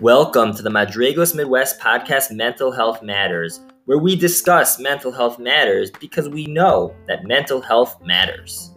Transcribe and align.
Welcome 0.00 0.54
to 0.54 0.62
the 0.62 0.70
Madrigos 0.70 1.34
Midwest 1.34 1.80
podcast 1.80 2.30
Mental 2.30 2.70
Health 2.70 3.02
Matters, 3.02 3.62
where 3.86 3.98
we 3.98 4.14
discuss 4.14 4.78
mental 4.78 5.10
health 5.10 5.40
matters 5.40 5.90
because 5.98 6.28
we 6.28 6.46
know 6.46 6.94
that 7.08 7.24
mental 7.24 7.60
health 7.60 8.00
matters. 8.00 8.72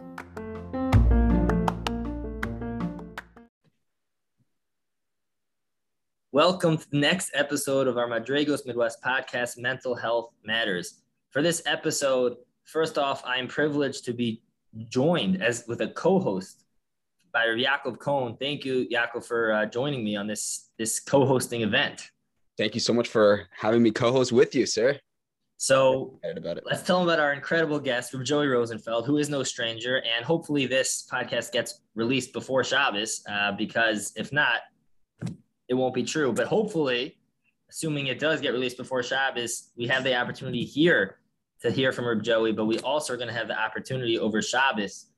Welcome 6.31 6.79
to 6.79 6.89
the 6.89 6.97
next 6.97 7.29
episode 7.35 7.87
of 7.87 7.99
our 7.99 8.07
Madrigos 8.07 8.65
Midwest 8.65 9.03
podcast 9.03 9.59
Mental 9.59 9.93
Health 9.93 10.31
Matters. 10.43 11.01
For 11.29 11.43
this 11.43 11.61
episode, 11.67 12.37
first 12.63 12.97
off, 12.97 13.23
I 13.25 13.37
am 13.37 13.47
privileged 13.47 14.05
to 14.05 14.13
be 14.13 14.41
joined 14.87 15.41
as 15.41 15.65
with 15.67 15.81
a 15.81 15.87
co-host 15.87 16.63
by 17.31 17.45
Yaakov 17.45 17.99
Cohen. 17.99 18.37
Thank 18.39 18.65
you, 18.65 18.87
Yaakov, 18.91 19.25
for 19.25 19.53
uh, 19.53 19.65
joining 19.65 20.03
me 20.03 20.15
on 20.15 20.27
this 20.27 20.69
this 20.77 20.99
co-hosting 20.99 21.61
event. 21.61 22.09
Thank 22.57 22.73
you 22.73 22.81
so 22.81 22.93
much 22.93 23.07
for 23.07 23.47
having 23.51 23.81
me 23.83 23.91
co-host 23.91 24.31
with 24.31 24.53
you, 24.55 24.65
sir. 24.65 24.99
So 25.61 26.19
let's 26.65 26.83
tell 26.83 26.99
them 26.99 27.09
about 27.09 27.19
our 27.19 27.33
incredible 27.33 27.79
guest, 27.79 28.11
from 28.11 28.23
Joey 28.23 28.47
Rosenfeld, 28.47 29.05
who 29.05 29.17
is 29.17 29.27
no 29.29 29.43
stranger, 29.43 29.97
and 29.97 30.23
hopefully 30.23 30.65
this 30.65 31.05
podcast 31.11 31.51
gets 31.51 31.81
released 31.95 32.31
before 32.31 32.63
Shabbos, 32.63 33.21
uh, 33.29 33.51
because 33.51 34.13
if 34.15 34.31
not, 34.31 34.61
it 35.67 35.73
won't 35.73 35.93
be 35.93 36.03
true. 36.03 36.31
But 36.31 36.47
hopefully, 36.47 37.17
assuming 37.69 38.07
it 38.07 38.19
does 38.19 38.39
get 38.39 38.53
released 38.53 38.77
before 38.77 39.03
Shabbos, 39.03 39.71
we 39.75 39.85
have 39.87 40.05
the 40.05 40.15
opportunity 40.15 40.63
here 40.63 41.17
to 41.61 41.71
hear 41.71 41.91
from 41.91 42.07
Reb 42.07 42.23
Joey, 42.23 42.51
but 42.51 42.65
we 42.65 42.79
also 42.79 43.13
are 43.13 43.17
going 43.17 43.27
to 43.27 43.33
have 43.33 43.47
the 43.47 43.59
opportunity 43.59 44.17
over 44.17 44.41
Shabbos 44.41 45.09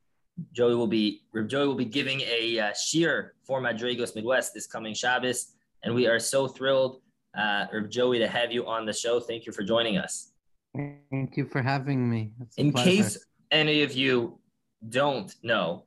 Joey 0.53 0.75
will 0.75 0.87
be 0.87 1.21
Joey 1.47 1.67
will 1.67 1.75
be 1.75 1.85
giving 1.85 2.21
a 2.21 2.59
uh, 2.59 2.71
shiur 2.71 3.29
for 3.43 3.61
Madrigos 3.61 4.15
Midwest 4.15 4.53
this 4.53 4.67
coming 4.67 4.93
Shabbos, 4.93 5.53
and 5.83 5.93
we 5.93 6.07
are 6.07 6.19
so 6.19 6.47
thrilled, 6.47 7.01
uh, 7.37 7.65
Joey, 7.89 8.19
to 8.19 8.27
have 8.27 8.51
you 8.51 8.65
on 8.65 8.85
the 8.85 8.93
show. 8.93 9.19
Thank 9.19 9.45
you 9.45 9.51
for 9.51 9.63
joining 9.63 9.97
us. 9.97 10.31
Thank 11.11 11.37
you 11.37 11.45
for 11.45 11.61
having 11.61 12.09
me. 12.09 12.31
In 12.57 12.71
pleasure. 12.71 12.89
case 12.89 13.25
any 13.51 13.83
of 13.83 13.93
you 13.93 14.39
don't 14.89 15.33
know, 15.43 15.83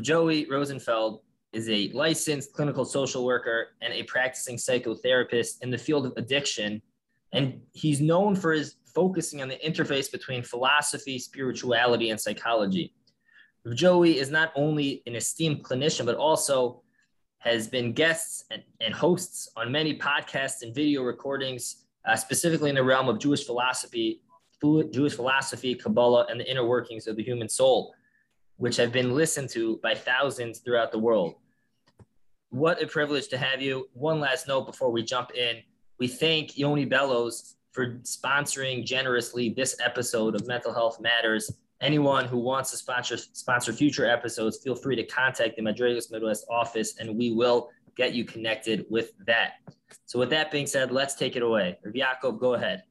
Joey 0.00 0.46
Rosenfeld 0.50 1.20
is 1.52 1.68
a 1.68 1.90
licensed 1.92 2.52
clinical 2.52 2.84
social 2.84 3.24
worker 3.24 3.68
and 3.80 3.92
a 3.92 4.02
practicing 4.04 4.56
psychotherapist 4.56 5.62
in 5.62 5.70
the 5.70 5.78
field 5.78 6.06
of 6.06 6.12
addiction, 6.16 6.82
and 7.32 7.60
he's 7.72 8.00
known 8.00 8.34
for 8.34 8.52
his 8.52 8.76
focusing 8.96 9.42
on 9.42 9.48
the 9.48 9.58
interface 9.58 10.10
between 10.10 10.42
philosophy, 10.42 11.18
spirituality, 11.18 12.08
and 12.08 12.18
psychology. 12.18 12.94
Joey 13.74 14.18
is 14.18 14.30
not 14.30 14.52
only 14.56 15.02
an 15.06 15.14
esteemed 15.14 15.62
clinician, 15.62 16.06
but 16.06 16.16
also 16.16 16.82
has 17.38 17.68
been 17.68 17.92
guests 17.92 18.44
and, 18.50 18.62
and 18.80 18.94
hosts 18.94 19.50
on 19.54 19.70
many 19.70 19.98
podcasts 19.98 20.62
and 20.62 20.74
video 20.74 21.02
recordings, 21.02 21.84
uh, 22.06 22.16
specifically 22.16 22.70
in 22.70 22.76
the 22.76 22.82
realm 22.82 23.08
of 23.10 23.18
Jewish 23.18 23.44
philosophy, 23.44 24.22
Jewish 24.62 25.14
philosophy, 25.14 25.74
Kabbalah, 25.74 26.26
and 26.30 26.40
the 26.40 26.50
inner 26.50 26.66
workings 26.66 27.06
of 27.06 27.16
the 27.16 27.22
human 27.22 27.50
soul, 27.50 27.94
which 28.56 28.76
have 28.78 28.92
been 28.92 29.14
listened 29.14 29.50
to 29.50 29.76
by 29.82 29.94
thousands 29.94 30.60
throughout 30.60 30.90
the 30.90 30.98
world. 30.98 31.34
What 32.48 32.82
a 32.82 32.86
privilege 32.86 33.28
to 33.28 33.36
have 33.36 33.60
you. 33.60 33.90
One 33.92 34.20
last 34.20 34.48
note 34.48 34.64
before 34.64 34.90
we 34.90 35.02
jump 35.02 35.34
in. 35.34 35.58
We 35.98 36.08
thank 36.08 36.56
Yoni 36.56 36.86
Bellows 36.86 37.56
for 37.76 37.98
sponsoring 37.98 38.84
generously 38.84 39.50
this 39.50 39.76
episode 39.84 40.34
of 40.34 40.46
Mental 40.48 40.72
Health 40.72 40.98
Matters 41.00 41.52
anyone 41.80 42.26
who 42.26 42.38
wants 42.38 42.70
to 42.70 42.76
sponsor 42.76 43.16
sponsor 43.16 43.72
future 43.72 44.06
episodes, 44.08 44.58
feel 44.58 44.74
free 44.74 44.96
to 44.96 45.04
contact 45.04 45.56
the 45.56 45.62
Madrigos 45.62 46.10
Midwest 46.10 46.46
office, 46.48 46.98
and 46.98 47.16
we 47.16 47.32
will 47.32 47.70
get 47.96 48.14
you 48.14 48.24
connected 48.24 48.86
with 48.90 49.12
that. 49.26 49.54
So, 50.06 50.18
with 50.18 50.30
that 50.30 50.50
being 50.50 50.66
said, 50.66 50.90
let's 50.90 51.14
take 51.14 51.36
it 51.36 51.42
away. 51.42 51.78
Rav 51.84 52.38
go 52.38 52.54
ahead. 52.54 52.84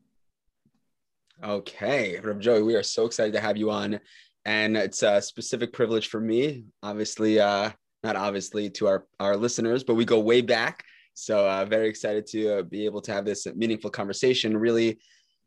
Okay, 1.44 2.20
Rav 2.20 2.40
Joey, 2.40 2.64
we 2.64 2.76
are 2.76 2.84
so 2.84 3.06
excited 3.06 3.34
to 3.34 3.42
have 3.42 3.58
you 3.58 3.72
on, 3.72 4.00
and 4.46 4.78
it's 4.78 5.04
a 5.04 5.22
specific 5.22 5.74
privilege 5.74 6.08
for 6.08 6.20
me. 6.20 6.66
Obviously, 6.82 7.40
uh, 7.40 7.72
not 8.04 8.16
obviously 8.16 8.70
to 8.72 8.88
our 8.88 9.06
our 9.20 9.36
listeners, 9.36 9.84
but 9.84 9.96
we 9.96 10.06
go 10.06 10.20
way 10.20 10.42
back. 10.42 10.84
So, 11.16 11.48
uh, 11.48 11.66
very 11.66 11.88
excited 11.88 12.28
to 12.28 12.60
uh, 12.60 12.62
be 12.62 12.86
able 12.86 13.02
to 13.02 13.14
have 13.14 13.26
this 13.26 13.48
meaningful 13.56 13.90
conversation. 13.90 14.56
Really, 14.56 15.00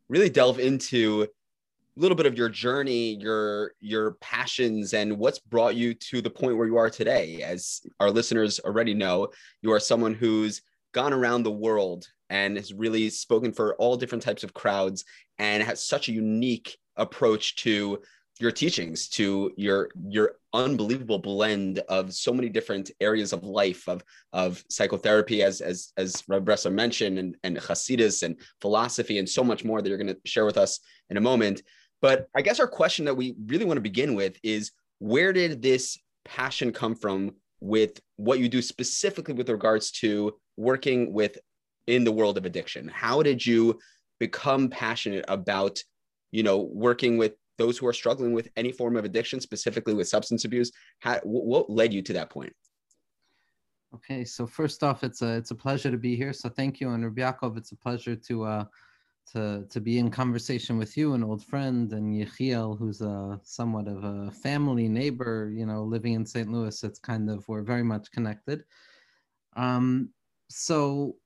really 0.09 0.31
delve 0.31 0.59
into 0.59 1.25
a 1.25 2.01
little 2.01 2.17
bit 2.17 2.25
of 2.25 2.39
your 2.39 2.49
journey, 2.49 3.17
your 3.21 3.73
your 3.81 4.13
passions, 4.15 4.95
and 4.95 5.19
what's 5.19 5.39
brought 5.39 5.77
you 5.77 5.93
to 5.93 6.23
the 6.23 6.31
point 6.31 6.57
where 6.57 6.67
you 6.67 6.79
are 6.79 6.89
today. 6.89 7.43
As 7.43 7.83
our 8.01 8.11
listeners 8.11 8.61
already 8.61 8.95
know, 8.95 9.29
you 9.61 9.71
are 9.73 9.81
someone 9.81 10.15
who's 10.15 10.63
gone 10.93 11.13
around 11.13 11.43
the 11.43 11.53
world 11.53 12.07
and 12.31 12.57
has 12.57 12.73
really 12.73 13.11
spoken 13.11 13.53
for 13.53 13.75
all 13.77 13.97
different 13.97 14.23
types 14.23 14.43
of 14.43 14.55
crowds 14.55 15.05
and 15.39 15.63
has 15.63 15.85
such 15.85 16.09
a 16.09 16.13
unique 16.13 16.79
approach 16.97 17.57
to 17.57 18.01
your 18.41 18.51
teachings 18.51 19.09
to 19.09 19.53
your 19.57 19.91
your 20.09 20.37
unbelievable 20.53 21.19
blend 21.19 21.81
of 21.89 22.15
so 22.15 22.33
many 22.33 22.49
different 22.49 22.91
areas 23.01 23.33
of 23.33 23.43
life 23.45 23.89
of 23.89 24.03
of 24.33 24.65
psychotherapy 24.71 25.43
as 25.43 25.61
as 25.61 25.93
as 25.97 26.23
Reb 26.29 26.49
mentioned 26.71 27.19
and 27.19 27.37
and 27.43 27.57
Hasidus 27.57 28.23
and 28.23 28.37
philosophy 28.61 29.19
and 29.19 29.29
so 29.29 29.43
much 29.43 29.65
more 29.65 29.83
that 29.83 29.89
you're 29.89 29.99
going 29.99 30.15
to 30.15 30.21
share 30.25 30.47
with 30.47 30.57
us 30.57 30.81
in 31.11 31.17
a 31.17 31.21
moment 31.21 31.63
but 32.01 32.29
I 32.35 32.43
guess 32.43 32.61
our 32.61 32.69
question 32.69 33.05
that 33.07 33.17
we 33.17 33.35
really 33.47 33.65
want 33.65 33.77
to 33.77 33.83
begin 33.83 34.15
with 34.15 34.39
is 34.43 34.73
where 34.99 35.33
did 35.33 35.63
this 35.63 35.99
passion 36.25 36.73
come 36.73 36.95
from 36.95 37.33
with 37.61 38.01
what 38.17 38.39
you 38.39 38.49
do 38.49 38.63
specifically 38.63 39.35
with 39.35 39.49
regards 39.49 39.91
to 39.91 40.37
working 40.57 41.13
with 41.13 41.39
in 41.87 42.05
the 42.05 42.13
world 42.13 42.39
of 42.39 42.45
addiction? 42.45 42.89
How 42.89 43.23
did 43.23 43.45
you 43.45 43.79
become 44.21 44.69
passionate 44.69 45.25
about, 45.29 45.83
you 46.31 46.43
know, 46.43 46.59
working 46.59 47.19
with 47.19 47.35
those 47.59 47.77
who 47.77 47.87
are 47.87 47.93
struggling 47.93 48.33
with 48.33 48.49
any 48.57 48.73
form 48.73 48.97
of 48.97 49.05
addiction, 49.05 49.41
specifically 49.41 49.95
with 49.95 50.09
substance 50.09 50.45
abuse? 50.45 50.73
How, 51.01 51.21
what 51.25 51.69
led 51.69 51.93
you 51.93 52.03
to 52.03 52.13
that 52.15 52.31
point? 52.31 52.53
Okay, 53.95 54.25
so 54.25 54.47
first 54.47 54.83
off, 54.83 55.03
it's 55.03 55.23
a 55.23 55.37
it's 55.37 55.51
a 55.51 55.55
pleasure 55.55 55.91
to 55.91 55.97
be 55.97 56.15
here. 56.15 56.33
So 56.33 56.49
thank 56.49 56.81
you, 56.81 56.91
and 56.91 57.05
Rabbi 57.05 57.49
it's 57.57 57.73
a 57.73 57.77
pleasure 57.77 58.17
to 58.17 58.45
uh, 58.45 58.65
to 59.33 59.65
to 59.71 59.81
be 59.81 59.99
in 59.99 60.11
conversation 60.11 60.77
with 60.77 60.97
you, 60.97 61.15
an 61.15 61.25
old 61.25 61.43
friend, 61.45 61.93
and 61.93 62.15
Yechiel, 62.15 62.79
who's 62.79 63.01
a 63.01 63.41
somewhat 63.43 63.89
of 63.89 64.05
a 64.05 64.31
family 64.31 64.89
neighbor, 64.89 65.51
you 65.55 65.65
know, 65.65 65.85
living 65.85 66.15
in 66.15 66.27
St. 66.27 66.51
Louis. 66.51 66.85
It's 66.85 66.99
kind 66.99 67.31
of 67.31 67.47
we're 67.49 67.63
very 67.63 67.83
much 67.83 68.11
connected. 68.11 68.65
Um, 69.57 70.11
so 70.51 71.17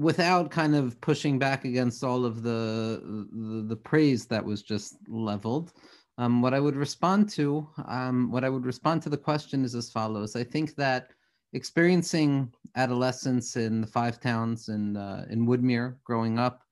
without 0.00 0.50
kind 0.50 0.74
of 0.74 0.98
pushing 1.02 1.38
back 1.38 1.66
against 1.66 2.02
all 2.02 2.24
of 2.24 2.42
the 2.42 3.28
the, 3.32 3.62
the 3.68 3.76
praise 3.76 4.24
that 4.26 4.42
was 4.42 4.62
just 4.62 4.96
leveled, 5.08 5.74
um, 6.16 6.40
what 6.40 6.54
I 6.54 6.60
would 6.60 6.76
respond 6.76 7.28
to, 7.30 7.68
um, 7.86 8.30
what 8.30 8.42
I 8.42 8.48
would 8.48 8.64
respond 8.64 9.02
to 9.02 9.10
the 9.10 9.24
question 9.28 9.62
is 9.62 9.74
as 9.74 9.90
follows. 9.90 10.36
I 10.36 10.44
think 10.44 10.74
that 10.76 11.10
experiencing 11.52 12.50
adolescence 12.76 13.56
in 13.56 13.82
the 13.82 13.86
five 13.86 14.20
towns 14.20 14.70
in 14.70 14.96
uh, 14.96 15.26
in 15.28 15.46
Woodmere, 15.46 15.96
growing 16.04 16.38
up, 16.38 16.62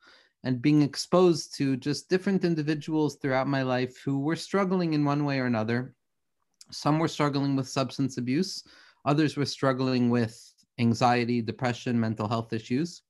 and 0.44 0.62
being 0.62 0.80
exposed 0.80 1.54
to 1.58 1.76
just 1.76 2.08
different 2.08 2.44
individuals 2.44 3.16
throughout 3.16 3.46
my 3.46 3.62
life 3.62 3.94
who 4.02 4.20
were 4.20 4.36
struggling 4.36 4.94
in 4.94 5.04
one 5.04 5.26
way 5.26 5.38
or 5.38 5.46
another. 5.46 5.94
Some 6.70 6.98
were 6.98 7.08
struggling 7.08 7.56
with 7.56 7.68
substance 7.68 8.16
abuse, 8.16 8.64
others 9.04 9.36
were 9.36 9.52
struggling 9.58 10.08
with 10.08 10.34
anxiety, 10.78 11.42
depression, 11.42 12.00
mental 12.00 12.28
health 12.28 12.54
issues. 12.54 13.02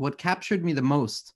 What 0.00 0.16
captured 0.16 0.64
me 0.64 0.72
the 0.72 0.80
most 0.80 1.34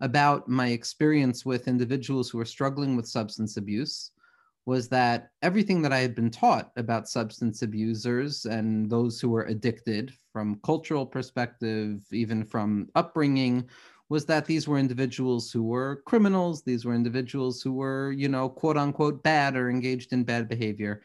about 0.00 0.46
my 0.46 0.68
experience 0.68 1.46
with 1.46 1.66
individuals 1.66 2.28
who 2.28 2.36
were 2.36 2.44
struggling 2.44 2.94
with 2.94 3.08
substance 3.08 3.56
abuse 3.56 4.10
was 4.66 4.86
that 4.90 5.30
everything 5.40 5.80
that 5.80 5.94
I 5.94 6.00
had 6.00 6.14
been 6.14 6.30
taught 6.30 6.72
about 6.76 7.08
substance 7.08 7.62
abusers 7.62 8.44
and 8.44 8.90
those 8.90 9.18
who 9.18 9.30
were 9.30 9.44
addicted 9.44 10.12
from 10.30 10.60
cultural 10.62 11.06
perspective, 11.06 12.02
even 12.12 12.44
from 12.44 12.90
upbringing, 12.96 13.66
was 14.10 14.26
that 14.26 14.44
these 14.44 14.68
were 14.68 14.76
individuals 14.76 15.50
who 15.50 15.62
were 15.62 16.02
criminals, 16.04 16.62
these 16.62 16.84
were 16.84 16.94
individuals 16.94 17.62
who 17.62 17.72
were, 17.72 18.12
you 18.12 18.28
know, 18.28 18.46
quote 18.46 18.76
unquote 18.76 19.22
bad 19.22 19.56
or 19.56 19.70
engaged 19.70 20.12
in 20.12 20.22
bad 20.22 20.50
behavior. 20.50 21.00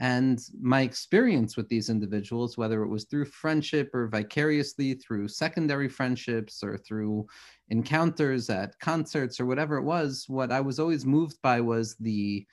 And 0.00 0.40
my 0.58 0.80
experience 0.80 1.58
with 1.58 1.68
these 1.68 1.90
individuals, 1.90 2.56
whether 2.56 2.82
it 2.82 2.88
was 2.88 3.04
through 3.04 3.26
friendship 3.26 3.90
or 3.94 4.08
vicariously 4.08 4.94
through 4.94 5.28
secondary 5.28 5.90
friendships 5.90 6.62
or 6.62 6.78
through 6.78 7.26
encounters 7.68 8.48
at 8.48 8.78
concerts 8.78 9.38
or 9.38 9.44
whatever 9.44 9.76
it 9.76 9.84
was, 9.84 10.24
what 10.26 10.50
I 10.50 10.60
was 10.62 10.80
always 10.80 11.04
moved 11.04 11.36
by 11.42 11.60
was 11.60 11.96
the 11.96 12.46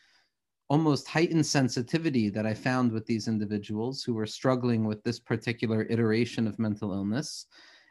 almost 0.69 1.07
heightened 1.07 1.45
sensitivity 1.45 2.29
that 2.29 2.45
I 2.45 2.53
found 2.53 2.91
with 2.91 3.05
these 3.05 3.29
individuals 3.29 4.03
who 4.03 4.13
were 4.13 4.27
struggling 4.27 4.83
with 4.83 5.01
this 5.03 5.17
particular 5.17 5.87
iteration 5.89 6.47
of 6.47 6.59
mental 6.59 6.91
illness 6.91 7.45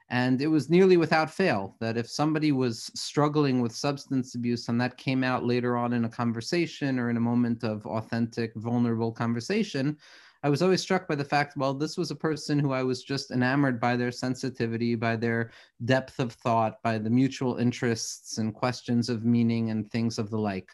And 0.09 0.41
it 0.41 0.47
was 0.47 0.71
nearly 0.71 0.97
without 0.97 1.33
fail 1.33 1.75
that 1.81 1.97
if 1.97 2.09
somebody 2.09 2.53
was 2.53 2.91
struggling 2.95 3.61
with 3.61 3.75
substance 3.75 4.37
abuse 4.37 4.69
and 4.69 4.81
that 4.81 4.97
came 4.97 5.25
out 5.25 5.45
later 5.45 5.77
on 5.77 5.93
in 5.93 6.05
a 6.05 6.09
conversation 6.09 6.99
or 6.99 7.11
in 7.11 7.17
a 7.17 7.21
moment 7.21 7.65
of 7.65 7.85
authentic, 7.87 8.55
vulnerable 8.55 9.11
conversation, 9.11 9.97
I 10.45 10.49
was 10.49 10.63
always 10.63 10.81
struck 10.81 11.09
by 11.09 11.17
the 11.17 11.25
fact, 11.25 11.57
well, 11.57 11.75
this 11.75 11.97
was 11.97 12.13
a 12.13 12.15
person 12.15 12.61
who 12.61 12.73
I 12.73 12.85
was 12.85 13.03
just 13.03 13.33
enamored 13.33 13.81
by 13.81 13.97
their 13.97 14.13
sensitivity, 14.13 14.95
by 14.95 15.17
their 15.17 15.51
depth 15.85 16.21
of 16.21 16.35
thought, 16.35 16.81
by 16.85 16.99
the 16.99 17.11
mutual 17.11 17.57
interests 17.57 18.39
and 18.39 18.55
questions 18.55 19.09
of 19.09 19.25
meaning 19.25 19.71
and 19.71 19.91
things 19.91 20.21
of 20.21 20.31
the 20.31 20.39
like. 20.39 20.71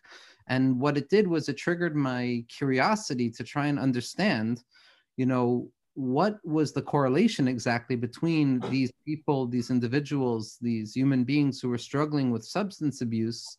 And 0.48 0.78
what 0.78 0.98
it 0.98 1.08
did 1.08 1.26
was 1.26 1.48
it 1.48 1.56
triggered 1.56 1.96
my 1.96 2.44
curiosity 2.48 3.30
to 3.30 3.44
try 3.44 3.68
and 3.68 3.78
understand, 3.78 4.62
you 5.16 5.24
know, 5.24 5.70
what 5.94 6.38
was 6.44 6.72
the 6.72 6.82
correlation 6.82 7.48
exactly 7.48 7.96
between 7.96 8.60
these 8.70 8.90
people, 9.04 9.46
these 9.46 9.70
individuals, 9.70 10.56
these 10.60 10.94
human 10.94 11.24
beings 11.24 11.60
who 11.60 11.68
were 11.68 11.78
struggling 11.78 12.30
with 12.30 12.44
substance 12.44 13.02
abuse, 13.02 13.56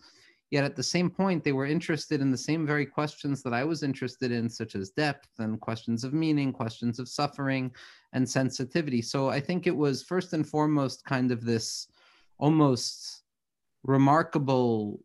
yet 0.50 0.64
at 0.64 0.76
the 0.76 0.84
same 0.84 1.10
point, 1.10 1.44
they 1.44 1.52
were 1.52 1.66
interested 1.66 2.22
in 2.22 2.32
the 2.32 2.38
same 2.38 2.66
very 2.66 2.86
questions 2.86 3.44
that 3.44 3.54
I 3.54 3.64
was 3.64 3.84
interested 3.84 4.32
in, 4.32 4.50
such 4.50 4.76
as 4.76 4.90
depth 4.90 5.30
and 5.40 5.60
questions 5.60 6.04
of 6.04 6.14
meaning, 6.14 6.52
questions 6.52 7.00
of 7.00 7.08
suffering, 7.08 7.72
and 8.14 8.28
sensitivity. 8.28 9.02
So 9.02 9.30
I 9.30 9.40
think 9.40 9.68
it 9.68 9.76
was 9.76 10.04
first 10.04 10.34
and 10.34 10.48
foremost 10.48 11.06
kind 11.06 11.32
of 11.32 11.44
this 11.44 11.88
almost 12.40 13.24
remarkable 13.84 15.00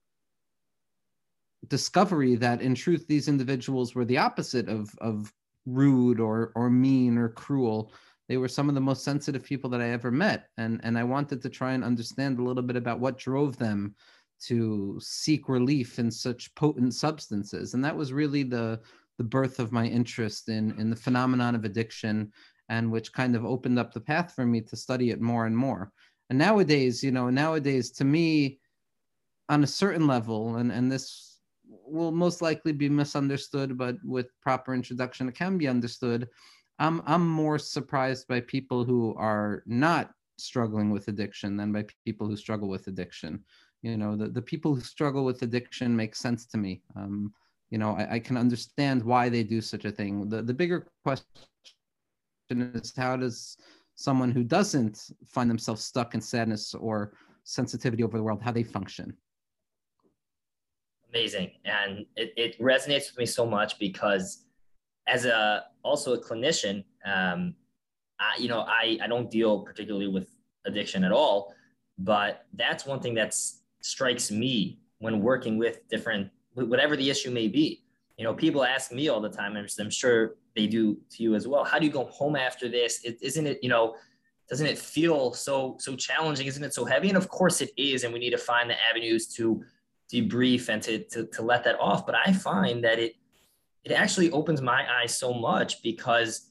discovery 1.66 2.36
that 2.36 2.62
in 2.62 2.74
truth 2.74 3.06
these 3.06 3.28
individuals 3.28 3.94
were 3.94 4.04
the 4.04 4.16
opposite 4.16 4.68
of 4.68 4.90
of 5.00 5.32
rude 5.68 6.20
or 6.20 6.52
or 6.54 6.70
mean 6.70 7.18
or 7.18 7.28
cruel. 7.28 7.92
They 8.28 8.36
were 8.36 8.48
some 8.48 8.68
of 8.68 8.74
the 8.74 8.80
most 8.80 9.04
sensitive 9.04 9.42
people 9.42 9.70
that 9.70 9.80
i 9.80 9.90
ever 9.90 10.10
met. 10.10 10.48
And 10.56 10.80
and 10.82 10.98
i 10.98 11.04
wanted 11.04 11.42
to 11.42 11.48
try 11.48 11.72
and 11.72 11.84
understand 11.84 12.38
a 12.38 12.42
little 12.42 12.62
bit 12.62 12.76
about 12.76 13.00
what 13.00 13.18
drove 13.18 13.56
them 13.58 13.94
to 14.40 14.98
seek 15.00 15.48
relief 15.48 15.98
in 15.98 16.10
such 16.10 16.54
potent 16.54 16.94
substances. 16.94 17.74
And 17.74 17.84
that 17.84 17.96
was 17.96 18.12
really 18.12 18.42
the 18.42 18.80
the 19.18 19.24
birth 19.24 19.58
of 19.58 19.72
my 19.72 19.86
interest 19.86 20.48
in 20.48 20.78
in 20.80 20.90
the 20.90 20.96
phenomenon 20.96 21.54
of 21.54 21.64
addiction 21.64 22.32
and 22.68 22.90
which 22.90 23.12
kind 23.12 23.34
of 23.34 23.44
opened 23.44 23.78
up 23.78 23.92
the 23.92 24.00
path 24.00 24.34
for 24.34 24.44
me 24.44 24.60
to 24.60 24.76
study 24.76 25.10
it 25.10 25.20
more 25.20 25.46
and 25.46 25.56
more. 25.56 25.90
And 26.30 26.38
nowadays 26.38 27.02
you 27.02 27.10
know 27.10 27.30
nowadays 27.30 27.90
to 27.92 28.04
me 28.04 28.60
on 29.48 29.64
a 29.64 29.66
certain 29.66 30.06
level 30.06 30.56
and 30.56 30.70
and 30.70 30.90
this 30.92 31.27
will 31.90 32.12
most 32.12 32.42
likely 32.42 32.72
be 32.72 32.88
misunderstood, 32.88 33.76
but 33.76 33.96
with 34.04 34.28
proper 34.40 34.74
introduction, 34.74 35.28
it 35.28 35.34
can 35.34 35.58
be 35.58 35.68
understood. 35.68 36.28
I'm 36.78 37.02
I'm 37.06 37.28
more 37.28 37.58
surprised 37.58 38.28
by 38.28 38.40
people 38.40 38.84
who 38.84 39.14
are 39.16 39.62
not 39.66 40.10
struggling 40.38 40.90
with 40.90 41.08
addiction 41.08 41.56
than 41.56 41.72
by 41.72 41.84
people 42.04 42.26
who 42.28 42.36
struggle 42.36 42.68
with 42.68 42.86
addiction. 42.86 43.44
You 43.82 43.96
know, 43.96 44.16
the, 44.16 44.28
the 44.28 44.42
people 44.42 44.74
who 44.74 44.80
struggle 44.80 45.24
with 45.24 45.42
addiction 45.42 45.94
make 45.96 46.14
sense 46.14 46.46
to 46.46 46.58
me. 46.58 46.82
Um, 46.96 47.32
you 47.70 47.78
know, 47.78 47.96
I, 47.96 48.14
I 48.14 48.18
can 48.18 48.36
understand 48.36 49.02
why 49.02 49.28
they 49.28 49.42
do 49.42 49.60
such 49.60 49.84
a 49.84 49.90
thing. 49.90 50.28
The 50.28 50.42
the 50.42 50.54
bigger 50.54 50.86
question 51.04 51.24
is 52.50 52.92
how 52.96 53.16
does 53.16 53.56
someone 53.94 54.30
who 54.30 54.44
doesn't 54.44 55.10
find 55.26 55.50
themselves 55.50 55.84
stuck 55.84 56.14
in 56.14 56.20
sadness 56.20 56.74
or 56.74 57.12
sensitivity 57.44 58.02
over 58.02 58.16
the 58.16 58.22
world, 58.22 58.42
how 58.42 58.52
they 58.52 58.62
function? 58.62 59.16
Amazing. 61.10 61.52
And 61.64 62.06
it, 62.16 62.32
it 62.36 62.60
resonates 62.60 63.10
with 63.10 63.18
me 63.18 63.26
so 63.26 63.46
much 63.46 63.78
because 63.78 64.44
as 65.06 65.24
a 65.24 65.64
also 65.82 66.14
a 66.14 66.20
clinician 66.20 66.84
um, 67.04 67.54
I, 68.20 68.34
you 68.38 68.48
know 68.48 68.60
I, 68.60 68.98
I 69.02 69.06
don't 69.06 69.30
deal 69.30 69.60
particularly 69.60 70.08
with 70.08 70.28
addiction 70.66 71.02
at 71.04 71.12
all 71.12 71.54
but 71.98 72.44
that's 72.54 72.86
one 72.86 73.00
thing 73.00 73.14
that 73.14 73.34
strikes 73.80 74.30
me 74.30 74.78
when 74.98 75.20
working 75.20 75.58
with 75.58 75.88
different 75.88 76.30
whatever 76.54 76.96
the 76.96 77.08
issue 77.08 77.30
may 77.30 77.48
be. 77.48 77.82
You 78.16 78.24
know 78.24 78.34
people 78.34 78.64
ask 78.64 78.92
me 78.92 79.08
all 79.08 79.20
the 79.20 79.28
time 79.28 79.56
and 79.56 79.68
i'm 79.80 79.90
sure 79.90 80.36
they 80.56 80.66
do 80.66 80.98
to 81.10 81.22
you 81.22 81.34
as 81.34 81.46
well 81.46 81.64
how 81.64 81.78
do 81.78 81.86
you 81.86 81.92
go 81.92 82.04
home 82.06 82.36
after 82.36 82.68
this? 82.68 83.04
Is 83.04 83.20
isn't 83.22 83.46
it 83.46 83.58
you 83.62 83.68
know 83.68 83.94
doesn't 84.48 84.66
it 84.66 84.78
feel 84.78 85.32
so 85.32 85.76
so 85.78 85.94
challenging? 85.96 86.46
Isn't 86.46 86.64
it 86.64 86.74
so 86.74 86.84
heavy? 86.84 87.08
And 87.08 87.16
of 87.16 87.28
course 87.28 87.60
it 87.60 87.70
is 87.76 88.04
and 88.04 88.12
we 88.12 88.18
need 88.18 88.30
to 88.30 88.38
find 88.38 88.68
the 88.68 88.76
avenues 88.88 89.26
to 89.34 89.62
debrief 90.12 90.68
and 90.68 90.82
to, 90.82 91.04
to, 91.04 91.26
to 91.26 91.42
let 91.42 91.64
that 91.64 91.78
off. 91.80 92.06
But 92.06 92.14
I 92.14 92.32
find 92.32 92.82
that 92.84 92.98
it, 92.98 93.14
it 93.84 93.92
actually 93.92 94.30
opens 94.30 94.60
my 94.60 94.86
eyes 95.00 95.18
so 95.18 95.32
much 95.34 95.82
because 95.82 96.50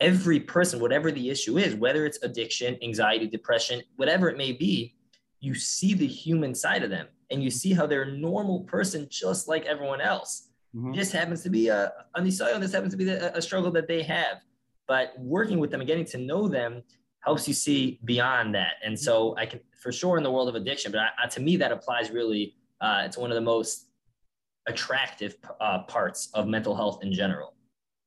every 0.00 0.40
person, 0.40 0.80
whatever 0.80 1.10
the 1.10 1.30
issue 1.30 1.58
is, 1.58 1.74
whether 1.74 2.06
it's 2.06 2.22
addiction, 2.22 2.78
anxiety, 2.82 3.26
depression, 3.26 3.82
whatever 3.96 4.28
it 4.28 4.36
may 4.36 4.52
be, 4.52 4.94
you 5.40 5.54
see 5.54 5.94
the 5.94 6.06
human 6.06 6.54
side 6.54 6.82
of 6.82 6.90
them 6.90 7.06
and 7.30 7.42
you 7.42 7.50
see 7.50 7.72
how 7.72 7.86
they're 7.86 8.02
a 8.02 8.18
normal 8.18 8.60
person 8.60 9.06
just 9.10 9.48
like 9.48 9.66
everyone 9.66 10.00
else. 10.00 10.48
Mm-hmm. 10.74 10.94
Just 10.94 11.12
happens 11.12 11.42
to 11.42 11.50
be 11.50 11.68
a 11.68 11.92
on 12.14 12.24
the 12.24 12.30
soil, 12.30 12.58
this 12.58 12.72
happens 12.72 12.92
to 12.92 12.96
be 12.96 13.08
a, 13.08 13.34
a 13.34 13.42
struggle 13.42 13.70
that 13.72 13.88
they 13.88 14.02
have. 14.02 14.42
But 14.86 15.14
working 15.18 15.58
with 15.58 15.70
them 15.70 15.80
and 15.80 15.88
getting 15.88 16.04
to 16.06 16.18
know 16.18 16.48
them 16.48 16.82
helps 17.20 17.46
you 17.46 17.54
see 17.54 18.00
beyond 18.04 18.54
that. 18.54 18.74
And 18.84 18.98
so 18.98 19.36
I 19.36 19.46
can 19.46 19.60
for 19.80 19.92
sure 19.92 20.16
in 20.16 20.22
the 20.22 20.30
world 20.30 20.48
of 20.48 20.54
addiction, 20.54 20.92
but 20.92 21.00
I, 21.00 21.08
I, 21.24 21.28
to 21.28 21.40
me 21.40 21.56
that 21.56 21.72
applies 21.72 22.10
really 22.10 22.56
uh, 22.80 23.02
it's 23.04 23.16
one 23.16 23.30
of 23.30 23.34
the 23.34 23.40
most 23.40 23.86
attractive 24.66 25.36
uh, 25.60 25.80
parts 25.84 26.28
of 26.34 26.46
mental 26.46 26.74
health 26.74 27.02
in 27.02 27.12
general. 27.12 27.54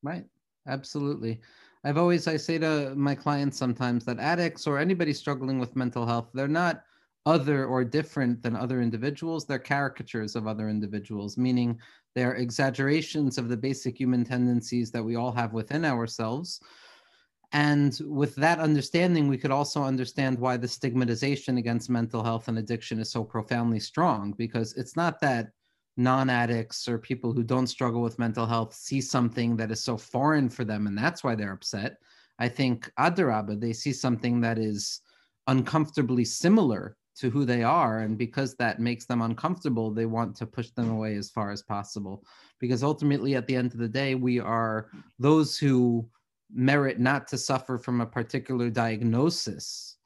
Right. 0.03 0.25
Absolutely. 0.67 1.41
I've 1.83 1.97
always, 1.97 2.27
I 2.27 2.37
say 2.37 2.59
to 2.59 2.93
my 2.95 3.15
clients 3.15 3.57
sometimes 3.57 4.05
that 4.05 4.19
addicts 4.19 4.67
or 4.67 4.77
anybody 4.77 5.13
struggling 5.13 5.57
with 5.57 5.75
mental 5.75 6.05
health, 6.05 6.29
they're 6.33 6.47
not 6.47 6.83
other 7.25 7.65
or 7.65 7.83
different 7.83 8.41
than 8.41 8.55
other 8.55 8.81
individuals. 8.81 9.45
They're 9.45 9.59
caricatures 9.59 10.35
of 10.35 10.47
other 10.47 10.69
individuals, 10.69 11.37
meaning 11.37 11.79
they're 12.15 12.35
exaggerations 12.35 13.37
of 13.37 13.49
the 13.49 13.57
basic 13.57 13.99
human 13.99 14.23
tendencies 14.23 14.91
that 14.91 15.03
we 15.03 15.15
all 15.15 15.31
have 15.31 15.53
within 15.53 15.85
ourselves 15.85 16.61
and 17.53 17.99
with 18.05 18.35
that 18.35 18.59
understanding, 18.59 19.27
we 19.27 19.37
could 19.37 19.51
also 19.51 19.83
understand 19.83 20.39
why 20.39 20.57
the 20.57 20.67
stigmatization 20.67 21.57
against 21.57 21.89
mental 21.89 22.23
health 22.23 22.47
and 22.47 22.57
addiction 22.57 22.99
is 22.99 23.11
so 23.11 23.23
profoundly 23.23 23.79
strong, 23.79 24.33
because 24.37 24.73
it's 24.75 24.95
not 24.95 25.19
that 25.21 25.49
non 25.97 26.29
addicts 26.29 26.87
or 26.87 26.97
people 26.97 27.33
who 27.33 27.43
don't 27.43 27.67
struggle 27.67 28.01
with 28.01 28.19
mental 28.19 28.45
health 28.45 28.73
see 28.73 29.01
something 29.01 29.57
that 29.57 29.71
is 29.71 29.83
so 29.83 29.97
foreign 29.97 30.49
for 30.49 30.63
them 30.63 30.87
and 30.87 30.97
that's 30.97 31.23
why 31.23 31.35
they're 31.35 31.51
upset. 31.51 31.97
I 32.39 32.47
think 32.47 32.89
Adarabba, 32.97 33.59
they 33.59 33.73
see 33.73 33.93
something 33.93 34.39
that 34.41 34.57
is 34.57 35.01
uncomfortably 35.47 36.25
similar 36.25 36.95
to 37.17 37.29
who 37.29 37.45
they 37.45 37.61
are. 37.61 37.99
And 37.99 38.17
because 38.17 38.55
that 38.55 38.79
makes 38.79 39.05
them 39.05 39.21
uncomfortable, 39.21 39.91
they 39.91 40.05
want 40.05 40.35
to 40.37 40.47
push 40.47 40.71
them 40.71 40.89
away 40.89 41.15
as 41.17 41.29
far 41.29 41.51
as 41.51 41.61
possible. 41.61 42.23
Because 42.59 42.83
ultimately, 42.83 43.35
at 43.35 43.45
the 43.45 43.55
end 43.55 43.73
of 43.73 43.79
the 43.79 43.87
day, 43.87 44.15
we 44.15 44.39
are 44.39 44.87
those 45.19 45.57
who 45.57 46.07
merit 46.53 46.99
not 46.99 47.27
to 47.27 47.37
suffer 47.37 47.77
from 47.77 48.01
a 48.01 48.05
particular 48.05 48.69
diagnosis 48.69 49.97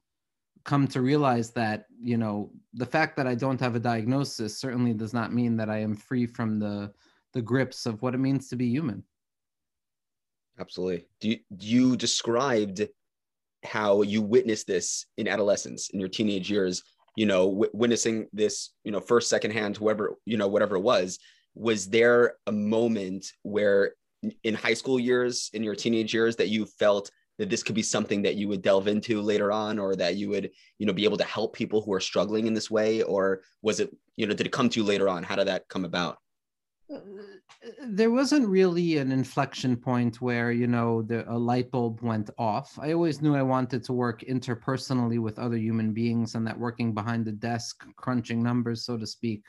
come 0.64 0.88
to 0.88 1.02
realize 1.02 1.52
that 1.52 1.86
you 2.02 2.18
know 2.18 2.52
the 2.74 2.86
fact 2.86 3.16
that 3.16 3.28
i 3.28 3.36
don't 3.36 3.60
have 3.60 3.75
a 3.75 3.80
diagnosis 3.80 4.58
certainly 4.60 4.94
does 4.94 5.14
not 5.14 5.34
mean 5.34 5.56
that 5.58 5.70
i 5.70 5.78
am 5.78 5.96
free 5.96 6.25
from 6.25 6.60
the 6.60 6.92
the 7.36 7.42
grips 7.42 7.86
of 7.86 8.02
what 8.02 8.16
it 8.16 8.20
means 8.20 8.48
to 8.48 8.56
be 8.56 8.68
human. 8.68 9.04
Absolutely. 10.58 11.06
Do 11.20 11.30
you, 11.30 11.40
you 11.60 11.98
described 11.98 12.88
how 13.66 14.02
you 14.04 14.22
witnessed 14.22 14.68
this 14.68 15.06
in 15.18 15.28
adolescence 15.28 15.90
in 15.90 16.00
your 16.00 16.08
teenage 16.08 16.52
years 16.52 16.84
you 17.18 17.25
know 17.25 17.50
w- 17.50 17.72
witnessing 17.74 18.28
this 18.32 18.70
you 18.84 18.92
know 18.92 19.00
first 19.00 19.28
second 19.28 19.50
hand 19.50 19.75
whoever 19.75 20.18
you 20.24 20.38
know 20.38 20.48
whatever 20.48 20.75
it 20.75 20.82
was 20.82 21.18
was 21.56 21.90
there 21.90 22.36
a 22.46 22.52
moment 22.52 23.25
where 23.42 23.96
in 24.44 24.53
high 24.53 24.74
school 24.74 25.00
years, 25.00 25.50
in 25.53 25.63
your 25.63 25.75
teenage 25.75 26.13
years, 26.13 26.36
that 26.38 26.50
you 26.50 26.65
felt 26.65 27.10
that 27.38 27.50
this 27.50 27.63
could 27.63 27.75
be 27.75 27.84
something 27.84 28.22
that 28.22 28.36
you 28.36 28.48
would 28.48 28.62
delve 28.62 28.88
into 28.88 29.22
later 29.22 29.51
on, 29.51 29.77
or 29.77 29.96
that 29.96 30.15
you 30.15 30.29
would, 30.29 30.51
you 30.79 30.86
know, 30.86 30.94
be 30.94 31.03
able 31.03 31.17
to 31.17 31.24
help 31.24 31.53
people 31.53 31.82
who 31.82 31.94
are 31.94 32.00
struggling 32.00 32.48
in 32.48 32.53
this 32.53 32.72
way, 32.72 33.01
or 33.03 33.41
was 33.62 33.79
it, 33.79 33.96
you 34.15 34.25
know, 34.25 34.34
did 34.34 34.48
it 34.48 34.53
come 34.53 34.70
to 34.70 34.79
you 34.79 34.86
later 34.86 35.10
on? 35.10 35.24
How 35.24 35.36
did 35.36 35.48
that 35.48 35.67
come 35.67 35.86
about? 35.86 36.17
Uh, 36.94 37.00
there 37.88 38.12
wasn't 38.12 38.48
really 38.48 38.98
an 38.98 39.12
inflection 39.12 39.75
point 39.75 40.22
where 40.22 40.51
you 40.51 40.67
know 40.67 41.01
the 41.01 41.29
a 41.32 41.38
light 41.38 41.72
bulb 41.72 42.00
went 42.01 42.29
off 42.38 42.77
i 42.79 42.94
always 42.94 43.22
knew 43.22 43.36
i 43.36 43.41
wanted 43.41 43.84
to 43.84 43.94
work 43.94 44.22
interpersonally 44.22 45.20
with 45.20 45.39
other 45.39 45.58
human 45.58 45.91
beings 45.94 46.36
and 46.36 46.46
that 46.46 46.60
working 46.60 46.94
behind 46.94 47.25
the 47.25 47.32
desk 47.32 47.84
crunching 47.96 48.44
numbers 48.44 48.86
so 48.86 48.98
to 48.98 49.08
speak 49.08 49.44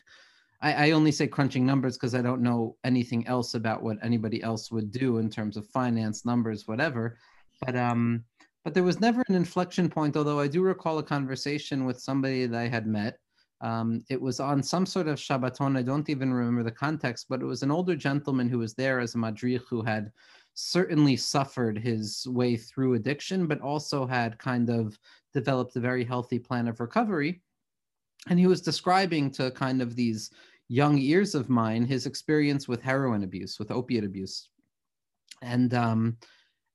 I, 0.61 0.89
I 0.89 0.91
only 0.93 1.13
say 1.13 1.27
crunching 1.27 1.67
numbers 1.67 1.97
because 1.97 2.15
I 2.15 2.23
don't 2.23 2.43
know 2.43 2.77
anything 2.85 3.27
else 3.27 3.55
about 3.55 3.83
what 3.83 3.99
anybody 4.03 4.43
else 4.43 4.71
would 4.71 4.91
do 4.91 5.19
in 5.19 5.31
terms 5.31 5.57
of 5.57 5.67
finance, 5.67 6.25
numbers, 6.25 6.67
whatever. 6.67 7.19
But 7.65 7.77
um, 7.77 8.25
but 8.65 8.75
there 8.75 8.83
was 8.83 9.01
never 9.01 9.23
an 9.29 9.35
inflection 9.35 9.89
point. 9.89 10.17
Although 10.17 10.41
I 10.41 10.49
do 10.49 10.63
recall 10.63 10.99
a 10.99 11.03
conversation 11.03 11.85
with 11.85 12.01
somebody 12.01 12.47
that 12.47 12.59
I 12.59 12.69
had 12.69 12.87
met. 12.87 13.19
Um, 13.63 14.05
it 14.11 14.21
was 14.21 14.39
on 14.39 14.63
some 14.63 14.85
sort 14.85 15.09
of 15.09 15.19
Shabbaton. 15.19 15.79
I 15.79 15.83
don't 15.83 16.11
even 16.11 16.33
remember 16.33 16.63
the 16.63 16.71
context, 16.71 17.27
but 17.29 17.41
it 17.41 17.47
was 17.47 17.63
an 17.63 17.71
older 17.71 17.97
gentleman 17.97 18.51
who 18.51 18.59
was 18.59 18.75
there 18.75 19.01
as 19.01 19.15
a 19.15 19.19
madrich 19.19 19.63
who 19.71 19.83
had 19.83 20.13
certainly 20.53 21.17
suffered 21.17 21.79
his 21.79 22.27
way 22.29 22.57
through 22.57 22.95
addiction, 22.95 23.47
but 23.47 23.61
also 23.61 24.07
had 24.07 24.39
kind 24.39 24.69
of 24.69 24.99
developed 25.33 25.77
a 25.77 25.81
very 25.81 26.05
healthy 26.05 26.39
plan 26.39 26.67
of 26.69 26.81
recovery. 26.81 27.41
And 28.29 28.39
he 28.39 28.47
was 28.47 28.61
describing 28.61 29.31
to 29.33 29.51
kind 29.53 29.81
of 29.81 29.95
these 29.95 30.31
young 30.69 30.99
ears 30.99 31.35
of 31.35 31.49
mine 31.49 31.85
his 31.85 32.07
experience 32.07 32.67
with 32.67 32.83
heroin 32.83 33.23
abuse, 33.23 33.59
with 33.59 33.71
opiate 33.71 34.05
abuse. 34.05 34.49
And 35.43 35.73
um, 35.75 36.17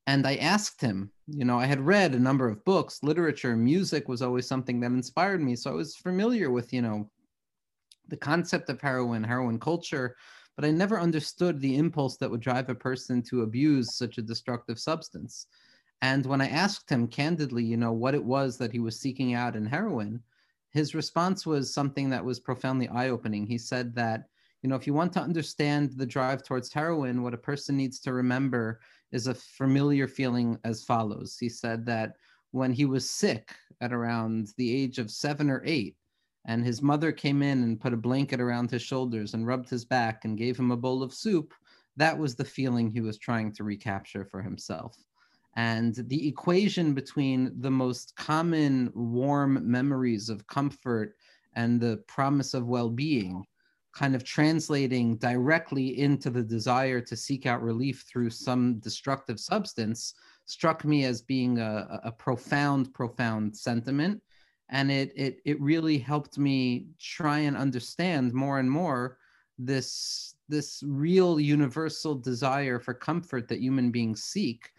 and 0.07 0.25
I 0.25 0.35
asked 0.37 0.81
him, 0.81 1.11
you 1.27 1.45
know, 1.45 1.59
I 1.59 1.65
had 1.65 1.79
read 1.79 2.15
a 2.15 2.19
number 2.19 2.47
of 2.49 2.63
books, 2.65 3.03
literature, 3.03 3.55
music 3.55 4.07
was 4.07 4.21
always 4.21 4.47
something 4.47 4.79
that 4.79 4.91
inspired 4.91 5.41
me. 5.41 5.55
So 5.55 5.71
I 5.71 5.75
was 5.75 5.95
familiar 5.95 6.49
with, 6.49 6.73
you 6.73 6.81
know, 6.81 7.09
the 8.07 8.17
concept 8.17 8.69
of 8.69 8.81
heroin, 8.81 9.23
heroin 9.23 9.59
culture, 9.59 10.15
but 10.55 10.65
I 10.65 10.71
never 10.71 10.99
understood 10.99 11.59
the 11.59 11.77
impulse 11.77 12.17
that 12.17 12.29
would 12.29 12.41
drive 12.41 12.69
a 12.69 12.75
person 12.75 13.21
to 13.23 13.43
abuse 13.43 13.95
such 13.95 14.17
a 14.17 14.23
destructive 14.23 14.79
substance. 14.79 15.47
And 16.01 16.25
when 16.25 16.41
I 16.41 16.47
asked 16.47 16.89
him 16.89 17.07
candidly, 17.07 17.63
you 17.63 17.77
know, 17.77 17.93
what 17.93 18.15
it 18.15 18.23
was 18.23 18.57
that 18.57 18.71
he 18.71 18.79
was 18.79 18.99
seeking 18.99 19.33
out 19.33 19.55
in 19.55 19.65
heroin, 19.65 20.21
his 20.71 20.95
response 20.95 21.45
was 21.45 21.73
something 21.73 22.09
that 22.09 22.23
was 22.23 22.39
profoundly 22.39 22.87
eye 22.89 23.09
opening. 23.09 23.45
He 23.45 23.57
said 23.57 23.93
that, 23.95 24.25
you 24.61 24.69
know, 24.69 24.75
if 24.75 24.87
you 24.87 24.93
want 24.93 25.11
to 25.13 25.21
understand 25.21 25.91
the 25.91 26.05
drive 26.05 26.43
towards 26.43 26.71
heroin, 26.71 27.23
what 27.23 27.33
a 27.33 27.37
person 27.37 27.75
needs 27.75 27.99
to 28.01 28.13
remember 28.13 28.79
is 29.11 29.27
a 29.27 29.35
familiar 29.35 30.07
feeling 30.07 30.57
as 30.63 30.83
follows. 30.83 31.37
He 31.37 31.49
said 31.49 31.85
that 31.87 32.15
when 32.51 32.71
he 32.71 32.85
was 32.85 33.09
sick 33.09 33.53
at 33.81 33.91
around 33.91 34.53
the 34.57 34.73
age 34.73 34.97
of 34.97 35.11
seven 35.11 35.49
or 35.49 35.61
eight, 35.65 35.95
and 36.45 36.65
his 36.65 36.81
mother 36.81 37.11
came 37.11 37.43
in 37.43 37.63
and 37.63 37.79
put 37.79 37.93
a 37.93 37.97
blanket 37.97 38.39
around 38.41 38.71
his 38.71 38.81
shoulders 38.81 39.33
and 39.33 39.45
rubbed 39.45 39.69
his 39.69 39.85
back 39.85 40.25
and 40.25 40.37
gave 40.37 40.57
him 40.57 40.71
a 40.71 40.77
bowl 40.77 41.03
of 41.03 41.13
soup, 41.13 41.53
that 41.97 42.17
was 42.17 42.35
the 42.35 42.45
feeling 42.45 42.89
he 42.89 43.01
was 43.01 43.17
trying 43.17 43.51
to 43.51 43.63
recapture 43.63 44.25
for 44.25 44.41
himself. 44.41 44.97
And 45.55 45.95
the 46.07 46.27
equation 46.27 46.93
between 46.93 47.51
the 47.59 47.71
most 47.71 48.15
common 48.15 48.91
warm 48.95 49.69
memories 49.69 50.29
of 50.29 50.47
comfort 50.47 51.15
and 51.53 51.79
the 51.79 51.97
promise 52.07 52.53
of 52.53 52.67
well 52.67 52.89
being 52.89 53.45
kind 53.93 54.15
of 54.15 54.23
translating 54.23 55.17
directly 55.17 55.99
into 55.99 56.29
the 56.29 56.43
desire 56.43 57.01
to 57.01 57.15
seek 57.15 57.45
out 57.45 57.61
relief 57.61 58.05
through 58.07 58.29
some 58.29 58.79
destructive 58.79 59.39
substance 59.39 60.13
struck 60.45 60.85
me 60.85 61.05
as 61.05 61.21
being 61.21 61.59
a, 61.59 61.99
a 62.03 62.11
profound, 62.11 62.93
profound 62.93 63.55
sentiment. 63.55 64.21
And 64.69 64.89
it, 64.89 65.11
it, 65.15 65.39
it 65.43 65.61
really 65.61 65.97
helped 65.97 66.37
me 66.37 66.87
try 66.99 67.39
and 67.39 67.57
understand 67.57 68.33
more 68.33 68.59
and 68.59 68.71
more 68.71 69.17
this, 69.57 70.35
this 70.47 70.81
real 70.85 71.39
universal 71.39 72.15
desire 72.15 72.79
for 72.79 72.93
comfort 72.93 73.47
that 73.49 73.59
human 73.59 73.91
beings 73.91 74.23
seek 74.23 74.69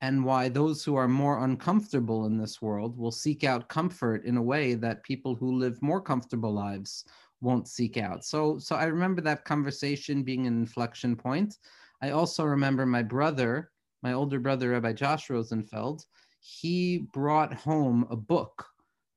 and 0.00 0.24
why 0.24 0.48
those 0.48 0.84
who 0.84 0.94
are 0.94 1.08
more 1.08 1.44
uncomfortable 1.44 2.26
in 2.26 2.38
this 2.38 2.62
world 2.62 2.96
will 2.96 3.10
seek 3.10 3.42
out 3.42 3.68
comfort 3.68 4.24
in 4.24 4.36
a 4.36 4.42
way 4.42 4.74
that 4.74 5.02
people 5.02 5.34
who 5.34 5.58
live 5.58 5.82
more 5.82 6.00
comfortable 6.00 6.52
lives 6.52 7.04
won't 7.40 7.68
seek 7.68 7.96
out. 7.96 8.24
So 8.24 8.58
so 8.58 8.76
I 8.76 8.84
remember 8.84 9.20
that 9.22 9.44
conversation 9.44 10.22
being 10.22 10.46
an 10.46 10.58
inflection 10.58 11.16
point. 11.16 11.58
I 12.00 12.10
also 12.10 12.44
remember 12.44 12.86
my 12.86 13.02
brother, 13.02 13.70
my 14.02 14.12
older 14.12 14.38
brother 14.38 14.70
Rabbi 14.70 14.92
Josh 14.92 15.30
Rosenfeld, 15.30 16.04
he 16.40 16.98
brought 17.12 17.52
home 17.52 18.06
a 18.10 18.16
book. 18.16 18.64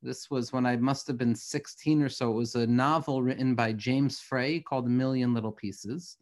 This 0.02 0.32
was 0.32 0.52
when 0.52 0.66
I 0.66 0.78
must 0.78 1.06
have 1.08 1.18
been 1.18 1.36
16 1.36 2.02
or 2.02 2.10
so. 2.10 2.32
It 2.32 2.36
was 2.36 2.56
a 2.56 2.66
novel 2.66 3.22
written 3.22 3.54
by 3.54 3.74
James 3.74 4.20
Frey 4.20 4.60
called 4.60 4.88
A 4.88 4.90
Million 4.90 5.32
Little 5.34 5.52
Pieces. 5.52 6.18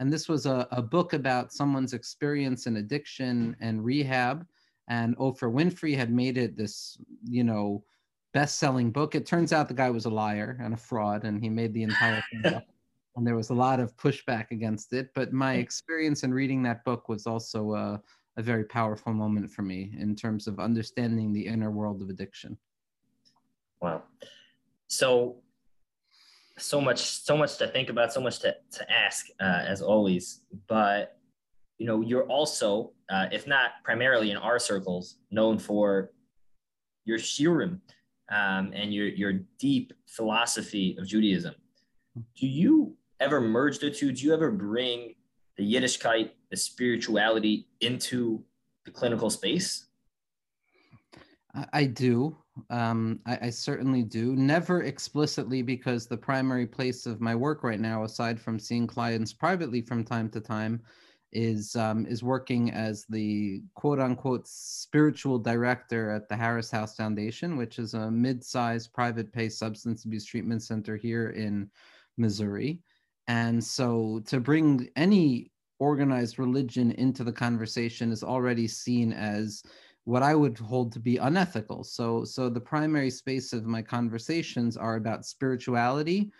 And 0.00 0.12
this 0.12 0.28
was 0.28 0.46
a, 0.46 0.66
a 0.70 0.82
book 0.82 1.12
about 1.12 1.52
someone's 1.52 1.92
experience 1.92 2.66
in 2.66 2.76
addiction 2.76 3.56
and 3.60 3.84
rehab. 3.84 4.46
And 4.88 5.16
Oprah 5.16 5.52
Winfrey 5.52 5.96
had 5.96 6.12
made 6.12 6.36
it 6.36 6.56
this, 6.56 6.98
you 7.24 7.44
know, 7.44 7.84
best-selling 8.34 8.90
book. 8.90 9.14
It 9.14 9.26
turns 9.26 9.52
out 9.52 9.68
the 9.68 9.74
guy 9.74 9.90
was 9.90 10.06
a 10.06 10.10
liar 10.10 10.58
and 10.60 10.74
a 10.74 10.76
fraud, 10.76 11.24
and 11.24 11.40
he 11.42 11.48
made 11.48 11.72
the 11.74 11.82
entire 11.82 12.22
thing 12.30 12.54
up. 12.54 12.64
And 13.14 13.26
there 13.26 13.36
was 13.36 13.50
a 13.50 13.54
lot 13.54 13.78
of 13.78 13.94
pushback 13.98 14.52
against 14.52 14.94
it. 14.94 15.10
But 15.14 15.34
my 15.34 15.56
experience 15.56 16.22
in 16.22 16.32
reading 16.32 16.62
that 16.62 16.82
book 16.82 17.10
was 17.10 17.26
also 17.26 17.74
a, 17.74 18.00
a 18.38 18.42
very 18.42 18.64
powerful 18.64 19.12
moment 19.12 19.50
for 19.50 19.60
me 19.60 19.94
in 19.98 20.16
terms 20.16 20.46
of 20.46 20.58
understanding 20.58 21.30
the 21.30 21.46
inner 21.46 21.70
world 21.70 22.00
of 22.00 22.08
addiction. 22.08 22.56
Wow. 23.82 24.04
So 24.86 25.41
so 26.58 26.80
much 26.80 27.00
so 27.00 27.36
much 27.36 27.56
to 27.58 27.66
think 27.66 27.88
about 27.88 28.12
so 28.12 28.20
much 28.20 28.38
to, 28.40 28.54
to 28.70 28.92
ask 28.92 29.26
uh, 29.40 29.62
as 29.66 29.80
always 29.80 30.42
but 30.68 31.18
you 31.78 31.86
know 31.86 32.00
you're 32.00 32.26
also 32.26 32.92
uh, 33.10 33.26
if 33.32 33.46
not 33.46 33.72
primarily 33.84 34.30
in 34.30 34.36
our 34.36 34.58
circles 34.58 35.16
known 35.30 35.58
for 35.58 36.10
your 37.04 37.18
shiurim 37.18 37.80
um, 38.30 38.72
and 38.74 38.92
your 38.92 39.06
your 39.08 39.32
deep 39.58 39.92
philosophy 40.06 40.96
of 40.98 41.06
Judaism. 41.06 41.54
Do 42.36 42.46
you 42.46 42.96
ever 43.20 43.40
merge 43.40 43.78
the 43.78 43.90
two? 43.90 44.12
Do 44.12 44.22
you 44.22 44.34
ever 44.34 44.50
bring 44.50 45.14
the 45.56 45.74
Yiddishkeit, 45.74 46.30
the 46.50 46.56
spirituality, 46.56 47.68
into 47.80 48.42
the 48.84 48.90
clinical 48.90 49.30
space? 49.30 49.86
I 51.72 51.84
do. 51.84 52.36
Um, 52.70 53.20
I, 53.24 53.38
I, 53.42 53.50
certainly 53.50 54.02
do. 54.02 54.36
Never 54.36 54.82
explicitly, 54.82 55.62
because 55.62 56.06
the 56.06 56.18
primary 56.18 56.66
place 56.66 57.06
of 57.06 57.20
my 57.20 57.34
work 57.34 57.64
right 57.64 57.80
now, 57.80 58.04
aside 58.04 58.38
from 58.38 58.58
seeing 58.58 58.86
clients 58.86 59.32
privately 59.32 59.80
from 59.80 60.04
time 60.04 60.28
to 60.30 60.40
time, 60.40 60.82
is 61.32 61.74
um, 61.76 62.04
is 62.06 62.22
working 62.22 62.70
as 62.70 63.06
the 63.08 63.62
quote 63.74 63.98
unquote 63.98 64.46
spiritual 64.46 65.38
director 65.38 66.10
at 66.10 66.28
the 66.28 66.36
Harris 66.36 66.70
House 66.70 66.94
Foundation, 66.94 67.56
which 67.56 67.78
is 67.78 67.94
a 67.94 68.10
mid-sized 68.10 68.92
private 68.92 69.32
pay 69.32 69.48
substance 69.48 70.04
abuse 70.04 70.26
treatment 70.26 70.62
center 70.62 70.96
here 70.96 71.30
in 71.30 71.70
Missouri. 72.18 72.80
And 73.28 73.62
so 73.64 74.20
to 74.26 74.40
bring 74.40 74.88
any 74.96 75.52
organized 75.78 76.38
religion 76.38 76.92
into 76.92 77.24
the 77.24 77.32
conversation 77.32 78.12
is 78.12 78.22
already 78.22 78.68
seen 78.68 79.12
as 79.12 79.62
what 80.04 80.22
I 80.22 80.34
would 80.34 80.58
hold 80.58 80.92
to 80.92 81.00
be 81.00 81.16
unethical. 81.18 81.84
So 81.84 82.24
so 82.24 82.48
the 82.48 82.60
primary 82.60 83.10
space 83.10 83.52
of 83.52 83.66
my 83.66 83.82
conversations 83.82 84.76
are 84.76 84.96
about 84.96 85.24
spirituality, 85.24 86.32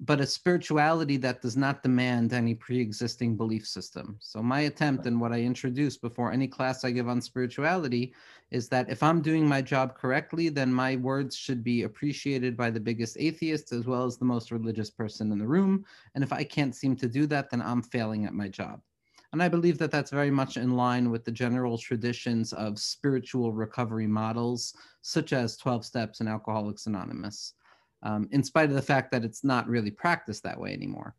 but 0.00 0.20
a 0.20 0.26
spirituality 0.26 1.16
that 1.18 1.42
does 1.42 1.56
not 1.56 1.82
demand 1.82 2.32
any 2.32 2.54
pre-existing 2.54 3.36
belief 3.36 3.66
system. 3.66 4.16
So 4.20 4.42
my 4.42 4.60
attempt 4.60 5.06
and 5.06 5.20
what 5.20 5.32
I 5.32 5.40
introduce 5.40 5.96
before 5.98 6.32
any 6.32 6.46
class 6.46 6.84
I 6.84 6.92
give 6.92 7.08
on 7.08 7.20
spirituality 7.20 8.14
is 8.50 8.68
that 8.68 8.88
if 8.88 9.02
I'm 9.02 9.20
doing 9.20 9.46
my 9.46 9.60
job 9.60 9.96
correctly, 9.96 10.48
then 10.48 10.72
my 10.72 10.96
words 10.96 11.36
should 11.36 11.64
be 11.64 11.82
appreciated 11.82 12.56
by 12.56 12.70
the 12.70 12.80
biggest 12.80 13.16
atheist 13.18 13.72
as 13.72 13.86
well 13.86 14.04
as 14.04 14.16
the 14.16 14.24
most 14.24 14.52
religious 14.52 14.90
person 14.90 15.32
in 15.32 15.38
the 15.38 15.46
room. 15.46 15.84
And 16.14 16.22
if 16.22 16.32
I 16.32 16.44
can't 16.44 16.74
seem 16.74 16.96
to 16.96 17.08
do 17.08 17.26
that, 17.26 17.50
then 17.50 17.60
I'm 17.60 17.82
failing 17.82 18.24
at 18.24 18.34
my 18.34 18.48
job. 18.48 18.80
And 19.32 19.42
I 19.42 19.48
believe 19.48 19.78
that 19.78 19.90
that's 19.90 20.10
very 20.10 20.30
much 20.30 20.56
in 20.56 20.76
line 20.76 21.10
with 21.10 21.24
the 21.24 21.32
general 21.32 21.76
traditions 21.76 22.52
of 22.54 22.78
spiritual 22.78 23.52
recovery 23.52 24.06
models, 24.06 24.74
such 25.02 25.32
as 25.32 25.56
12 25.58 25.84
Steps 25.84 26.20
and 26.20 26.28
Alcoholics 26.28 26.86
Anonymous 26.86 27.54
um, 28.02 28.28
in 28.32 28.42
spite 28.42 28.68
of 28.68 28.74
the 28.74 28.82
fact 28.82 29.10
that 29.10 29.24
it's 29.24 29.44
not 29.44 29.68
really 29.68 29.90
practiced 29.90 30.42
that 30.44 30.58
way 30.58 30.72
anymore. 30.72 31.14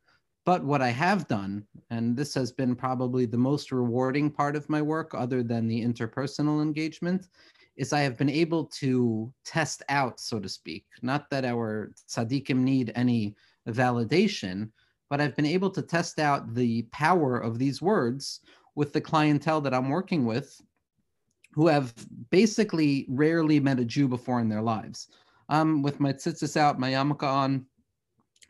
But 0.46 0.64
what 0.64 0.82
I 0.82 0.90
have 0.90 1.28
done, 1.28 1.66
and 1.90 2.16
this 2.16 2.34
has 2.34 2.52
been 2.52 2.76
probably 2.76 3.26
the 3.26 3.38
most 3.38 3.72
rewarding 3.72 4.32
part 4.32 4.56
of 4.56 4.70
my 4.70 4.82
work, 4.82 5.14
other 5.14 5.44
than 5.44 5.68
the 5.68 5.84
interpersonal 5.84 6.62
engagement, 6.62 7.28
is 7.76 7.94
I 7.94 8.02
have 8.02 8.18
been 8.18 8.30
able 8.30 8.66
to 8.66 9.32
test 9.46 9.84
out, 9.90 10.20
so 10.20 10.40
to 10.40 10.50
speak. 10.50 10.86
Not 11.02 11.30
that 11.30 11.46
our 11.46 11.92
tzaddikim 12.10 12.58
need 12.58 12.92
any 12.96 13.36
validation, 13.68 14.72
but 15.10 15.20
I've 15.20 15.36
been 15.36 15.46
able 15.46 15.72
to 15.72 15.82
test 15.82 16.20
out 16.20 16.54
the 16.54 16.84
power 16.92 17.38
of 17.38 17.58
these 17.58 17.82
words 17.82 18.42
with 18.76 18.94
the 18.94 19.02
clientele 19.02 19.62
that 19.62 19.74
I'm 19.74 19.90
working 19.90 20.26
with 20.26 20.62
who 21.52 21.68
have 21.68 21.94
basically 22.30 23.06
rarely 23.10 23.60
met 23.60 23.80
a 23.80 23.86
Jew 23.86 24.08
before 24.08 24.40
in 24.40 24.50
their 24.50 24.62
lives. 24.62 25.10
I'm 25.50 25.82
with 25.82 26.00
my 26.00 26.14
tzitzis 26.14 26.56
out, 26.56 26.80
my 26.80 26.92
yarmulke 26.92 27.24
on. 27.24 27.66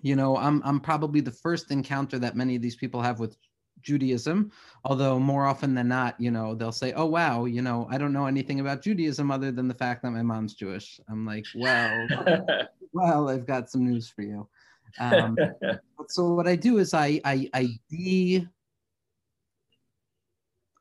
You 0.02 0.16
know, 0.16 0.38
I'm 0.38 0.62
I'm 0.64 0.80
probably 0.80 1.22
the 1.22 1.32
first 1.32 1.72
encounter 1.72 2.20
that 2.20 2.36
many 2.36 2.56
of 2.56 2.62
these 2.62 2.76
people 2.76 3.02
have 3.02 3.20
with 3.20 3.38
Judaism, 3.82 4.52
although 4.84 5.20
more 5.20 5.46
often 5.46 5.74
than 5.74 5.88
not, 5.88 6.20
you 6.20 6.32
know, 6.32 6.56
they'll 6.56 6.72
say, 6.72 6.94
"Oh 6.94 7.06
wow, 7.06 7.46
you 7.46 7.62
know, 7.62 7.88
I 7.90 7.98
don't 7.98 8.14
know 8.14 8.26
anything 8.26 8.60
about 8.60 8.82
Judaism 8.82 9.32
other 9.32 9.52
than 9.52 9.68
the 9.68 9.74
fact 9.74 10.04
that 10.04 10.12
my 10.12 10.22
mom's 10.22 10.54
Jewish." 10.54 11.00
I'm 11.10 11.26
like, 11.26 11.46
"Well, 11.56 12.08
well, 12.94 13.30
I've 13.30 13.46
got 13.46 13.70
some 13.70 13.86
news 13.86 14.10
for 14.10 14.22
you." 14.22 14.48
Um, 15.00 15.38
so 16.08 16.34
what 16.34 16.48
I 16.48 16.56
do 16.56 16.78
is 16.78 16.94
I 16.94 17.20
I, 17.26 17.50
I 17.54 17.80
de 17.90 18.48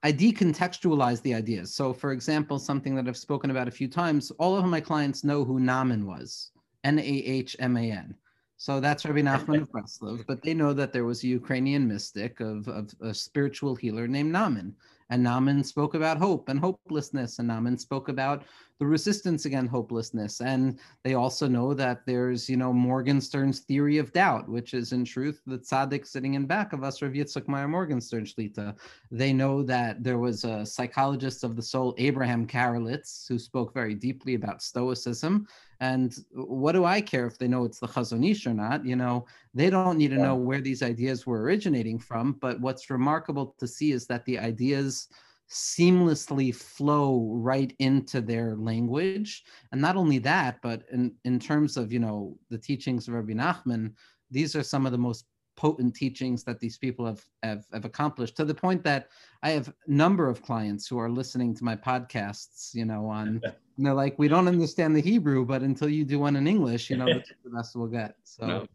I 0.02 0.12
decontextualize 0.12 1.20
the 1.22 1.34
ideas. 1.34 1.74
So, 1.74 1.92
for 1.92 2.12
example, 2.12 2.58
something 2.58 2.94
that 2.94 3.08
I've 3.08 3.16
spoken 3.16 3.50
about 3.50 3.66
a 3.66 3.72
few 3.72 3.88
times, 3.88 4.30
all 4.38 4.56
of 4.56 4.64
my 4.64 4.80
clients 4.80 5.24
know 5.24 5.44
who 5.44 5.58
Nahman 5.58 6.04
was, 6.04 6.52
N 6.84 6.98
A 6.98 7.02
H 7.02 7.56
M 7.58 7.76
A 7.76 7.90
N. 7.90 8.14
So 8.60 8.80
that's 8.80 9.04
Rabbi 9.04 9.20
Nachman 9.20 9.62
of 9.62 9.70
Breslov, 9.70 10.26
but 10.26 10.42
they 10.42 10.52
know 10.52 10.72
that 10.72 10.92
there 10.92 11.04
was 11.04 11.22
a 11.22 11.28
Ukrainian 11.28 11.86
mystic 11.86 12.40
of, 12.40 12.66
of 12.66 12.92
a 13.00 13.14
spiritual 13.14 13.76
healer 13.76 14.08
named 14.08 14.34
Nahman. 14.34 14.72
And 15.10 15.24
Nahman 15.24 15.64
spoke 15.64 15.94
about 15.94 16.18
hope 16.18 16.48
and 16.48 16.60
hopelessness, 16.60 17.38
and 17.38 17.48
Nahman 17.48 17.78
spoke 17.78 18.08
about 18.08 18.44
the 18.78 18.86
resistance 18.86 19.46
against 19.46 19.70
hopelessness. 19.70 20.40
And 20.40 20.78
they 21.02 21.14
also 21.14 21.48
know 21.48 21.74
that 21.74 22.06
there's, 22.06 22.48
you 22.48 22.56
know, 22.56 22.72
Morgenstern's 22.72 23.60
theory 23.60 23.98
of 23.98 24.12
doubt, 24.12 24.48
which 24.48 24.74
is 24.74 24.92
in 24.92 25.04
truth 25.04 25.40
the 25.46 25.58
tzaddik 25.58 26.06
sitting 26.06 26.34
in 26.34 26.46
back 26.46 26.72
of 26.72 26.84
us, 26.84 27.02
Rav 27.02 27.12
Yitzchak 27.12 27.48
Meyer 27.48 27.68
Morgenstern 27.68 28.24
Shlita. 28.24 28.76
They 29.10 29.32
know 29.32 29.62
that 29.62 30.04
there 30.04 30.18
was 30.18 30.44
a 30.44 30.64
psychologist 30.64 31.42
of 31.42 31.56
the 31.56 31.62
soul, 31.62 31.94
Abraham 31.98 32.46
Karelitz, 32.46 33.26
who 33.26 33.38
spoke 33.38 33.74
very 33.74 33.94
deeply 33.94 34.34
about 34.34 34.62
Stoicism. 34.62 35.46
And 35.80 36.14
what 36.32 36.72
do 36.72 36.84
I 36.84 37.00
care 37.00 37.26
if 37.26 37.38
they 37.38 37.46
know 37.46 37.64
it's 37.64 37.78
the 37.78 37.86
Chazon 37.86 38.28
Ish 38.28 38.46
or 38.46 38.54
not? 38.54 38.84
You 38.84 38.96
know, 38.96 39.26
they 39.54 39.70
don't 39.70 39.98
need 39.98 40.10
to 40.10 40.18
know 40.18 40.34
where 40.34 40.60
these 40.60 40.82
ideas 40.82 41.26
were 41.26 41.42
originating 41.42 41.98
from. 41.98 42.32
But 42.40 42.60
what's 42.60 42.90
remarkable 42.90 43.54
to 43.58 43.66
see 43.68 43.92
is 43.92 44.06
that 44.08 44.24
the 44.24 44.38
ideas 44.38 45.08
seamlessly 45.48 46.54
flow 46.54 47.30
right 47.32 47.74
into 47.78 48.20
their 48.20 48.56
language. 48.56 49.44
And 49.72 49.80
not 49.80 49.96
only 49.96 50.18
that, 50.18 50.58
but 50.62 50.82
in, 50.92 51.14
in 51.24 51.38
terms 51.38 51.76
of, 51.76 51.92
you 51.92 52.00
know, 52.00 52.36
the 52.50 52.58
teachings 52.58 53.08
of 53.08 53.14
Rabbi 53.14 53.32
Nachman, 53.32 53.92
these 54.30 54.54
are 54.54 54.62
some 54.62 54.84
of 54.84 54.92
the 54.92 54.98
most 54.98 55.26
potent 55.58 55.92
teachings 55.92 56.44
that 56.44 56.60
these 56.60 56.78
people 56.78 57.04
have, 57.04 57.24
have, 57.42 57.64
have 57.72 57.84
accomplished 57.84 58.36
to 58.36 58.44
the 58.44 58.54
point 58.54 58.84
that 58.84 59.08
I 59.42 59.50
have 59.50 59.66
a 59.66 59.74
number 59.88 60.28
of 60.28 60.40
clients 60.40 60.86
who 60.86 60.98
are 60.98 61.10
listening 61.10 61.52
to 61.56 61.64
my 61.64 61.74
podcasts, 61.74 62.72
you 62.76 62.84
know, 62.84 63.06
on, 63.06 63.40
and 63.76 63.86
they're 63.86 63.92
like, 63.92 64.16
we 64.20 64.28
don't 64.28 64.46
understand 64.46 64.94
the 64.94 65.00
Hebrew, 65.00 65.44
but 65.44 65.62
until 65.62 65.88
you 65.88 66.04
do 66.04 66.20
one 66.20 66.36
in 66.36 66.46
English, 66.46 66.90
you 66.90 66.96
know, 66.96 67.06
that's 67.06 67.32
the 67.44 67.50
best 67.50 67.74
we'll 67.74 67.88
get. 67.88 68.14
So 68.22 68.68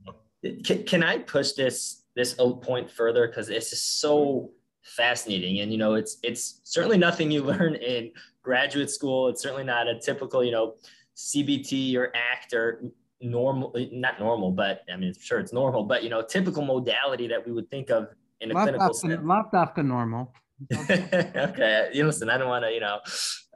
no. 0.44 0.52
can, 0.66 0.84
can 0.84 1.04
I 1.04 1.20
push 1.20 1.54
this, 1.54 2.04
this 2.18 2.36
old 2.38 2.62
point 2.62 2.92
further? 2.92 3.30
Cause 3.30 3.48
it's 3.48 3.70
just 3.70 4.02
so 4.02 4.52
fascinating. 4.82 5.62
And, 5.62 5.72
you 5.72 5.78
know, 5.78 5.94
it's, 5.94 6.18
it's 6.22 6.60
certainly 6.66 6.98
nothing 6.98 7.32
you 7.32 7.44
learn 7.46 7.76
in 7.76 8.12
graduate 8.42 8.90
school. 8.90 9.30
It's 9.30 9.42
certainly 9.42 9.64
not 9.64 9.88
a 9.88 9.98
typical, 9.98 10.44
you 10.44 10.52
know, 10.52 10.76
CBT 11.16 11.96
or 11.96 12.12
ACT 12.14 12.54
or 12.54 12.84
normal, 13.24 13.74
not 13.92 14.20
normal, 14.20 14.52
but 14.52 14.82
I 14.92 14.98
mean, 14.98 15.14
sure 15.20 15.40
it's 15.40 15.54
normal, 15.54 15.84
but, 15.84 16.04
you 16.04 16.10
know, 16.10 16.22
typical 16.22 16.64
modality 16.64 17.28
that 17.28 17.46
we 17.46 17.52
would 17.52 17.70
think 17.70 17.90
of 17.90 18.10
in 18.42 18.52
a 18.52 18.54
clinical 18.54 18.94
setting. 18.94 19.26
Locked 19.26 19.56
off 19.56 19.76
normal. 19.78 20.34
okay. 20.90 21.90
You 21.94 22.06
listen, 22.06 22.30
I 22.30 22.38
don't 22.38 22.50
want 22.50 22.66
to, 22.66 22.72
you 22.72 22.80
know, 22.80 23.00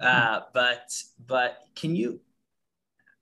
uh, 0.01 0.41
but, 0.53 0.91
but 1.25 1.57
can 1.75 1.95
you, 1.95 2.19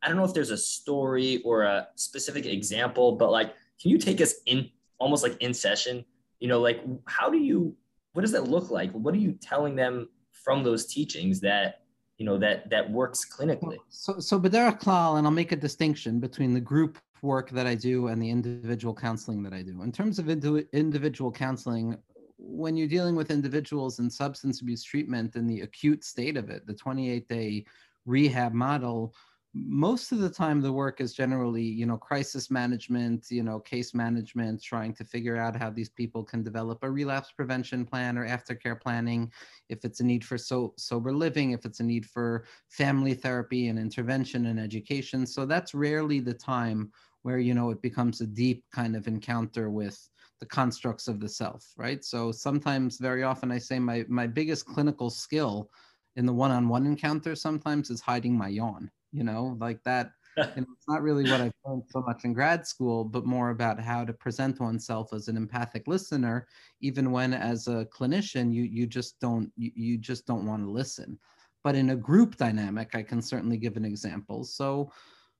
I 0.01 0.07
don't 0.07 0.17
know 0.17 0.23
if 0.23 0.33
there's 0.33 0.51
a 0.51 0.57
story 0.57 1.41
or 1.43 1.63
a 1.63 1.87
specific 1.95 2.45
example, 2.45 3.13
but 3.13 3.31
like, 3.31 3.53
can 3.81 3.91
you 3.91 3.97
take 3.97 4.21
us 4.21 4.35
in 4.45 4.69
almost 4.99 5.23
like 5.23 5.41
in 5.41 5.53
session, 5.53 6.05
you 6.39 6.47
know, 6.47 6.61
like 6.61 6.81
how 7.05 7.29
do 7.29 7.37
you 7.37 7.75
what 8.13 8.21
does 8.21 8.31
that 8.31 8.47
look 8.47 8.71
like? 8.71 8.91
What 8.93 9.13
are 9.13 9.17
you 9.17 9.33
telling 9.33 9.75
them 9.75 10.07
from 10.31 10.63
those 10.63 10.85
teachings 10.85 11.41
that 11.41 11.81
you 12.17 12.25
know 12.25 12.37
that 12.37 12.69
that 12.69 12.89
works 12.89 13.25
clinically? 13.25 13.77
So 13.89 14.19
so 14.19 14.39
B'derech 14.39 14.79
Klal, 14.79 15.17
and 15.17 15.27
I'll 15.27 15.33
make 15.33 15.51
a 15.51 15.57
distinction 15.57 16.19
between 16.19 16.53
the 16.53 16.61
group 16.61 16.97
work 17.21 17.49
that 17.49 17.67
I 17.67 17.75
do 17.75 18.07
and 18.07 18.21
the 18.21 18.29
individual 18.29 18.93
counseling 18.93 19.41
that 19.43 19.53
I 19.53 19.63
do. 19.63 19.81
In 19.81 19.91
terms 19.91 20.19
of 20.19 20.29
individual 20.29 21.31
counseling, 21.31 21.97
when 22.37 22.77
you're 22.77 22.87
dealing 22.87 23.15
with 23.15 23.31
individuals 23.31 23.99
in 23.99 24.09
substance 24.09 24.61
abuse 24.61 24.83
treatment 24.83 25.35
in 25.35 25.47
the 25.47 25.61
acute 25.61 26.03
state 26.03 26.37
of 26.37 26.49
it, 26.49 26.65
the 26.67 26.73
28 26.73 27.27
day 27.27 27.65
rehab 28.05 28.53
model 28.53 29.13
most 29.57 30.11
of 30.11 30.19
the 30.19 30.29
time 30.29 30.59
the 30.59 30.71
work 30.71 30.99
is 30.99 31.13
generally 31.13 31.63
you 31.63 31.85
know 31.85 31.95
crisis 31.95 32.51
management 32.51 33.27
you 33.29 33.41
know 33.41 33.57
case 33.57 33.93
management 33.93 34.61
trying 34.61 34.93
to 34.93 35.05
figure 35.05 35.37
out 35.37 35.55
how 35.55 35.69
these 35.69 35.87
people 35.87 36.25
can 36.25 36.43
develop 36.43 36.79
a 36.83 36.91
relapse 36.91 37.31
prevention 37.31 37.85
plan 37.85 38.17
or 38.17 38.27
aftercare 38.27 38.79
planning 38.79 39.31
if 39.69 39.85
it's 39.85 40.01
a 40.01 40.03
need 40.03 40.25
for 40.25 40.37
so 40.37 40.73
sober 40.77 41.13
living 41.13 41.51
if 41.51 41.63
it's 41.63 41.79
a 41.79 41.83
need 41.83 42.05
for 42.05 42.43
family 42.67 43.13
therapy 43.13 43.69
and 43.69 43.79
intervention 43.79 44.47
and 44.47 44.59
education. 44.59 45.25
So 45.25 45.45
that's 45.45 45.73
rarely 45.73 46.19
the 46.19 46.33
time 46.33 46.91
where 47.21 47.39
you 47.39 47.53
know 47.53 47.69
it 47.69 47.81
becomes 47.81 48.19
a 48.19 48.27
deep 48.27 48.65
kind 48.73 48.93
of 48.93 49.07
encounter 49.07 49.69
with 49.69 49.97
the 50.41 50.45
constructs 50.45 51.07
of 51.07 51.21
the 51.21 51.29
self 51.29 51.71
right? 51.77 52.03
So 52.03 52.33
sometimes 52.33 52.97
very 52.97 53.23
often 53.23 53.53
i 53.53 53.57
say 53.57 53.79
my 53.79 54.03
my 54.09 54.27
biggest 54.27 54.65
clinical 54.65 55.09
skill 55.09 55.69
in 56.17 56.25
the 56.25 56.33
one-on-one 56.33 56.85
encounter 56.85 57.35
sometimes 57.35 57.89
is 57.89 58.01
hiding 58.01 58.37
my 58.37 58.49
yawn 58.49 58.91
you 59.15 59.23
know, 59.23 59.57
like 59.59 59.81
that. 59.83 60.11
you 60.37 60.43
know, 60.61 60.67
it's 60.73 60.87
not 60.89 61.01
really 61.01 61.23
what 61.31 61.39
I've 61.39 61.53
learned 61.65 61.83
so 61.87 62.01
much 62.01 62.25
in 62.25 62.33
grad 62.33 62.67
school, 62.67 63.05
but 63.05 63.25
more 63.25 63.51
about 63.51 63.79
how 63.79 64.03
to 64.03 64.11
present 64.11 64.59
oneself 64.59 65.13
as 65.13 65.29
an 65.29 65.37
empathic 65.37 65.87
listener, 65.87 66.45
even 66.81 67.11
when 67.11 67.33
as 67.33 67.67
a 67.67 67.87
clinician, 67.97 68.53
you 68.53 68.63
you 68.63 68.85
just 68.85 69.17
don't 69.21 69.49
you, 69.55 69.71
you 69.73 69.97
just 69.97 70.27
don't 70.27 70.45
want 70.45 70.63
to 70.63 70.69
listen. 70.69 71.17
But 71.63 71.75
in 71.75 71.91
a 71.91 71.95
group 71.95 72.35
dynamic, 72.35 72.95
I 72.95 73.01
can 73.01 73.21
certainly 73.21 73.57
give 73.57 73.77
an 73.77 73.85
example. 73.85 74.43
So, 74.43 74.91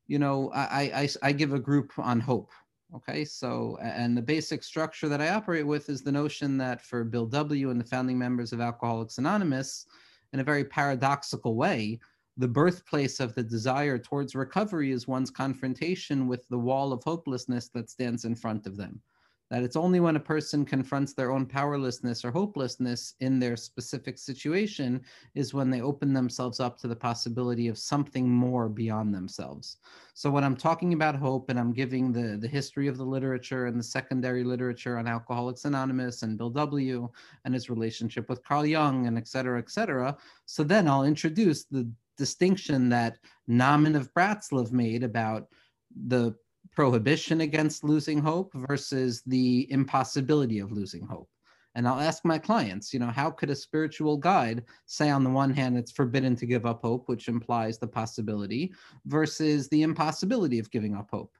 you 0.07 0.17
know, 0.17 0.49
I, 0.55 0.91
I, 1.01 1.09
I 1.21 1.31
give 1.33 1.53
a 1.53 1.59
group 1.59 1.91
on 1.97 2.19
hope. 2.19 2.49
Okay, 2.95 3.25
so 3.25 3.77
and 3.81 4.15
the 4.15 4.21
basic 4.21 4.63
structure 4.63 5.09
that 5.09 5.21
I 5.21 5.29
operate 5.29 5.67
with 5.67 5.89
is 5.89 6.01
the 6.01 6.11
notion 6.11 6.57
that 6.59 6.81
for 6.81 7.03
Bill 7.03 7.25
W. 7.25 7.69
and 7.69 7.81
the 7.81 7.85
founding 7.85 8.17
members 8.17 8.53
of 8.53 8.61
Alcoholics 8.61 9.17
Anonymous, 9.17 9.85
in 10.31 10.39
a 10.39 10.43
very 10.43 10.63
paradoxical 10.63 11.55
way, 11.55 11.99
the 12.37 12.47
birthplace 12.47 13.19
of 13.19 13.33
the 13.33 13.43
desire 13.43 13.97
towards 13.97 14.35
recovery 14.35 14.91
is 14.91 15.07
one's 15.07 15.31
confrontation 15.31 16.27
with 16.27 16.47
the 16.49 16.59
wall 16.59 16.91
of 16.91 17.03
hopelessness 17.03 17.69
that 17.69 17.89
stands 17.89 18.25
in 18.25 18.35
front 18.35 18.67
of 18.67 18.75
them. 18.75 19.01
That 19.51 19.61
it's 19.61 19.75
only 19.75 19.99
when 19.99 20.15
a 20.15 20.19
person 20.19 20.65
confronts 20.65 21.13
their 21.13 21.31
own 21.31 21.45
powerlessness 21.45 22.25
or 22.25 22.31
hopelessness 22.31 23.13
in 23.19 23.39
their 23.39 23.55
specific 23.55 24.17
situation 24.17 25.01
is 25.35 25.53
when 25.53 25.69
they 25.69 25.81
open 25.81 26.13
themselves 26.13 26.59
up 26.59 26.79
to 26.79 26.87
the 26.87 26.95
possibility 26.95 27.67
of 27.67 27.77
something 27.77 28.27
more 28.27 28.67
beyond 28.67 29.13
themselves. 29.13 29.77
So 30.15 30.31
when 30.31 30.43
I'm 30.43 30.57
talking 30.57 30.93
about 30.93 31.15
hope 31.15 31.51
and 31.51 31.59
I'm 31.59 31.73
giving 31.73 32.11
the, 32.11 32.37
the 32.37 32.47
history 32.47 32.87
of 32.87 32.97
the 32.97 33.05
literature 33.05 33.67
and 33.67 33.79
the 33.79 33.83
secondary 33.83 34.43
literature 34.43 34.97
on 34.97 35.07
Alcoholics 35.07 35.65
Anonymous 35.65 36.23
and 36.23 36.39
Bill 36.39 36.49
W. 36.49 37.07
and 37.45 37.53
his 37.53 37.69
relationship 37.69 38.27
with 38.27 38.43
Carl 38.43 38.65
Jung 38.65 39.05
and 39.05 39.15
et 39.15 39.27
cetera, 39.27 39.59
et 39.59 39.69
cetera, 39.69 40.17
so 40.47 40.63
then 40.63 40.87
I'll 40.87 41.03
introduce 41.03 41.65
the 41.65 41.87
distinction 42.17 42.89
that 42.89 43.17
Nahman 43.49 43.95
of 43.95 44.13
Bratslav 44.13 44.71
made 44.71 45.04
about 45.04 45.47
the 46.08 46.36
prohibition 46.75 47.41
against 47.41 47.84
losing 47.84 48.19
hope 48.19 48.51
versus 48.54 49.21
the 49.25 49.71
impossibility 49.71 50.60
of 50.60 50.71
losing 50.71 51.06
hope. 51.06 51.30
And 51.75 51.88
I'll 51.88 51.99
ask 51.99 52.23
my 52.23 52.38
clients, 52.38 52.93
you 52.93 52.99
know, 52.99 53.08
how 53.08 53.30
could 53.30 53.49
a 53.49 53.56
spiritual 53.56 54.15
guide 54.15 54.63
say, 54.86 55.10
on 55.10 55.23
the 55.25 55.30
one 55.30 55.54
hand, 55.54 55.78
it's 55.78 55.91
forbidden 55.91 56.36
to 56.38 56.45
give 56.45 56.65
up 56.65 56.82
hope, 56.82 57.10
which 57.10 57.28
implies 57.28 57.78
the 57.78 57.88
possibility, 57.88 58.73
versus 59.06 59.67
the 59.67 59.84
impossibility 59.84 60.58
of 60.58 60.71
giving 60.71 60.95
up 60.95 61.10
hope? 61.12 61.34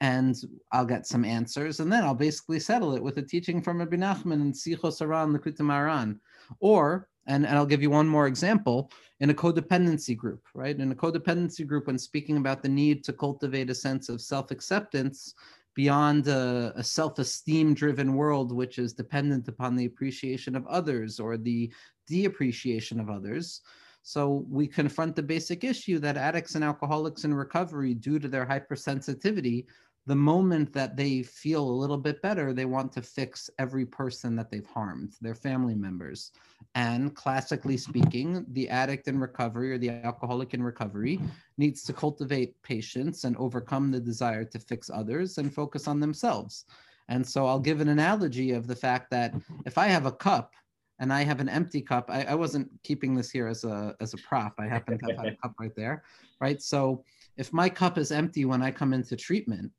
And 0.00 0.34
I'll 0.72 0.86
get 0.86 1.06
some 1.06 1.24
answers, 1.24 1.80
and 1.80 1.92
then 1.92 2.04
I'll 2.04 2.14
basically 2.14 2.58
settle 2.58 2.96
it 2.96 3.02
with 3.02 3.18
a 3.18 3.22
teaching 3.22 3.62
from 3.62 3.78
Rabbi 3.78 3.96
Nachman 3.96 4.40
and 4.40 4.54
Sichos 4.54 5.00
HaRan, 5.00 5.36
Likutei 5.36 5.60
Moharan. 5.60 6.18
Or 6.58 7.08
and, 7.26 7.46
and 7.46 7.56
I'll 7.56 7.66
give 7.66 7.82
you 7.82 7.90
one 7.90 8.08
more 8.08 8.26
example 8.26 8.90
in 9.20 9.30
a 9.30 9.34
codependency 9.34 10.16
group, 10.16 10.42
right? 10.54 10.76
In 10.78 10.90
a 10.90 10.94
codependency 10.94 11.66
group, 11.66 11.86
when 11.86 11.98
speaking 11.98 12.36
about 12.36 12.62
the 12.62 12.68
need 12.68 13.04
to 13.04 13.12
cultivate 13.12 13.70
a 13.70 13.74
sense 13.74 14.08
of 14.08 14.20
self 14.20 14.50
acceptance 14.50 15.34
beyond 15.74 16.26
a, 16.28 16.72
a 16.76 16.82
self 16.82 17.18
esteem 17.18 17.74
driven 17.74 18.14
world, 18.14 18.52
which 18.52 18.78
is 18.78 18.92
dependent 18.92 19.48
upon 19.48 19.76
the 19.76 19.86
appreciation 19.86 20.56
of 20.56 20.66
others 20.66 21.20
or 21.20 21.36
the 21.36 21.72
de 22.06 22.24
appreciation 22.24 22.98
of 22.98 23.08
others. 23.08 23.60
So 24.02 24.44
we 24.50 24.66
confront 24.66 25.14
the 25.14 25.22
basic 25.22 25.62
issue 25.62 26.00
that 26.00 26.16
addicts 26.16 26.56
and 26.56 26.64
alcoholics 26.64 27.24
in 27.24 27.32
recovery, 27.32 27.94
due 27.94 28.18
to 28.18 28.26
their 28.26 28.44
hypersensitivity, 28.44 29.66
the 30.06 30.16
moment 30.16 30.72
that 30.72 30.96
they 30.96 31.22
feel 31.22 31.62
a 31.62 31.70
little 31.70 31.96
bit 31.96 32.20
better, 32.22 32.52
they 32.52 32.64
want 32.64 32.92
to 32.92 33.02
fix 33.02 33.48
every 33.58 33.86
person 33.86 34.34
that 34.34 34.50
they've 34.50 34.66
harmed, 34.66 35.14
their 35.20 35.34
family 35.34 35.76
members. 35.76 36.32
And 36.74 37.14
classically 37.14 37.76
speaking, 37.76 38.44
the 38.48 38.68
addict 38.68 39.06
in 39.06 39.20
recovery 39.20 39.72
or 39.72 39.78
the 39.78 39.90
alcoholic 39.90 40.54
in 40.54 40.62
recovery 40.62 41.20
needs 41.56 41.84
to 41.84 41.92
cultivate 41.92 42.60
patience 42.62 43.22
and 43.24 43.36
overcome 43.36 43.92
the 43.92 44.00
desire 44.00 44.44
to 44.46 44.58
fix 44.58 44.90
others 44.90 45.38
and 45.38 45.54
focus 45.54 45.86
on 45.86 46.00
themselves. 46.00 46.64
And 47.08 47.26
so 47.26 47.46
I'll 47.46 47.60
give 47.60 47.80
an 47.80 47.88
analogy 47.88 48.52
of 48.52 48.66
the 48.66 48.76
fact 48.76 49.10
that 49.10 49.34
if 49.66 49.78
I 49.78 49.86
have 49.86 50.06
a 50.06 50.12
cup 50.12 50.52
and 50.98 51.12
I 51.12 51.22
have 51.22 51.40
an 51.40 51.48
empty 51.48 51.80
cup, 51.80 52.10
I, 52.10 52.24
I 52.24 52.34
wasn't 52.34 52.70
keeping 52.82 53.14
this 53.14 53.30
here 53.30 53.46
as 53.46 53.64
a 53.64 53.94
as 54.00 54.14
a 54.14 54.18
prop. 54.18 54.54
I 54.58 54.66
happen 54.66 54.98
to 54.98 55.16
have 55.16 55.26
a 55.26 55.36
cup 55.42 55.54
right 55.60 55.74
there, 55.76 56.04
right? 56.40 56.60
So 56.62 57.04
if 57.36 57.52
my 57.52 57.68
cup 57.68 57.98
is 57.98 58.12
empty 58.12 58.44
when 58.44 58.62
I 58.62 58.70
come 58.70 58.92
into 58.92 59.16
treatment, 59.16 59.70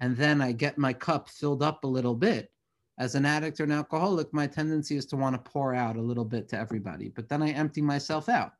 and 0.00 0.16
then 0.16 0.40
I 0.40 0.52
get 0.52 0.78
my 0.78 0.92
cup 0.92 1.28
filled 1.28 1.62
up 1.62 1.84
a 1.84 1.88
little 1.88 2.14
bit, 2.14 2.50
as 2.98 3.14
an 3.14 3.24
addict 3.24 3.60
or 3.60 3.64
an 3.64 3.72
alcoholic, 3.72 4.32
my 4.32 4.46
tendency 4.46 4.96
is 4.96 5.06
to 5.06 5.16
want 5.16 5.34
to 5.34 5.50
pour 5.50 5.74
out 5.74 5.96
a 5.96 6.02
little 6.02 6.24
bit 6.24 6.48
to 6.50 6.58
everybody, 6.58 7.08
but 7.08 7.28
then 7.28 7.42
I 7.42 7.50
empty 7.50 7.80
myself 7.80 8.28
out. 8.28 8.52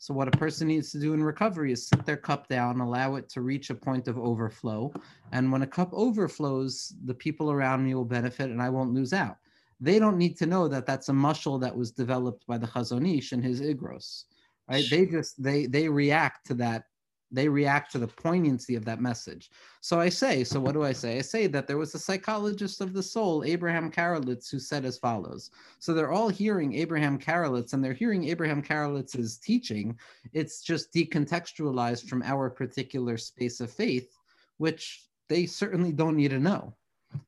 So, 0.00 0.14
what 0.14 0.28
a 0.28 0.38
person 0.38 0.68
needs 0.68 0.92
to 0.92 1.00
do 1.00 1.12
in 1.12 1.22
recovery 1.24 1.72
is 1.72 1.88
sit 1.88 2.06
their 2.06 2.16
cup 2.16 2.46
down, 2.46 2.80
allow 2.80 3.16
it 3.16 3.28
to 3.30 3.40
reach 3.40 3.70
a 3.70 3.74
point 3.74 4.06
of 4.06 4.16
overflow. 4.16 4.92
And 5.32 5.50
when 5.50 5.62
a 5.62 5.66
cup 5.66 5.90
overflows, 5.92 6.94
the 7.04 7.14
people 7.14 7.50
around 7.50 7.84
me 7.84 7.94
will 7.96 8.04
benefit 8.04 8.50
and 8.50 8.62
I 8.62 8.70
won't 8.70 8.94
lose 8.94 9.12
out. 9.12 9.36
they 9.80 9.98
don't 9.98 10.16
need 10.18 10.36
to 10.38 10.46
know 10.46 10.68
that 10.68 10.86
that's 10.86 11.08
a 11.08 11.12
mushal 11.12 11.60
that 11.60 11.76
was 11.76 11.90
developed 11.90 12.46
by 12.46 12.58
the 12.58 12.66
Chazon 12.66 13.16
Ish 13.18 13.32
and 13.32 13.44
his 13.44 13.60
igros, 13.60 14.24
right? 14.68 14.84
They 14.88 15.06
just 15.06 15.42
they 15.42 15.66
they 15.66 15.88
react 15.88 16.46
to 16.46 16.54
that. 16.54 16.84
They 17.30 17.48
react 17.48 17.92
to 17.92 17.98
the 17.98 18.06
poignancy 18.06 18.74
of 18.74 18.84
that 18.86 19.00
message. 19.00 19.50
So 19.80 20.00
I 20.00 20.08
say, 20.08 20.44
so 20.44 20.58
what 20.60 20.72
do 20.72 20.82
I 20.82 20.92
say? 20.92 21.18
I 21.18 21.20
say 21.20 21.46
that 21.48 21.66
there 21.66 21.76
was 21.76 21.94
a 21.94 21.98
psychologist 21.98 22.80
of 22.80 22.94
the 22.94 23.02
soul, 23.02 23.44
Abraham 23.44 23.90
Karelitz, 23.90 24.50
who 24.50 24.58
said 24.58 24.84
as 24.84 24.98
follows. 24.98 25.50
So 25.78 25.92
they're 25.92 26.12
all 26.12 26.28
hearing 26.28 26.74
Abraham 26.74 27.18
Karelitz 27.18 27.74
and 27.74 27.84
they're 27.84 27.92
hearing 27.92 28.28
Abraham 28.28 28.62
Karelitz's 28.62 29.36
teaching. 29.38 29.98
It's 30.32 30.62
just 30.62 30.92
decontextualized 30.94 32.08
from 32.08 32.22
our 32.22 32.48
particular 32.48 33.18
space 33.18 33.60
of 33.60 33.70
faith, 33.70 34.16
which 34.56 35.04
they 35.28 35.44
certainly 35.44 35.92
don't 35.92 36.16
need 36.16 36.30
to 36.30 36.38
know. 36.38 36.74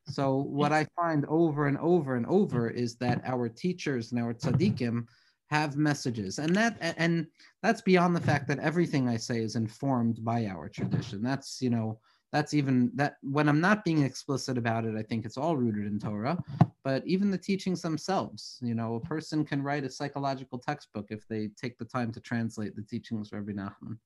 So 0.06 0.36
what 0.36 0.72
I 0.72 0.86
find 0.96 1.24
over 1.26 1.66
and 1.66 1.78
over 1.78 2.16
and 2.16 2.26
over 2.26 2.68
is 2.68 2.96
that 2.96 3.22
our 3.24 3.48
teachers 3.48 4.12
and 4.12 4.20
our 4.20 4.34
tzaddikim 4.34 5.06
have 5.50 5.76
messages, 5.76 6.38
and 6.38 6.54
that 6.54 6.76
and 6.80 7.26
that's 7.62 7.82
beyond 7.82 8.14
the 8.14 8.20
fact 8.20 8.46
that 8.48 8.58
everything 8.60 9.08
I 9.08 9.16
say 9.16 9.40
is 9.40 9.56
informed 9.56 10.24
by 10.24 10.46
our 10.46 10.68
tradition. 10.68 11.22
That's 11.22 11.60
you 11.60 11.70
know 11.70 11.98
that's 12.32 12.54
even 12.54 12.90
that 12.94 13.16
when 13.22 13.48
I'm 13.48 13.60
not 13.60 13.84
being 13.84 14.02
explicit 14.02 14.56
about 14.56 14.84
it, 14.84 14.94
I 14.96 15.02
think 15.02 15.24
it's 15.24 15.36
all 15.36 15.56
rooted 15.56 15.86
in 15.86 15.98
Torah. 15.98 16.38
But 16.84 17.06
even 17.06 17.30
the 17.30 17.38
teachings 17.38 17.82
themselves, 17.82 18.58
you 18.62 18.74
know, 18.74 18.94
a 18.94 19.00
person 19.00 19.44
can 19.44 19.62
write 19.62 19.84
a 19.84 19.90
psychological 19.90 20.58
textbook 20.58 21.06
if 21.10 21.26
they 21.26 21.48
take 21.60 21.76
the 21.78 21.84
time 21.84 22.12
to 22.12 22.20
translate 22.20 22.76
the 22.76 22.82
teachings 22.82 23.32
of 23.32 23.38
Rabbi 23.38 23.52
Nachman. 23.52 23.98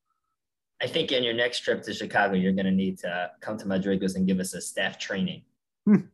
I 0.83 0.87
think 0.87 1.13
in 1.13 1.23
your 1.23 1.35
next 1.35 1.61
trip 1.61 1.83
to 1.85 1.95
Chicago, 1.95 2.35
you're 2.35 2.53
going 2.53 2.67
to 2.67 2.73
need 2.73 2.99
to 2.99 3.31
come 3.41 3.57
to 3.59 3.65
Madrigos 3.65 4.17
and 4.17 4.27
give 4.27 4.41
us 4.41 4.55
a 4.55 4.61
staff 4.61 4.99
training. 4.99 5.43
Hmm. 5.87 6.07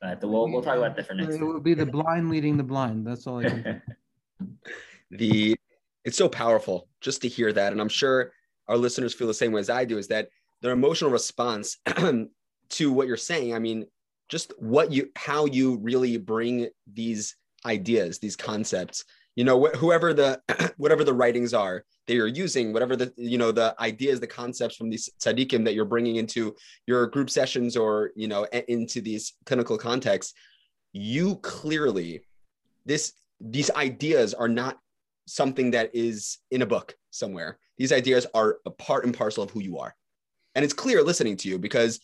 but 0.00 0.22
we'll, 0.22 0.50
we'll 0.50 0.62
talk 0.62 0.78
about 0.78 0.96
that 0.96 1.06
for 1.06 1.14
next. 1.14 1.34
It 1.34 1.42
will 1.42 1.60
be 1.60 1.74
the 1.74 1.86
blind 1.86 2.30
leading 2.30 2.56
the 2.56 2.64
blind. 2.64 3.06
That's 3.06 3.26
all 3.26 3.38
I 3.38 3.44
can. 3.44 3.82
the 5.10 5.56
it's 6.04 6.16
so 6.16 6.28
powerful 6.28 6.88
just 7.00 7.22
to 7.22 7.28
hear 7.28 7.52
that, 7.52 7.72
and 7.72 7.80
I'm 7.80 7.88
sure 7.88 8.32
our 8.68 8.76
listeners 8.76 9.14
feel 9.14 9.26
the 9.26 9.34
same 9.34 9.52
way 9.52 9.60
as 9.60 9.70
I 9.70 9.84
do. 9.84 9.98
Is 9.98 10.08
that 10.08 10.28
their 10.62 10.72
emotional 10.72 11.10
response 11.10 11.78
to 12.70 12.92
what 12.92 13.06
you're 13.06 13.16
saying? 13.16 13.54
I 13.54 13.58
mean, 13.58 13.86
just 14.28 14.52
what 14.58 14.92
you 14.92 15.10
how 15.16 15.46
you 15.46 15.78
really 15.82 16.16
bring 16.16 16.68
these 16.92 17.36
ideas, 17.66 18.18
these 18.18 18.36
concepts. 18.36 19.04
You 19.36 19.44
know, 19.44 19.66
wh- 19.66 19.76
whoever 19.76 20.14
the 20.14 20.40
whatever 20.76 21.04
the 21.04 21.14
writings 21.14 21.52
are, 21.52 21.84
that 22.06 22.14
you're 22.14 22.26
using, 22.26 22.72
whatever 22.72 22.96
the 22.96 23.12
you 23.16 23.38
know 23.38 23.52
the 23.52 23.74
ideas, 23.80 24.20
the 24.20 24.26
concepts 24.26 24.76
from 24.76 24.90
these 24.90 25.10
tzaddikim 25.20 25.64
that 25.64 25.74
you're 25.74 25.84
bringing 25.84 26.16
into 26.16 26.54
your 26.86 27.06
group 27.06 27.30
sessions 27.30 27.76
or 27.76 28.10
you 28.16 28.28
know 28.28 28.44
into 28.68 29.00
these 29.00 29.34
clinical 29.46 29.76
contexts, 29.76 30.34
you 30.92 31.36
clearly 31.36 32.22
this 32.86 33.12
these 33.40 33.70
ideas 33.70 34.34
are 34.34 34.48
not 34.48 34.78
something 35.30 35.70
that 35.72 35.90
is 35.94 36.38
in 36.50 36.62
a 36.62 36.66
book 36.66 36.96
somewhere. 37.10 37.58
These 37.78 37.92
ideas 37.92 38.26
are 38.34 38.58
a 38.66 38.70
part 38.70 39.04
and 39.04 39.16
parcel 39.16 39.42
of 39.42 39.50
who 39.50 39.60
you 39.60 39.78
are, 39.78 39.94
and 40.54 40.64
it's 40.64 40.74
clear 40.74 41.02
listening 41.02 41.36
to 41.38 41.48
you 41.48 41.58
because. 41.58 42.00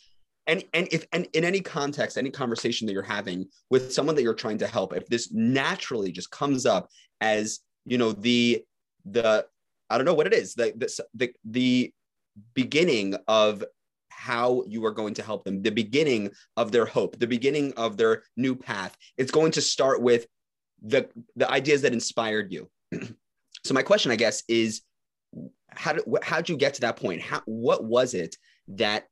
And, 0.48 0.62
and 0.74 0.86
if 0.92 1.04
and 1.12 1.26
in 1.32 1.42
any 1.42 1.60
context, 1.60 2.16
any 2.16 2.30
conversation 2.30 2.86
that 2.86 2.92
you're 2.92 3.02
having 3.02 3.48
with 3.68 3.92
someone 3.92 4.14
that 4.14 4.22
you're 4.22 4.32
trying 4.32 4.58
to 4.58 4.68
help, 4.68 4.94
if 4.94 5.04
this 5.08 5.32
naturally 5.32 6.12
just 6.12 6.30
comes 6.30 6.66
up 6.66 6.88
as 7.20 7.58
you 7.84 7.98
know 7.98 8.12
the 8.12 8.64
the 9.04 9.44
I 9.90 9.96
don't 9.96 10.04
know 10.04 10.14
what 10.14 10.26
it 10.26 10.34
is. 10.34 10.54
The, 10.54 10.72
the, 10.76 11.04
the, 11.14 11.32
the 11.44 11.92
beginning 12.54 13.16
of 13.28 13.64
how 14.08 14.64
you 14.66 14.84
are 14.84 14.92
going 14.92 15.14
to 15.14 15.22
help 15.22 15.44
them, 15.44 15.62
the 15.62 15.70
beginning 15.70 16.30
of 16.56 16.72
their 16.72 16.86
hope, 16.86 17.18
the 17.18 17.26
beginning 17.26 17.72
of 17.74 17.96
their 17.96 18.22
new 18.36 18.56
path. 18.56 18.96
It's 19.16 19.30
going 19.30 19.52
to 19.52 19.60
start 19.60 20.02
with 20.02 20.26
the, 20.82 21.08
the 21.36 21.50
ideas 21.50 21.82
that 21.82 21.92
inspired 21.92 22.52
you. 22.52 22.68
so 23.64 23.74
my 23.74 23.82
question, 23.82 24.12
I 24.12 24.16
guess, 24.16 24.42
is 24.48 24.82
how 25.68 25.94
did, 25.94 26.04
how'd 26.22 26.48
you 26.48 26.56
get 26.56 26.74
to 26.74 26.80
that 26.82 26.96
point? 26.96 27.20
How, 27.20 27.42
what 27.46 27.84
was 27.84 28.14
it 28.14 28.36
that 28.68 29.06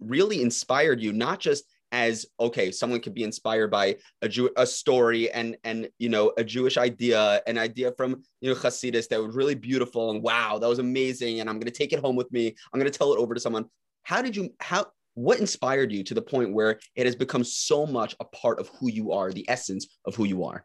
really 0.00 0.42
inspired 0.42 1.00
you, 1.00 1.12
not 1.12 1.40
just 1.40 1.64
as 1.92 2.26
okay 2.38 2.70
someone 2.70 3.00
could 3.00 3.14
be 3.14 3.22
inspired 3.22 3.70
by 3.70 3.96
a 4.20 4.28
Jew 4.28 4.50
a 4.56 4.66
story 4.66 5.30
and 5.30 5.56
and 5.64 5.88
you 5.98 6.10
know 6.10 6.32
a 6.36 6.44
Jewish 6.44 6.76
idea 6.76 7.40
an 7.46 7.56
idea 7.56 7.92
from 7.92 8.22
you 8.40 8.50
know 8.50 8.54
Hasidus 8.54 9.08
that 9.08 9.22
was 9.22 9.34
really 9.34 9.54
beautiful 9.54 10.10
and 10.10 10.22
wow 10.22 10.58
that 10.58 10.68
was 10.68 10.80
amazing 10.80 11.40
and 11.40 11.48
I'm 11.48 11.56
going 11.56 11.64
to 11.64 11.70
take 11.70 11.92
it 11.92 12.00
home 12.00 12.16
with 12.16 12.30
me. 12.30 12.54
I'm 12.72 12.80
going 12.80 12.90
to 12.90 12.98
tell 12.98 13.14
it 13.14 13.18
over 13.18 13.34
to 13.34 13.40
someone. 13.40 13.66
How 14.02 14.20
did 14.20 14.36
you 14.36 14.50
how 14.60 14.86
what 15.14 15.40
inspired 15.40 15.90
you 15.90 16.04
to 16.04 16.14
the 16.14 16.22
point 16.22 16.52
where 16.52 16.78
it 16.94 17.06
has 17.06 17.16
become 17.16 17.42
so 17.42 17.86
much 17.86 18.14
a 18.20 18.24
part 18.24 18.60
of 18.60 18.68
who 18.78 18.90
you 18.90 19.12
are 19.12 19.32
the 19.32 19.48
essence 19.48 19.98
of 20.04 20.14
who 20.14 20.26
you 20.26 20.44
are 20.44 20.64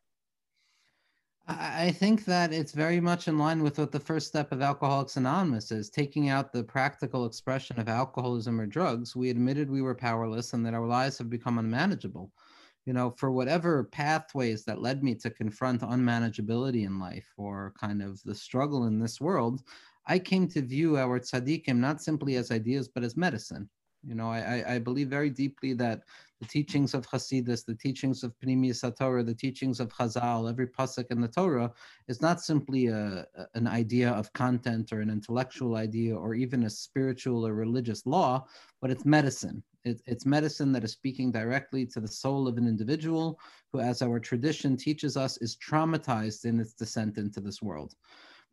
I 1.46 1.92
think 1.92 2.24
that 2.26 2.54
it's 2.54 2.72
very 2.72 3.02
much 3.02 3.28
in 3.28 3.38
line 3.38 3.64
with 3.64 3.78
what 3.78 3.92
the 3.92 4.00
first 4.00 4.28
step 4.28 4.54
of 4.54 4.62
Alcoholics 4.62 5.18
Anonymous 5.18 5.72
is 5.72 5.90
taking 5.90 6.30
out 6.30 6.54
the 6.54 6.64
practical 6.64 7.26
expression 7.26 7.78
of 7.80 7.90
alcoholism 7.90 8.62
or 8.62 8.66
drugs. 8.66 9.14
We 9.14 9.30
admitted 9.30 9.70
we 9.70 9.82
were 9.82 9.94
powerless 9.94 10.54
and 10.54 10.66
that 10.66 10.74
our 10.74 10.88
lives 10.88 11.18
have 11.18 11.30
become 11.30 11.60
unmanageable. 11.60 12.32
You 12.86 12.94
know, 12.94 13.12
for 13.18 13.30
whatever 13.30 13.84
pathways 13.84 14.64
that 14.66 14.82
led 14.82 15.04
me 15.04 15.16
to 15.16 15.30
confront 15.30 15.82
unmanageability 15.82 16.86
in 16.86 16.98
life 16.98 17.28
or 17.36 17.74
kind 17.78 18.02
of 18.02 18.24
the 18.24 18.36
struggle 18.36 18.86
in 18.86 19.00
this 19.00 19.20
world, 19.20 19.64
I 20.08 20.20
came 20.20 20.48
to 20.50 20.62
view 20.62 20.98
our 20.98 21.20
tzaddikim 21.20 21.78
not 21.78 22.02
simply 22.02 22.38
as 22.38 22.52
ideas, 22.52 22.88
but 22.88 23.04
as 23.04 23.18
medicine. 23.18 23.70
You 24.06 24.16
know, 24.16 24.30
I, 24.30 24.76
I 24.76 24.80
believe 24.80 25.08
very 25.10 25.30
deeply 25.30 25.74
that 25.74 26.04
the 26.44 26.50
teachings 26.50 26.94
of 26.94 27.08
Hasidus, 27.08 27.66
the 27.66 27.76
teachings 27.76 28.22
of 28.22 28.38
Pnimius 28.40 28.82
Torah, 28.98 29.24
the 29.24 29.34
teachings 29.34 29.80
of 29.80 29.88
Chazal, 29.88 30.50
every 30.50 30.68
pasuk 30.68 31.06
in 31.10 31.22
the 31.22 31.28
Torah 31.30 31.72
is 32.10 32.22
not 32.22 32.42
simply 32.42 32.88
a, 32.88 33.26
an 33.54 33.66
idea 33.66 34.10
of 34.12 34.34
content 34.34 34.92
or 34.92 35.00
an 35.00 35.10
intellectual 35.10 35.78
idea 35.78 36.14
or 36.14 36.36
even 36.36 36.64
a 36.64 36.70
spiritual 36.70 37.48
or 37.48 37.54
religious 37.54 38.06
law, 38.06 38.46
but 38.82 38.92
it's 38.92 39.06
medicine. 39.06 39.64
It, 39.86 40.02
it's 40.06 40.26
medicine 40.26 40.74
that 40.74 40.84
is 40.84 40.92
speaking 40.92 41.32
directly 41.32 41.86
to 41.88 42.02
the 42.02 42.10
soul 42.10 42.48
of 42.48 42.58
an 42.58 42.68
individual 42.68 43.40
who, 43.72 43.80
as 43.80 44.02
our 44.02 44.20
tradition 44.20 44.76
teaches 44.76 45.16
us, 45.16 45.38
is 45.38 45.56
traumatized 45.58 46.44
in 46.44 46.60
its 46.60 46.74
descent 46.74 47.18
into 47.18 47.40
this 47.40 47.62
world 47.62 47.96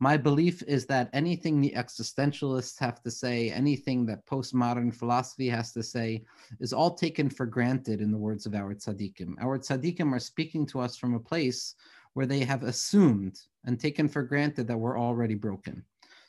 my 0.02 0.16
belief 0.16 0.62
is 0.66 0.86
that 0.86 1.10
anything 1.12 1.60
the 1.60 1.74
existentialists 1.76 2.80
have 2.80 3.02
to 3.02 3.10
say, 3.10 3.50
anything 3.50 4.06
that 4.06 4.26
postmodern 4.26 4.94
philosophy 4.94 5.48
has 5.50 5.72
to 5.72 5.82
say, 5.82 6.24
is 6.58 6.72
all 6.72 6.94
taken 6.94 7.28
for 7.28 7.44
granted 7.44 8.00
in 8.00 8.10
the 8.10 8.18
words 8.18 8.46
of 8.46 8.54
our 8.54 8.74
tzaddikim. 8.74 9.34
Our 9.42 9.58
tzaddikim 9.58 10.10
are 10.12 10.18
speaking 10.18 10.64
to 10.68 10.80
us 10.80 10.96
from 10.96 11.14
a 11.14 11.20
place 11.20 11.74
where 12.14 12.24
they 12.24 12.40
have 12.40 12.62
assumed 12.62 13.38
and 13.66 13.78
taken 13.78 14.08
for 14.08 14.22
granted 14.22 14.66
that 14.68 14.78
we're 14.78 14.98
already 14.98 15.34
broken. 15.34 15.84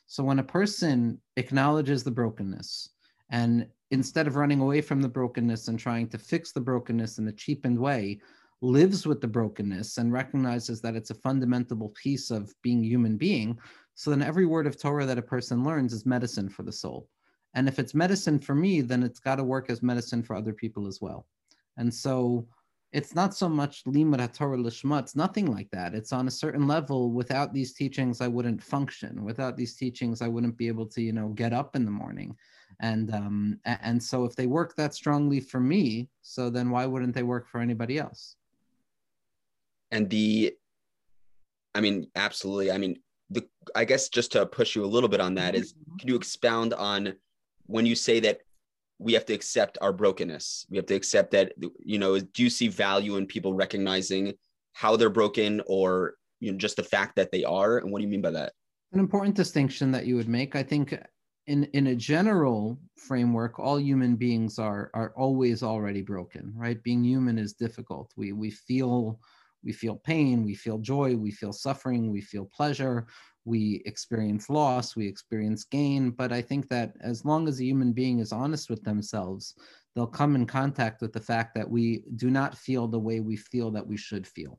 So 0.06 0.22
when 0.22 0.38
a 0.38 0.44
person 0.44 1.18
acknowledges 1.38 2.04
the 2.04 2.10
brokenness 2.10 2.90
and 3.30 3.66
instead 3.90 4.26
of 4.26 4.36
running 4.36 4.60
away 4.60 4.82
from 4.82 5.00
the 5.00 5.08
brokenness 5.08 5.68
and 5.68 5.78
trying 5.78 6.08
to 6.08 6.18
fix 6.18 6.52
the 6.52 6.60
brokenness 6.60 7.16
in 7.16 7.28
a 7.28 7.32
cheapened 7.32 7.78
way, 7.78 8.20
lives 8.62 9.06
with 9.06 9.20
the 9.20 9.26
brokenness 9.26 9.98
and 9.98 10.12
recognizes 10.12 10.80
that 10.80 10.94
it's 10.94 11.10
a 11.10 11.14
fundamental 11.14 11.88
piece 11.90 12.30
of 12.30 12.54
being 12.62 12.82
human 12.82 13.16
being 13.16 13.58
so 13.94 14.10
then 14.10 14.22
every 14.22 14.46
word 14.46 14.66
of 14.66 14.78
torah 14.78 15.04
that 15.04 15.18
a 15.18 15.22
person 15.22 15.64
learns 15.64 15.92
is 15.92 16.06
medicine 16.06 16.48
for 16.48 16.62
the 16.62 16.72
soul 16.72 17.08
and 17.54 17.68
if 17.68 17.78
it's 17.78 17.94
medicine 17.94 18.38
for 18.38 18.54
me 18.54 18.80
then 18.80 19.02
it's 19.02 19.20
got 19.20 19.36
to 19.36 19.44
work 19.44 19.68
as 19.68 19.82
medicine 19.82 20.22
for 20.22 20.36
other 20.36 20.52
people 20.52 20.86
as 20.86 21.00
well 21.00 21.26
and 21.76 21.92
so 21.92 22.46
it's 22.92 23.14
not 23.14 23.34
so 23.34 23.48
much 23.48 23.84
limud 23.84 24.32
Torah 24.34 24.58
lishma. 24.58 25.00
It's 25.00 25.16
nothing 25.16 25.50
like 25.50 25.70
that. 25.70 25.94
It's 25.94 26.12
on 26.12 26.28
a 26.28 26.30
certain 26.30 26.66
level. 26.66 27.10
Without 27.10 27.54
these 27.54 27.72
teachings, 27.72 28.20
I 28.20 28.28
wouldn't 28.28 28.62
function. 28.62 29.24
Without 29.24 29.56
these 29.56 29.74
teachings, 29.76 30.20
I 30.20 30.28
wouldn't 30.28 30.58
be 30.58 30.68
able 30.68 30.86
to, 30.88 31.00
you 31.00 31.12
know, 31.12 31.28
get 31.28 31.54
up 31.54 31.74
in 31.74 31.86
the 31.86 31.90
morning. 31.90 32.36
And 32.80 33.14
um, 33.14 33.58
and 33.64 34.02
so 34.02 34.24
if 34.24 34.36
they 34.36 34.46
work 34.46 34.76
that 34.76 34.94
strongly 34.94 35.40
for 35.40 35.60
me, 35.60 36.10
so 36.20 36.50
then 36.50 36.70
why 36.70 36.84
wouldn't 36.84 37.14
they 37.14 37.22
work 37.22 37.48
for 37.48 37.60
anybody 37.60 37.98
else? 37.98 38.36
And 39.92 40.10
the 40.10 40.52
i 41.76 41.80
mean 41.80 42.08
absolutely. 42.16 42.72
I 42.72 42.78
mean 42.78 43.00
the 43.30 43.46
i 43.76 43.84
guess 43.84 44.08
just 44.08 44.32
to 44.32 44.44
push 44.44 44.74
you 44.74 44.84
a 44.84 44.86
little 44.86 45.08
bit 45.08 45.20
on 45.20 45.34
that 45.36 45.54
is 45.54 45.72
mm-hmm. 45.72 45.96
can 45.98 46.08
you 46.08 46.16
expound 46.16 46.74
on 46.74 47.14
when 47.66 47.86
you 47.86 47.94
say 47.94 48.18
that 48.20 48.40
we 49.02 49.12
have 49.12 49.26
to 49.26 49.34
accept 49.34 49.78
our 49.80 49.92
brokenness? 49.92 50.66
We 50.70 50.76
have 50.76 50.86
to 50.86 50.94
accept 50.94 51.32
that 51.32 51.52
you 51.84 51.98
know 51.98 52.18
do 52.18 52.42
you 52.42 52.50
see 52.50 52.68
value 52.68 53.16
in 53.16 53.26
people 53.26 53.52
recognizing 53.54 54.34
how 54.72 54.96
they're 54.96 55.10
broken 55.10 55.60
or 55.66 56.14
you 56.40 56.52
know 56.52 56.58
just 56.58 56.76
the 56.76 56.82
fact 56.82 57.16
that 57.16 57.32
they 57.32 57.44
are? 57.44 57.78
And 57.78 57.90
what 57.90 57.98
do 57.98 58.04
you 58.04 58.10
mean 58.10 58.22
by 58.22 58.30
that? 58.30 58.52
An 58.92 59.00
important 59.00 59.34
distinction 59.34 59.90
that 59.92 60.06
you 60.06 60.16
would 60.16 60.28
make. 60.28 60.54
I 60.54 60.62
think 60.62 60.96
in 61.46 61.64
in 61.72 61.88
a 61.88 61.96
general 61.96 62.78
framework 62.96 63.58
all 63.58 63.80
human 63.80 64.14
beings 64.14 64.58
are 64.58 64.90
are 64.94 65.12
always 65.16 65.62
already 65.62 66.02
broken 66.02 66.52
right? 66.56 66.82
Being 66.82 67.04
human 67.04 67.38
is 67.38 67.54
difficult. 67.54 68.12
We 68.16 68.32
we 68.32 68.50
feel 68.50 69.18
we 69.64 69.72
feel 69.72 69.96
pain, 69.96 70.44
we 70.44 70.54
feel 70.54 70.78
joy, 70.78 71.16
we 71.16 71.30
feel 71.30 71.52
suffering, 71.52 72.10
we 72.10 72.20
feel 72.20 72.44
pleasure, 72.44 73.06
we 73.44 73.82
experience 73.86 74.48
loss, 74.48 74.96
we 74.96 75.06
experience 75.06 75.64
gain. 75.64 76.10
But 76.10 76.32
I 76.32 76.42
think 76.42 76.68
that 76.68 76.94
as 77.00 77.24
long 77.24 77.48
as 77.48 77.60
a 77.60 77.64
human 77.64 77.92
being 77.92 78.18
is 78.18 78.32
honest 78.32 78.70
with 78.70 78.82
themselves, 78.84 79.54
they'll 79.94 80.06
come 80.06 80.34
in 80.34 80.46
contact 80.46 81.00
with 81.00 81.12
the 81.12 81.20
fact 81.20 81.54
that 81.54 81.68
we 81.68 82.04
do 82.16 82.30
not 82.30 82.56
feel 82.56 82.88
the 82.88 82.98
way 82.98 83.20
we 83.20 83.36
feel 83.36 83.70
that 83.72 83.86
we 83.86 83.96
should 83.96 84.26
feel. 84.26 84.58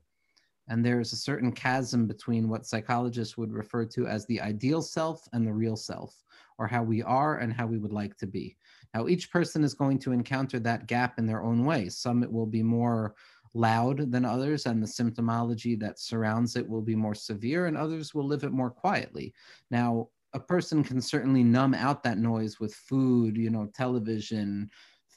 And 0.68 0.84
there 0.84 1.00
is 1.00 1.12
a 1.12 1.16
certain 1.16 1.52
chasm 1.52 2.06
between 2.06 2.48
what 2.48 2.66
psychologists 2.66 3.36
would 3.36 3.52
refer 3.52 3.84
to 3.86 4.06
as 4.06 4.24
the 4.26 4.40
ideal 4.40 4.80
self 4.80 5.28
and 5.32 5.46
the 5.46 5.52
real 5.52 5.76
self, 5.76 6.22
or 6.58 6.66
how 6.66 6.82
we 6.82 7.02
are 7.02 7.38
and 7.38 7.52
how 7.52 7.66
we 7.66 7.78
would 7.78 7.92
like 7.92 8.16
to 8.18 8.26
be. 8.26 8.56
Now, 8.94 9.06
each 9.06 9.30
person 9.30 9.62
is 9.62 9.74
going 9.74 9.98
to 10.00 10.12
encounter 10.12 10.58
that 10.60 10.86
gap 10.86 11.18
in 11.18 11.26
their 11.26 11.42
own 11.42 11.64
way. 11.64 11.88
Some 11.90 12.22
it 12.22 12.32
will 12.32 12.46
be 12.46 12.62
more 12.62 13.14
loud 13.54 14.10
than 14.10 14.24
others, 14.24 14.66
and 14.66 14.82
the 14.82 14.86
symptomology 14.86 15.78
that 15.80 15.98
surrounds 15.98 16.56
it 16.56 16.68
will 16.68 16.82
be 16.82 16.96
more 16.96 17.14
severe, 17.14 17.66
and 17.66 17.76
others 17.76 18.14
will 18.14 18.26
live 18.26 18.44
it 18.44 18.52
more 18.52 18.70
quietly. 18.70 19.32
Now, 19.70 20.08
a 20.34 20.40
person 20.40 20.82
can 20.82 21.00
certainly 21.00 21.44
numb 21.44 21.74
out 21.74 22.02
that 22.02 22.18
noise 22.18 22.58
with 22.58 22.74
food, 22.74 23.36
you 23.36 23.50
know, 23.50 23.70
television, 23.74 24.68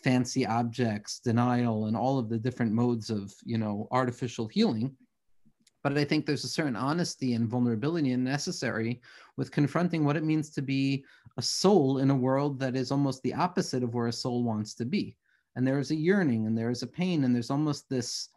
fancy 0.04 0.46
objects, 0.46 1.20
denial, 1.20 1.88
and 1.88 1.98
all 1.98 2.20
of 2.20 2.30
the 2.30 2.38
different 2.38 2.72
modes 2.72 3.10
of, 3.10 3.34
you 3.44 3.58
know, 3.58 3.88
artificial 3.92 4.48
healing 4.48 4.96
but 5.84 5.98
I 5.98 6.04
think 6.04 6.26
there's 6.26 6.44
a 6.44 6.50
certain 6.50 6.76
honesty 6.76 7.34
and 7.34 7.48
vulnerability 7.48 8.12
and 8.12 8.24
necessary 8.24 9.02
with 9.38 9.52
confronting 9.52 10.04
what 10.04 10.18
it 10.18 10.24
means 10.24 10.50
to 10.50 10.62
be 10.62 11.06
a 11.38 11.42
soul 11.42 12.00
in 12.00 12.10
a 12.10 12.16
world 12.16 12.60
that 12.60 12.76
is 12.76 12.92
almost 12.92 13.22
the 13.24 13.34
opposite 13.34 13.84
of 13.84 13.94
where 13.94 14.08
a 14.08 14.12
soul 14.12 14.44
wants 14.44 14.74
to 14.76 14.86
be. 14.86 15.16
And 15.58 15.66
there 15.66 15.80
is 15.80 15.90
a 15.90 15.96
yearning 15.96 16.46
and 16.46 16.56
there 16.56 16.70
is 16.70 16.84
a 16.84 16.88
pain 16.88 17.24
and 17.24 17.34
there's 17.34 17.50
almost 17.50 17.90
this 17.90 18.30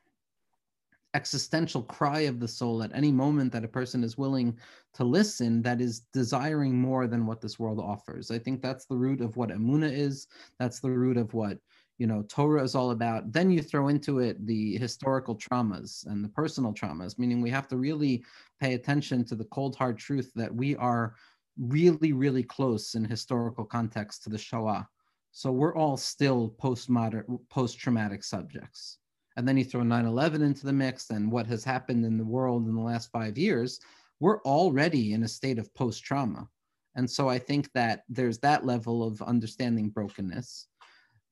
existential 1.12 1.82
cry 1.82 2.20
of 2.20 2.40
the 2.40 2.48
soul 2.48 2.82
at 2.82 2.94
any 2.94 3.12
moment 3.12 3.52
that 3.52 3.64
a 3.64 3.68
person 3.68 4.02
is 4.02 4.16
willing 4.16 4.56
to 4.94 5.04
listen 5.04 5.60
that 5.60 5.82
is 5.82 6.00
desiring 6.14 6.74
more 6.74 7.06
than 7.06 7.26
what 7.26 7.42
this 7.42 7.58
world 7.58 7.78
offers. 7.78 8.30
I 8.30 8.38
think 8.38 8.62
that's 8.62 8.86
the 8.86 8.96
root 8.96 9.20
of 9.20 9.36
what 9.36 9.50
Emuna 9.50 9.92
is. 9.92 10.28
That's 10.58 10.80
the 10.80 10.90
root 10.90 11.18
of 11.18 11.34
what 11.34 11.58
you 11.98 12.06
know 12.06 12.22
torah 12.22 12.62
is 12.62 12.74
all 12.74 12.92
about 12.92 13.30
then 13.30 13.50
you 13.50 13.60
throw 13.60 13.88
into 13.88 14.20
it 14.20 14.46
the 14.46 14.78
historical 14.78 15.36
traumas 15.36 16.06
and 16.06 16.24
the 16.24 16.30
personal 16.30 16.72
traumas 16.72 17.18
meaning 17.18 17.42
we 17.42 17.50
have 17.50 17.68
to 17.68 17.76
really 17.76 18.24
pay 18.58 18.72
attention 18.72 19.22
to 19.22 19.34
the 19.34 19.44
cold 19.44 19.76
hard 19.76 19.98
truth 19.98 20.32
that 20.34 20.54
we 20.54 20.74
are 20.76 21.14
really 21.58 22.14
really 22.14 22.42
close 22.42 22.94
in 22.94 23.04
historical 23.04 23.66
context 23.66 24.22
to 24.22 24.30
the 24.30 24.38
shoah 24.38 24.88
so 25.32 25.50
we're 25.52 25.76
all 25.76 25.96
still 25.96 26.54
postmodern 26.62 27.38
post-traumatic 27.48 28.24
subjects. 28.24 28.98
And 29.36 29.46
then 29.46 29.56
you 29.56 29.64
throw 29.64 29.82
9-11 29.82 30.42
into 30.42 30.66
the 30.66 30.72
mix 30.72 31.10
and 31.10 31.30
what 31.30 31.46
has 31.46 31.64
happened 31.64 32.04
in 32.04 32.18
the 32.18 32.24
world 32.24 32.66
in 32.66 32.74
the 32.74 32.80
last 32.80 33.10
five 33.10 33.38
years 33.38 33.80
we're 34.20 34.42
already 34.42 35.14
in 35.14 35.22
a 35.22 35.28
state 35.28 35.58
of 35.58 35.72
post-trauma. 35.74 36.46
And 36.94 37.10
so 37.10 37.28
i 37.28 37.38
think 37.38 37.72
that 37.72 38.02
there's 38.08 38.38
that 38.38 38.66
level 38.66 39.02
of 39.02 39.22
understanding 39.22 39.88
brokenness. 39.88 40.66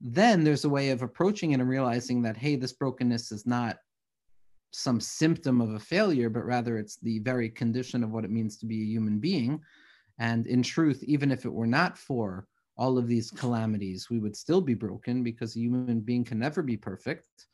Then 0.00 0.44
there's 0.44 0.64
a 0.64 0.68
way 0.68 0.90
of 0.90 1.02
approaching 1.02 1.52
it 1.52 1.60
and 1.60 1.68
realizing 1.68 2.22
that 2.22 2.36
hey 2.36 2.56
this 2.56 2.72
brokenness 2.72 3.32
is 3.32 3.46
not 3.46 3.78
some 4.70 5.00
symptom 5.00 5.60
of 5.60 5.74
a 5.74 5.78
failure 5.78 6.30
but 6.30 6.44
rather 6.44 6.78
it's 6.78 6.96
the 6.96 7.18
very 7.20 7.48
condition 7.48 8.04
of 8.04 8.10
what 8.10 8.24
it 8.24 8.30
means 8.30 8.56
to 8.58 8.66
be 8.66 8.82
a 8.82 8.86
human 8.86 9.18
being. 9.18 9.60
And 10.18 10.46
in 10.46 10.62
truth 10.62 11.02
even 11.02 11.30
if 11.30 11.44
it 11.44 11.52
were 11.52 11.66
not 11.66 11.98
for 11.98 12.46
all 12.78 12.96
of 12.96 13.08
these 13.08 13.30
calamities 13.30 14.08
we 14.08 14.18
would 14.18 14.36
still 14.36 14.60
be 14.60 14.74
broken 14.74 15.22
because 15.22 15.56
a 15.56 15.60
human 15.60 16.00
being 16.00 16.24
can 16.24 16.38
never 16.38 16.62
be 16.62 16.76
perfect. 16.76 17.46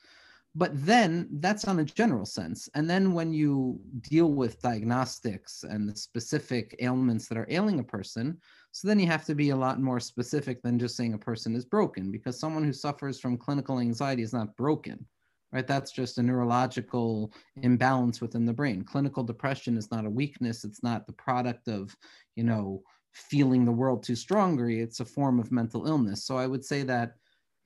But 0.56 0.70
then 0.86 1.28
that's 1.40 1.64
on 1.64 1.80
a 1.80 1.84
general 1.84 2.24
sense. 2.24 2.68
And 2.74 2.88
then 2.88 3.12
when 3.12 3.32
you 3.32 3.80
deal 4.02 4.30
with 4.30 4.62
diagnostics 4.62 5.64
and 5.64 5.88
the 5.88 5.96
specific 5.96 6.76
ailments 6.78 7.26
that 7.26 7.38
are 7.38 7.46
ailing 7.50 7.80
a 7.80 7.84
person 7.84 8.38
so 8.74 8.88
then 8.88 8.98
you 8.98 9.06
have 9.06 9.24
to 9.26 9.36
be 9.36 9.50
a 9.50 9.56
lot 9.56 9.80
more 9.80 10.00
specific 10.00 10.60
than 10.60 10.80
just 10.80 10.96
saying 10.96 11.14
a 11.14 11.18
person 11.18 11.54
is 11.54 11.64
broken 11.64 12.10
because 12.10 12.40
someone 12.40 12.64
who 12.64 12.72
suffers 12.72 13.20
from 13.20 13.36
clinical 13.36 13.78
anxiety 13.78 14.22
is 14.22 14.32
not 14.32 14.56
broken 14.56 15.06
right? 15.52 15.68
That's 15.68 15.92
just 15.92 16.18
a 16.18 16.22
neurological 16.22 17.32
imbalance 17.62 18.20
within 18.20 18.44
the 18.44 18.52
brain. 18.52 18.82
Clinical 18.82 19.22
depression 19.22 19.76
is 19.76 19.88
not 19.88 20.04
a 20.04 20.10
weakness. 20.10 20.64
It's 20.64 20.82
not 20.82 21.06
the 21.06 21.12
product 21.12 21.68
of 21.68 21.96
you 22.34 22.42
know 22.42 22.82
feeling 23.14 23.64
the 23.64 23.72
world 23.72 24.02
too 24.02 24.16
strongly 24.16 24.80
it's 24.80 25.00
a 25.00 25.04
form 25.04 25.38
of 25.38 25.52
mental 25.52 25.86
illness. 25.86 26.24
So 26.24 26.36
i 26.36 26.46
would 26.46 26.64
say 26.64 26.82
that 26.82 27.14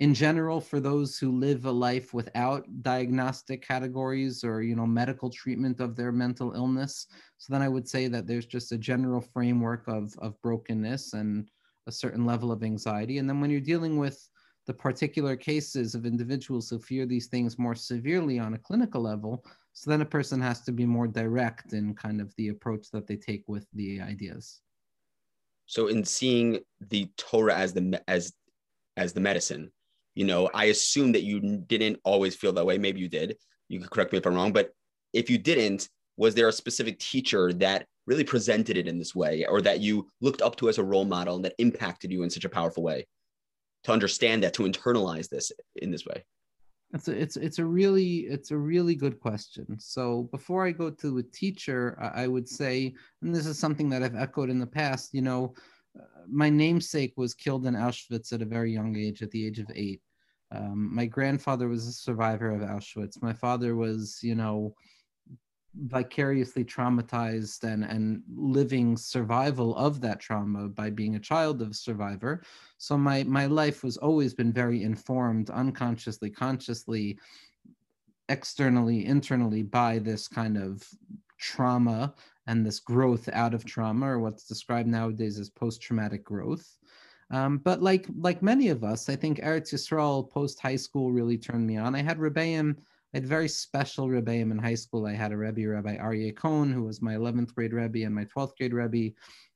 in 0.00 0.14
general 0.14 0.60
for 0.60 0.78
those 0.78 1.18
who 1.18 1.32
live 1.32 1.64
a 1.64 1.70
life 1.70 2.14
without 2.14 2.64
diagnostic 2.82 3.66
categories 3.66 4.44
or 4.44 4.62
you 4.62 4.76
know 4.76 4.86
medical 4.86 5.28
treatment 5.28 5.80
of 5.80 5.96
their 5.96 6.12
mental 6.12 6.52
illness 6.52 7.08
so 7.38 7.52
then 7.52 7.62
i 7.62 7.68
would 7.68 7.88
say 7.88 8.06
that 8.06 8.26
there's 8.26 8.46
just 8.46 8.70
a 8.70 8.78
general 8.78 9.20
framework 9.20 9.88
of 9.88 10.14
of 10.18 10.40
brokenness 10.40 11.14
and 11.14 11.50
a 11.88 11.92
certain 11.92 12.26
level 12.26 12.52
of 12.52 12.62
anxiety. 12.62 13.18
And 13.18 13.28
then 13.28 13.40
when 13.40 13.50
you're 13.50 13.60
dealing 13.60 13.96
with 13.96 14.28
the 14.66 14.74
particular 14.74 15.34
cases 15.34 15.94
of 15.94 16.04
individuals 16.04 16.68
who 16.68 16.78
fear 16.78 17.06
these 17.06 17.26
things 17.26 17.58
more 17.58 17.74
severely 17.74 18.38
on 18.38 18.52
a 18.52 18.58
clinical 18.58 19.00
level 19.00 19.42
so 19.72 19.88
then 19.90 20.02
a 20.02 20.04
person 20.04 20.40
has 20.40 20.60
to 20.60 20.72
be 20.72 20.84
more 20.84 21.08
direct 21.08 21.72
in 21.72 21.94
kind 21.94 22.20
of 22.20 22.34
the 22.36 22.48
approach 22.48 22.90
that 22.90 23.06
they 23.06 23.16
take 23.16 23.44
with 23.46 23.66
the 23.72 23.98
ideas 24.02 24.60
so 25.68 25.86
in 25.86 26.04
seeing 26.04 26.58
the 26.88 27.08
torah 27.16 27.54
as 27.54 27.72
the 27.72 28.02
as 28.08 28.32
as 28.96 29.12
the 29.12 29.20
medicine 29.20 29.70
you 30.16 30.24
know 30.24 30.50
i 30.52 30.64
assume 30.64 31.12
that 31.12 31.22
you 31.22 31.40
didn't 31.68 32.00
always 32.02 32.34
feel 32.34 32.52
that 32.52 32.66
way. 32.66 32.76
Maybe 32.76 33.00
you 33.00 33.08
did. 33.08 33.36
You 33.68 33.78
could 33.78 33.90
correct 33.90 34.12
me 34.12 34.18
if 34.18 34.26
i'm 34.26 34.34
wrong 34.34 34.52
but 34.52 34.72
if 35.12 35.30
you 35.30 35.38
didn't 35.38 35.88
was 36.16 36.34
there 36.34 36.48
a 36.48 36.52
specific 36.52 36.98
teacher 36.98 37.52
that 37.52 37.86
really 38.06 38.24
presented 38.24 38.76
it 38.76 38.88
in 38.88 38.98
this 38.98 39.14
way 39.14 39.44
or 39.46 39.60
that 39.60 39.80
you 39.80 40.08
looked 40.20 40.42
up 40.42 40.56
to 40.56 40.68
as 40.68 40.78
a 40.78 40.84
role 40.84 41.04
model 41.04 41.36
and 41.36 41.44
that 41.44 41.54
impacted 41.58 42.10
you 42.10 42.22
in 42.22 42.30
such 42.30 42.44
a 42.44 42.48
powerful 42.48 42.82
way 42.82 43.06
to 43.84 43.92
understand 43.92 44.42
that 44.42 44.54
to 44.54 44.62
internalize 44.62 45.28
this 45.28 45.52
in 45.76 45.90
this 45.90 46.04
way 46.06 46.24
it's 46.94 47.08
a, 47.08 47.20
it's 47.20 47.36
it's 47.36 47.58
a 47.58 47.64
really 47.64 48.20
it's 48.20 48.50
a 48.50 48.56
really 48.56 48.94
good 48.94 49.20
question. 49.20 49.78
So 49.78 50.28
before 50.30 50.66
I 50.66 50.72
go 50.72 50.90
to 50.90 51.18
a 51.18 51.22
teacher, 51.22 51.98
I 52.00 52.26
would 52.26 52.48
say, 52.48 52.94
and 53.22 53.34
this 53.34 53.46
is 53.46 53.58
something 53.58 53.88
that 53.90 54.02
I've 54.02 54.16
echoed 54.16 54.50
in 54.50 54.58
the 54.58 54.66
past. 54.66 55.12
You 55.12 55.22
know, 55.22 55.54
uh, 55.98 56.04
my 56.26 56.48
namesake 56.48 57.12
was 57.16 57.34
killed 57.34 57.66
in 57.66 57.74
Auschwitz 57.74 58.32
at 58.32 58.42
a 58.42 58.46
very 58.46 58.72
young 58.72 58.96
age, 58.96 59.22
at 59.22 59.30
the 59.30 59.46
age 59.46 59.58
of 59.58 59.70
eight, 59.74 60.00
um, 60.50 60.94
my 60.94 61.06
grandfather 61.06 61.68
was 61.68 61.86
a 61.86 61.92
survivor 61.92 62.50
of 62.50 62.62
Auschwitz. 62.62 63.22
My 63.22 63.32
father 63.32 63.76
was, 63.76 64.20
you 64.22 64.34
know, 64.34 64.74
vicariously 65.74 66.64
traumatized 66.64 67.62
and, 67.64 67.84
and 67.84 68.22
living 68.34 68.96
survival 68.96 69.76
of 69.76 70.00
that 70.00 70.20
trauma 70.20 70.68
by 70.68 70.90
being 70.90 71.16
a 71.16 71.20
child 71.20 71.62
of 71.62 71.70
a 71.70 71.74
survivor. 71.74 72.42
So 72.78 72.96
my, 72.96 73.22
my 73.24 73.46
life 73.46 73.84
was 73.84 73.96
always 73.96 74.34
been 74.34 74.52
very 74.52 74.82
informed, 74.82 75.50
unconsciously, 75.50 76.30
consciously, 76.30 77.18
externally, 78.28 79.06
internally 79.06 79.62
by 79.62 79.98
this 79.98 80.28
kind 80.28 80.56
of 80.58 80.82
trauma 81.38 82.14
and 82.46 82.64
this 82.64 82.80
growth 82.80 83.28
out 83.32 83.54
of 83.54 83.64
trauma, 83.64 84.06
or 84.06 84.18
what's 84.18 84.44
described 84.44 84.88
nowadays 84.88 85.38
as 85.38 85.50
post-traumatic 85.50 86.24
growth. 86.24 86.78
Um, 87.30 87.58
but 87.58 87.82
like 87.82 88.06
like 88.18 88.42
many 88.42 88.68
of 88.68 88.82
us, 88.82 89.10
I 89.10 89.16
think 89.16 89.40
Eretz 89.40 89.74
Yisrael 89.74 90.30
post 90.30 90.58
high 90.60 90.76
school 90.76 91.12
really 91.12 91.36
turned 91.36 91.66
me 91.66 91.76
on. 91.76 91.94
I 91.94 92.00
had 92.02 92.18
Rebbeim, 92.18 92.76
I 93.14 93.18
had 93.18 93.26
very 93.26 93.48
special 93.48 94.08
Rebbeim 94.08 94.50
in 94.50 94.58
high 94.58 94.74
school. 94.74 95.06
I 95.06 95.14
had 95.14 95.32
a 95.32 95.36
Rebbe, 95.36 95.66
Rabbi 95.66 95.96
Aryeh 95.96 96.36
Cohen, 96.36 96.72
who 96.72 96.84
was 96.84 97.00
my 97.00 97.14
11th 97.14 97.54
grade 97.54 97.72
Rebbe 97.72 98.04
and 98.04 98.14
my 98.14 98.26
12th 98.26 98.56
grade 98.58 98.74
Rebbe, 98.74 99.14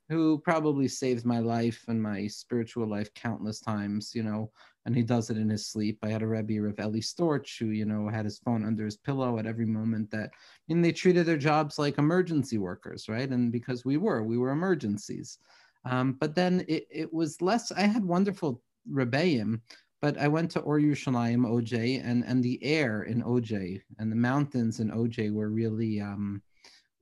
who 0.08 0.38
probably 0.38 0.88
saved 0.88 1.26
my 1.26 1.38
life 1.38 1.84
and 1.88 2.02
my 2.02 2.26
spiritual 2.26 2.86
life 2.86 3.12
countless 3.14 3.60
times, 3.60 4.14
you 4.14 4.22
know, 4.22 4.50
and 4.86 4.96
he 4.96 5.02
does 5.02 5.28
it 5.28 5.36
in 5.36 5.50
his 5.50 5.66
sleep. 5.66 5.98
I 6.02 6.08
had 6.08 6.22
a 6.22 6.26
Rebbe, 6.26 6.60
Rav 6.62 6.80
Eli 6.80 7.00
Storch, 7.00 7.58
who, 7.58 7.66
you 7.66 7.84
know, 7.84 8.08
had 8.08 8.24
his 8.24 8.38
phone 8.38 8.64
under 8.64 8.86
his 8.86 8.96
pillow 8.96 9.38
at 9.38 9.46
every 9.46 9.66
moment 9.66 10.10
that, 10.10 10.30
mean, 10.68 10.80
they 10.80 10.92
treated 10.92 11.26
their 11.26 11.36
jobs 11.36 11.78
like 11.78 11.98
emergency 11.98 12.56
workers, 12.56 13.08
right? 13.08 13.28
And 13.28 13.52
because 13.52 13.84
we 13.84 13.98
were, 13.98 14.22
we 14.22 14.38
were 14.38 14.50
emergencies. 14.50 15.38
Um, 15.84 16.16
but 16.20 16.34
then 16.34 16.64
it, 16.68 16.86
it 16.90 17.12
was 17.12 17.42
less, 17.42 17.70
I 17.70 17.82
had 17.82 18.04
wonderful 18.04 18.62
rebbeim, 18.90 19.60
but 20.02 20.18
I 20.18 20.26
went 20.26 20.50
to 20.50 20.60
Or 20.60 20.80
Yerushalayim, 20.80 21.46
OJ, 21.46 22.04
and, 22.04 22.24
and 22.26 22.42
the 22.42 22.62
air 22.62 23.04
in 23.04 23.22
OJ 23.22 23.80
and 24.00 24.10
the 24.10 24.16
mountains 24.16 24.80
in 24.80 24.90
OJ 24.90 25.32
were 25.32 25.48
really, 25.48 26.00
um, 26.00 26.42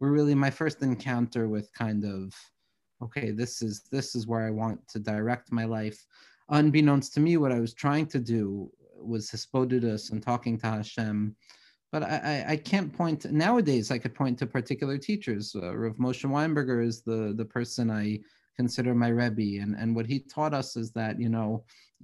were 0.01 0.13
really 0.13 0.35
my 0.35 0.51
first 0.51 0.83
encounter 0.83 1.49
with 1.49 1.73
kind 1.73 2.05
of, 2.05 2.35
okay, 3.03 3.31
this 3.31 3.63
is, 3.63 3.85
this 3.91 4.15
is 4.15 4.27
where 4.27 4.47
I 4.47 4.51
want 4.51 4.87
to 4.89 4.99
direct 4.99 5.51
my 5.51 5.65
life. 5.65 6.05
Unbeknownst 6.51 7.15
to 7.15 7.21
me, 7.21 7.39
what 7.39 7.53
I 7.53 7.59
was 7.59 7.73
trying 7.73 8.07
to 8.09 8.19
do 8.19 8.71
was 9.03 9.31
hisbodedus 9.31 10.13
and 10.13 10.23
talking 10.23 10.59
to 10.59 10.67
Hashem 10.67 11.35
but 11.93 12.05
I, 12.05 12.45
I 12.51 12.57
can't 12.57 12.93
point 12.93 13.23
to, 13.23 13.35
nowadays. 13.37 13.91
I 13.91 13.99
could 13.99 14.15
point 14.15 14.39
to 14.39 14.47
particular 14.47 14.97
teachers. 14.97 15.57
Uh, 15.57 15.77
Rav 15.77 15.97
Moshe 15.97 16.25
Weinberger 16.25 16.85
is 16.85 17.03
the 17.03 17.35
the 17.37 17.45
person 17.45 17.91
I 17.91 18.21
consider 18.61 18.95
my 18.95 19.11
Rebbe. 19.21 19.63
And, 19.63 19.73
and 19.81 19.89
what 19.97 20.09
he 20.13 20.19
taught 20.35 20.55
us 20.61 20.71
is 20.83 20.89
that, 20.93 21.15
you 21.25 21.31
know, 21.37 21.49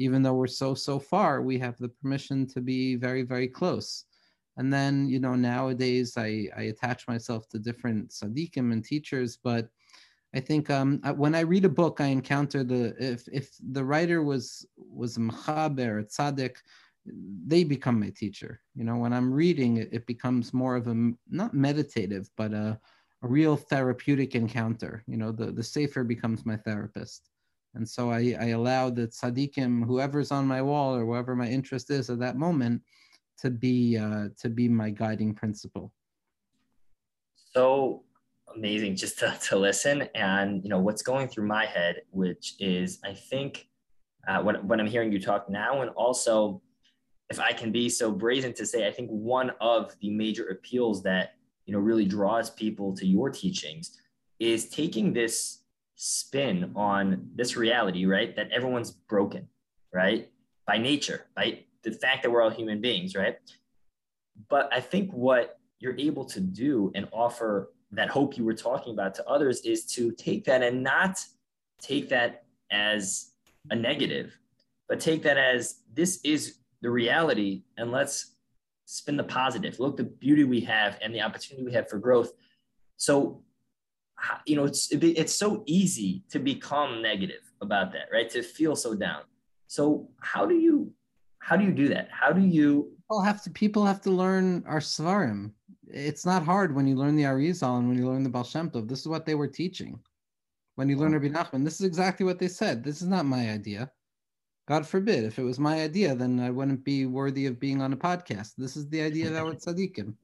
even 0.05 0.19
though 0.23 0.39
we're 0.41 0.59
so, 0.63 0.71
so 0.89 0.97
far, 1.13 1.33
we 1.51 1.57
have 1.65 1.77
the 1.79 1.93
permission 2.01 2.39
to 2.55 2.61
be 2.73 2.81
very, 3.07 3.25
very 3.35 3.49
close. 3.59 3.89
And 4.59 4.69
then, 4.77 4.93
you 5.13 5.21
know, 5.25 5.35
nowadays 5.53 6.09
I, 6.17 6.29
I 6.61 6.63
attach 6.73 7.01
myself 7.13 7.41
to 7.49 7.67
different 7.69 8.01
tzaddikim 8.09 8.67
and 8.73 8.83
teachers, 8.93 9.31
but 9.51 9.65
I 10.39 10.41
think 10.49 10.65
um, 10.79 10.91
when 11.25 11.35
I 11.35 11.51
read 11.53 11.67
a 11.67 11.79
book, 11.83 12.01
I 12.01 12.09
encounter 12.19 12.61
the 12.73 12.83
if 13.13 13.21
if 13.41 13.47
the 13.77 13.85
writer 13.91 14.19
was 14.33 14.45
was 15.01 15.13
a 15.17 15.21
mechaber, 15.29 15.93
a 16.01 16.05
tzaddik, 16.15 16.55
they 17.53 17.63
become 17.65 17.99
my 18.01 18.13
teacher. 18.23 18.53
You 18.79 18.85
know, 18.87 18.97
when 19.03 19.13
I'm 19.17 19.31
reading, 19.43 19.73
it, 19.83 19.89
it 19.99 20.05
becomes 20.07 20.47
more 20.63 20.75
of 20.81 20.87
a 20.89 20.97
not 21.41 21.53
meditative, 21.55 22.25
but 22.41 22.53
a, 22.53 22.79
a 23.27 23.29
real 23.29 23.57
therapeutic 23.57 24.35
encounter. 24.35 25.03
You 25.07 25.17
know, 25.17 25.33
the 25.33 25.47
the 25.51 25.63
sefer 25.63 26.05
becomes 26.05 26.47
my 26.47 26.57
therapist, 26.57 27.29
and 27.75 27.89
so 27.89 28.11
I, 28.11 28.37
I 28.41 28.49
allow 28.59 28.91
the 28.91 29.09
tzaddikim, 29.09 29.85
whoever's 29.85 30.31
on 30.31 30.47
my 30.47 30.63
wall 30.63 30.95
or 30.95 31.05
whoever 31.05 31.35
my 31.35 31.49
interest 31.49 31.91
is 31.91 32.09
at 32.09 32.21
that 32.21 32.37
moment, 32.37 32.83
to 33.43 33.51
be 33.51 33.99
uh, 33.99 34.29
to 34.43 34.49
be 34.49 34.69
my 34.69 34.91
guiding 34.91 35.35
principle. 35.35 35.93
So 37.53 38.05
amazing 38.55 38.95
just 38.97 39.19
to, 39.19 39.37
to 39.43 39.57
listen 39.57 40.09
and 40.15 40.63
you 40.63 40.71
know 40.71 40.79
what's 40.79 41.03
going 41.03 41.27
through 41.29 41.47
my 41.47 41.67
head 41.67 41.97
which 42.11 42.55
is 42.59 43.01
i 43.05 43.13
think 43.13 43.69
uh, 44.29 44.41
when, 44.41 44.55
when 44.67 44.81
i'm 44.81 44.87
hearing 44.87 45.13
you 45.13 45.21
talk 45.21 45.51
now 45.51 45.83
and 45.83 45.91
also 45.91 46.63
if 47.29 47.39
i 47.41 47.53
can 47.53 47.71
be 47.73 47.89
so 47.89 48.11
brazen 48.11 48.55
to 48.55 48.65
say 48.65 48.87
i 48.87 48.91
think 48.91 49.11
one 49.11 49.51
of 49.61 49.95
the 50.01 50.09
major 50.11 50.47
appeals 50.49 51.03
that 51.03 51.36
you 51.67 51.73
know 51.73 51.79
really 51.79 52.07
draws 52.07 52.51
people 52.51 52.95
to 52.97 53.07
your 53.07 53.31
teachings 53.31 53.99
is 54.39 54.69
taking 54.69 55.13
this 55.13 55.61
spin 55.97 56.73
on 56.75 57.29
this 57.35 57.57
reality 57.57 58.07
right 58.07 58.37
that 58.37 58.51
everyone's 58.51 58.91
broken 58.91 59.49
right 59.93 60.31
by 60.67 60.79
nature 60.79 61.27
by 61.35 61.59
the 61.83 61.93
fact 61.93 62.23
that 62.23 62.31
we're 62.31 62.43
all 62.43 62.51
human 62.51 62.81
beings 62.81 63.15
right? 63.15 63.37
But 64.49 64.69
i 64.73 64.81
think 64.81 65.11
what 65.13 65.59
you're 65.79 65.99
able 65.99 66.25
to 66.25 66.41
do 66.41 66.91
and 66.95 67.09
offer 67.13 67.73
that 67.93 68.09
hope 68.09 68.37
you 68.37 68.45
were 68.45 68.55
talking 68.55 68.93
about 68.93 69.15
to 69.15 69.27
others 69.27 69.61
is 69.61 69.85
to 69.85 70.13
take 70.13 70.45
that 70.45 70.63
and 70.63 70.83
not 70.83 71.25
take 71.81 72.09
that 72.09 72.45
as 72.71 73.33
a 73.71 73.77
negative, 73.77 74.39
but 74.89 75.01
take 75.01 75.23
that 75.23 75.37
as 75.37 75.81
this 75.95 76.21
is 76.25 76.59
the 76.83 76.91
reality 76.91 77.63
and 77.77 77.91
let's 77.91 78.36
spin 78.87 79.17
the 79.17 79.25
positive. 79.25 79.79
Look 79.79 79.99
the 79.99 80.05
beauty 80.05 80.45
we 80.45 80.61
have 80.63 80.99
and 81.03 81.15
the 81.15 81.21
opportunity 81.21 81.65
we 81.65 81.75
have 81.75 81.89
for 81.89 81.99
growth. 81.99 82.33
So, 82.97 83.43
you 84.47 84.57
know, 84.57 84.65
it's 84.65 84.89
it's 84.91 85.35
so 85.35 85.63
easy 85.67 86.25
to 86.31 86.39
become 86.39 87.03
negative 87.03 87.53
about 87.61 87.93
that, 87.93 88.09
right? 88.11 88.31
To 88.31 88.43
feel 88.43 88.75
so 88.75 88.95
down. 88.95 89.23
So, 89.67 90.09
how 90.23 90.47
do 90.47 90.55
you 90.55 90.93
how 91.41 91.57
do 91.57 91.65
you 91.65 91.73
do 91.73 91.89
that? 91.89 92.09
How 92.11 92.33
do 92.33 92.41
you? 92.41 92.93
People 93.03 93.21
have 93.21 93.43
to 93.45 93.51
people 93.51 93.85
have 93.85 94.01
to 94.03 94.11
learn 94.11 94.65
our 94.67 94.81
svarim 94.81 95.53
it's 95.89 96.27
not 96.27 96.45
hard 96.45 96.75
when 96.75 96.87
you 96.87 96.97
learn 96.97 97.17
the 97.17 97.25
Arizal 97.25 97.79
and 97.79 97.89
when 97.89 97.97
you 97.97 98.07
learn 98.09 98.23
the 98.23 98.29
Baal 98.29 98.45
Shem 98.45 98.71
Tov. 98.71 98.89
This 98.89 99.01
is 99.01 99.09
what 99.09 99.25
they 99.25 99.35
were 99.35 99.49
teaching. 99.49 99.99
When 100.75 100.89
you 100.89 100.97
learn 100.97 101.13
Rabbi 101.13 101.29
Nachman, 101.29 101.65
this 101.65 101.81
is 101.81 101.87
exactly 101.87 102.27
what 102.27 102.39
they 102.39 102.49
said. 102.49 102.85
This 102.85 103.01
is 103.01 103.09
not 103.09 103.25
my 103.25 103.51
idea. 103.51 103.91
God 104.67 104.87
forbid. 104.87 105.25
If 105.25 105.39
it 105.39 105.45
was 105.45 105.61
my 105.61 105.81
idea, 105.81 106.15
then 106.15 106.41
I 106.41 106.51
wouldn't 106.51 106.85
be 106.85 107.07
worthy 107.07 107.47
of 107.47 107.61
being 107.61 107.81
on 107.81 107.93
a 107.93 107.97
podcast. 107.97 108.55
This 108.57 108.77
is 108.77 108.89
the 108.89 109.01
idea 109.01 109.29
of 109.29 109.37
our 109.47 109.55
tzaddikim. 109.55 110.15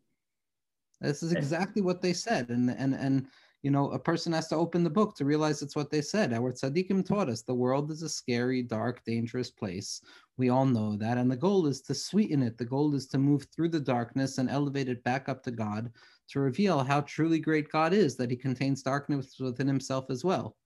This 1.00 1.22
is 1.22 1.32
exactly 1.32 1.82
what 1.82 2.02
they 2.02 2.12
said. 2.12 2.50
And 2.50 2.70
and 2.70 2.94
and 2.94 3.28
you 3.62 3.70
know, 3.70 3.90
a 3.92 3.98
person 3.98 4.32
has 4.32 4.48
to 4.48 4.56
open 4.56 4.82
the 4.82 4.90
book 4.90 5.14
to 5.14 5.24
realize 5.24 5.62
it's 5.62 5.76
what 5.76 5.90
they 5.90 6.02
said. 6.02 6.32
Our 6.32 6.52
tzaddikim 6.52 7.06
taught 7.06 7.28
us 7.28 7.42
the 7.42 7.54
world 7.54 7.92
is 7.92 8.02
a 8.02 8.08
scary, 8.08 8.60
dark, 8.62 9.04
dangerous 9.04 9.50
place. 9.50 10.00
We 10.36 10.48
all 10.48 10.66
know 10.66 10.96
that. 10.96 11.16
And 11.16 11.30
the 11.30 11.36
goal 11.36 11.66
is 11.66 11.80
to 11.82 11.94
sweeten 11.94 12.42
it. 12.42 12.58
The 12.58 12.64
goal 12.64 12.96
is 12.96 13.06
to 13.08 13.18
move 13.18 13.46
through 13.54 13.68
the 13.68 13.80
darkness 13.80 14.38
and 14.38 14.50
elevate 14.50 14.88
it 14.88 15.04
back 15.04 15.28
up 15.28 15.44
to 15.44 15.52
God 15.52 15.92
to 16.30 16.40
reveal 16.40 16.82
how 16.82 17.02
truly 17.02 17.38
great 17.38 17.70
God 17.70 17.92
is, 17.92 18.16
that 18.16 18.30
he 18.30 18.36
contains 18.36 18.82
darkness 18.82 19.38
within 19.38 19.68
himself 19.68 20.10
as 20.10 20.24
well. 20.24 20.56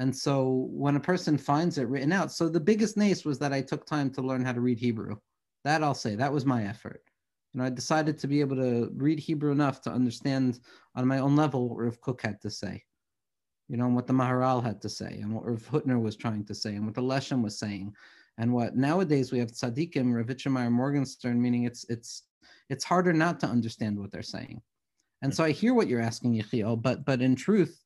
And 0.00 0.14
so 0.14 0.66
when 0.72 0.96
a 0.96 1.00
person 1.00 1.38
finds 1.38 1.78
it 1.78 1.86
written 1.88 2.12
out, 2.12 2.32
so 2.32 2.48
the 2.48 2.58
biggest 2.58 2.96
nace 2.96 3.24
was 3.24 3.38
that 3.38 3.52
I 3.52 3.60
took 3.60 3.86
time 3.86 4.10
to 4.10 4.22
learn 4.22 4.44
how 4.44 4.52
to 4.52 4.60
read 4.60 4.80
Hebrew. 4.80 5.16
That 5.62 5.84
I'll 5.84 5.94
say, 5.94 6.16
that 6.16 6.32
was 6.32 6.44
my 6.44 6.64
effort 6.64 7.04
you 7.52 7.58
know, 7.58 7.66
I 7.66 7.70
decided 7.70 8.18
to 8.18 8.28
be 8.28 8.40
able 8.40 8.56
to 8.56 8.90
read 8.94 9.18
Hebrew 9.18 9.50
enough 9.50 9.80
to 9.82 9.90
understand 9.90 10.60
on 10.94 11.06
my 11.06 11.18
own 11.18 11.34
level 11.36 11.68
what 11.68 11.78
Rav 11.84 12.00
Kook 12.00 12.22
had 12.22 12.40
to 12.42 12.50
say, 12.50 12.84
you 13.68 13.76
know, 13.76 13.86
and 13.86 13.96
what 13.96 14.06
the 14.06 14.12
Maharal 14.12 14.62
had 14.62 14.80
to 14.82 14.88
say, 14.88 15.18
and 15.20 15.34
what 15.34 15.46
Rav 15.46 15.62
Hutner 15.68 16.00
was 16.00 16.16
trying 16.16 16.44
to 16.44 16.54
say, 16.54 16.76
and 16.76 16.84
what 16.84 16.94
the 16.94 17.02
Leshem 17.02 17.42
was 17.42 17.58
saying, 17.58 17.92
and 18.38 18.52
what 18.52 18.76
nowadays 18.76 19.32
we 19.32 19.38
have 19.40 19.50
tzaddikim, 19.50 20.14
Rav 20.14 20.26
Itche 20.26 20.50
Meir 20.50 20.70
Morgenstern, 20.70 21.42
meaning 21.42 21.64
it's 21.64 21.84
it's 21.88 22.22
it's 22.68 22.84
harder 22.84 23.12
not 23.12 23.40
to 23.40 23.46
understand 23.46 23.98
what 23.98 24.12
they're 24.12 24.22
saying. 24.22 24.62
And 25.22 25.32
hmm. 25.32 25.36
so 25.36 25.44
I 25.44 25.50
hear 25.50 25.74
what 25.74 25.88
you're 25.88 26.00
asking, 26.00 26.34
Yechiel, 26.34 26.80
but 26.80 27.04
but 27.04 27.20
in 27.20 27.34
truth, 27.34 27.82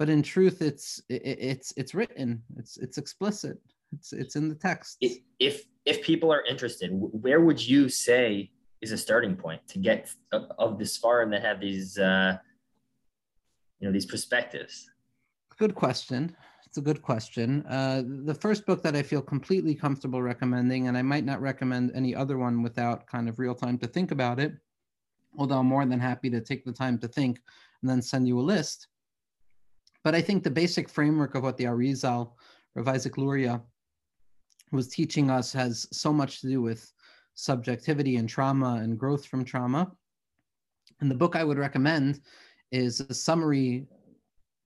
but 0.00 0.08
in 0.08 0.22
truth, 0.22 0.62
it's 0.62 1.02
it, 1.10 1.22
it's 1.22 1.74
it's 1.76 1.94
written, 1.94 2.42
it's 2.56 2.78
it's 2.78 2.96
explicit, 2.96 3.58
it's 3.92 4.14
it's 4.14 4.34
in 4.34 4.48
the 4.48 4.54
text. 4.54 4.96
If 5.38 5.66
if 5.84 6.02
people 6.02 6.32
are 6.32 6.42
interested, 6.46 6.88
where 6.90 7.42
would 7.42 7.60
you 7.60 7.90
say 7.90 8.50
is 8.80 8.92
a 8.92 8.96
starting 8.96 9.36
point 9.36 9.60
to 9.68 9.78
get 9.78 10.10
of 10.32 10.78
this 10.78 10.96
far 10.96 11.20
and 11.20 11.30
that 11.34 11.42
have 11.42 11.60
these 11.60 11.98
uh, 11.98 12.38
you 13.78 13.86
know 13.86 13.92
these 13.92 14.06
perspectives? 14.06 14.90
Good 15.58 15.74
question. 15.74 16.34
It's 16.64 16.78
a 16.78 16.80
good 16.80 17.02
question. 17.02 17.66
Uh, 17.66 18.02
the 18.24 18.34
first 18.34 18.64
book 18.64 18.82
that 18.82 18.96
i 18.96 19.02
feel 19.02 19.20
completely 19.20 19.74
comfortable 19.74 20.22
recommending 20.22 20.88
and 20.88 20.96
i 20.96 21.02
might 21.02 21.26
not 21.26 21.42
recommend 21.42 21.90
any 21.94 22.14
other 22.14 22.38
one 22.38 22.62
without 22.62 23.06
kind 23.06 23.28
of 23.28 23.38
real 23.38 23.54
time 23.54 23.76
to 23.76 23.86
think 23.86 24.12
about 24.12 24.38
it 24.40 24.52
although 25.36 25.58
i'm 25.58 25.66
more 25.66 25.84
than 25.84 26.00
happy 26.00 26.30
to 26.30 26.40
take 26.40 26.64
the 26.64 26.72
time 26.72 26.96
to 26.96 27.08
think 27.08 27.40
and 27.82 27.90
then 27.90 28.00
send 28.00 28.26
you 28.28 28.38
a 28.38 28.48
list 28.54 28.86
but 30.04 30.14
i 30.14 30.20
think 30.20 30.42
the 30.42 30.50
basic 30.50 30.88
framework 30.88 31.34
of 31.34 31.42
what 31.42 31.56
the 31.56 31.64
arizal 31.64 32.32
Rav 32.74 32.88
Isaac 32.88 33.18
Luria 33.18 33.62
was 34.72 34.88
teaching 34.88 35.30
us 35.30 35.52
has 35.52 35.88
so 35.92 36.12
much 36.12 36.40
to 36.40 36.48
do 36.48 36.62
with 36.62 36.92
subjectivity 37.34 38.16
and 38.16 38.28
trauma 38.28 38.80
and 38.82 38.98
growth 38.98 39.26
from 39.26 39.44
trauma. 39.44 39.90
And 41.00 41.10
the 41.10 41.16
book 41.16 41.34
I 41.34 41.44
would 41.44 41.58
recommend 41.58 42.20
is 42.70 43.00
a 43.00 43.14
summary 43.14 43.86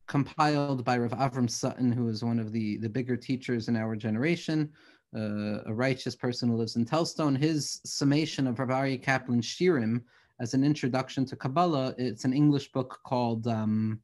compiled 0.07 0.85
by 0.85 0.99
Rav 0.99 1.13
Avram 1.13 1.49
Sutton, 1.49 1.91
who 1.91 2.09
is 2.09 2.23
one 2.23 2.39
of 2.39 2.53
the, 2.53 2.77
the 2.79 2.89
bigger 2.89 3.17
teachers 3.17 3.69
in 3.69 3.77
our 3.77 3.97
generation, 3.97 4.71
uh, 5.17 5.63
a 5.65 5.73
righteous 5.73 6.15
person 6.15 6.51
who 6.51 6.57
lives 6.57 6.77
in 6.77 6.85
Telzstone. 6.85 7.39
His 7.39 7.81
summation 7.87 8.47
of 8.47 8.59
Rav 8.59 8.69
Aryeh 8.69 9.03
Kaplan 9.03 9.41
shiurim 9.41 10.03
as 10.41 10.53
an 10.53 10.65
introduction 10.65 11.25
to 11.27 11.37
Kabbalah, 11.37 11.95
it's 11.97 12.25
an 12.25 12.35
English 12.35 12.73
book 12.73 12.99
called, 13.07 13.47
um, 13.47 14.01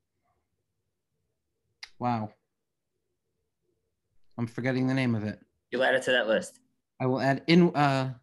wow, 2.01 2.31
I'm 4.39 4.47
forgetting 4.47 4.89
the 4.89 4.95
name 4.95 5.15
of 5.15 5.23
it. 5.23 5.39
You'll 5.71 5.85
add 5.85 5.95
it 5.95 6.03
to 6.05 6.13
that 6.13 6.27
list. 6.27 6.59
I 7.01 7.07
will 7.07 7.21
add 7.21 7.43
in, 7.47 7.75
uh, 7.77 8.15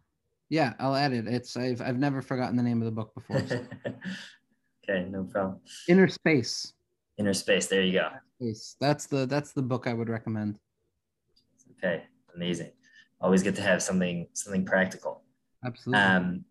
yeah, 0.50 0.74
I'll 0.80 0.96
add 0.96 1.14
it. 1.14 1.28
It's 1.28 1.56
I've 1.56 1.82
I've 1.82 1.98
never 1.98 2.22
forgotten 2.22 2.58
the 2.58 2.64
name 2.64 2.82
of 2.82 2.86
the 2.86 2.92
book 2.92 3.14
before. 3.14 3.46
So. 3.48 3.66
okay, 4.90 5.08
no 5.10 5.24
problem. 5.24 5.60
Inner 5.88 6.08
Space. 6.08 6.74
Inner 7.18 7.34
Space. 7.34 7.68
There 7.68 7.82
you 7.82 7.94
go. 7.94 8.10
Space. 8.42 8.76
That's 8.80 9.06
the 9.06 9.26
that's 9.26 9.54
the 9.54 9.62
book 9.62 9.88
I 9.88 9.94
would 9.94 10.10
recommend. 10.10 10.58
Okay, 11.78 12.04
amazing. 12.36 12.72
Always 13.22 13.44
good 13.44 13.56
to 13.56 13.62
have 13.62 13.82
something 13.82 14.28
something 14.34 14.66
practical. 14.66 15.24
Absolutely. 15.66 16.04
Um, 16.04 16.46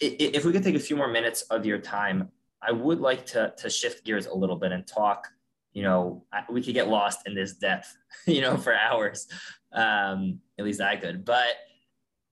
if 0.00 0.44
we 0.44 0.52
could 0.52 0.62
take 0.62 0.74
a 0.74 0.80
few 0.80 0.96
more 0.96 1.08
minutes 1.08 1.42
of 1.42 1.66
your 1.66 1.78
time, 1.78 2.30
I 2.62 2.72
would 2.72 3.00
like 3.00 3.26
to 3.26 3.52
to 3.56 3.70
shift 3.70 4.04
gears 4.04 4.26
a 4.26 4.34
little 4.34 4.56
bit 4.56 4.72
and 4.72 4.86
talk. 4.86 5.28
You 5.72 5.82
know, 5.82 6.24
we 6.50 6.62
could 6.62 6.74
get 6.74 6.88
lost 6.88 7.20
in 7.26 7.34
this 7.34 7.54
depth, 7.54 7.96
you 8.26 8.40
know, 8.40 8.56
for 8.56 8.74
hours. 8.74 9.26
Um, 9.72 10.40
at 10.58 10.64
least 10.64 10.80
I 10.80 10.96
could, 10.96 11.24
but 11.24 11.48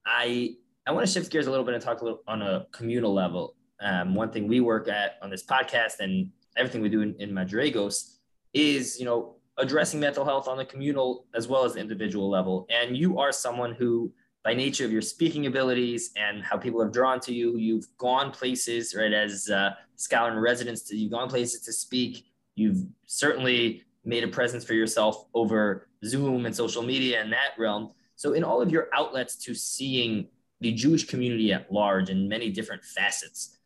I 0.04 0.56
I 0.86 0.92
want 0.92 1.06
to 1.06 1.12
shift 1.12 1.30
gears 1.30 1.46
a 1.46 1.50
little 1.50 1.64
bit 1.64 1.74
and 1.74 1.82
talk 1.82 2.00
a 2.00 2.04
little 2.04 2.22
on 2.26 2.42
a 2.42 2.66
communal 2.72 3.12
level. 3.14 3.54
Um, 3.80 4.14
one 4.14 4.30
thing 4.30 4.48
we 4.48 4.60
work 4.60 4.88
at 4.88 5.18
on 5.22 5.30
this 5.30 5.44
podcast 5.44 6.00
and 6.00 6.30
everything 6.56 6.82
we 6.82 6.88
do 6.88 7.02
in, 7.02 7.14
in 7.18 7.30
Madrigos 7.30 8.16
is, 8.52 8.98
you 8.98 9.04
know, 9.04 9.36
addressing 9.58 10.00
mental 10.00 10.24
health 10.24 10.48
on 10.48 10.56
the 10.56 10.64
communal 10.64 11.26
as 11.34 11.48
well 11.48 11.64
as 11.64 11.74
the 11.74 11.80
individual 11.80 12.28
level. 12.28 12.66
And 12.70 12.96
you 12.96 13.18
are 13.18 13.32
someone 13.32 13.74
who, 13.74 14.12
by 14.42 14.54
nature 14.54 14.84
of 14.84 14.92
your 14.92 15.02
speaking 15.02 15.46
abilities 15.46 16.10
and 16.16 16.42
how 16.42 16.56
people 16.56 16.82
have 16.82 16.92
drawn 16.92 17.20
to 17.20 17.32
you, 17.32 17.56
you've 17.56 17.86
gone 17.98 18.30
places, 18.30 18.94
right, 18.96 19.12
as 19.12 19.48
a 19.48 19.76
scholar 19.96 20.32
in 20.32 20.38
residence, 20.38 20.90
you've 20.90 21.12
gone 21.12 21.28
places 21.28 21.60
to 21.62 21.72
speak. 21.72 22.24
You've 22.60 22.84
certainly 23.06 23.82
made 24.04 24.24
a 24.24 24.28
presence 24.28 24.64
for 24.64 24.74
yourself 24.74 25.26
over 25.34 25.88
Zoom 26.04 26.46
and 26.46 26.54
social 26.54 26.82
media 26.82 27.20
and 27.20 27.32
that 27.32 27.52
realm. 27.58 27.92
So, 28.16 28.32
in 28.34 28.44
all 28.44 28.60
of 28.60 28.70
your 28.70 28.88
outlets 28.92 29.36
to 29.44 29.54
seeing 29.54 30.28
the 30.60 30.72
Jewish 30.72 31.04
community 31.04 31.52
at 31.52 31.72
large 31.72 32.10
in 32.10 32.28
many 32.28 32.50
different 32.50 32.84
facets. 32.84 33.58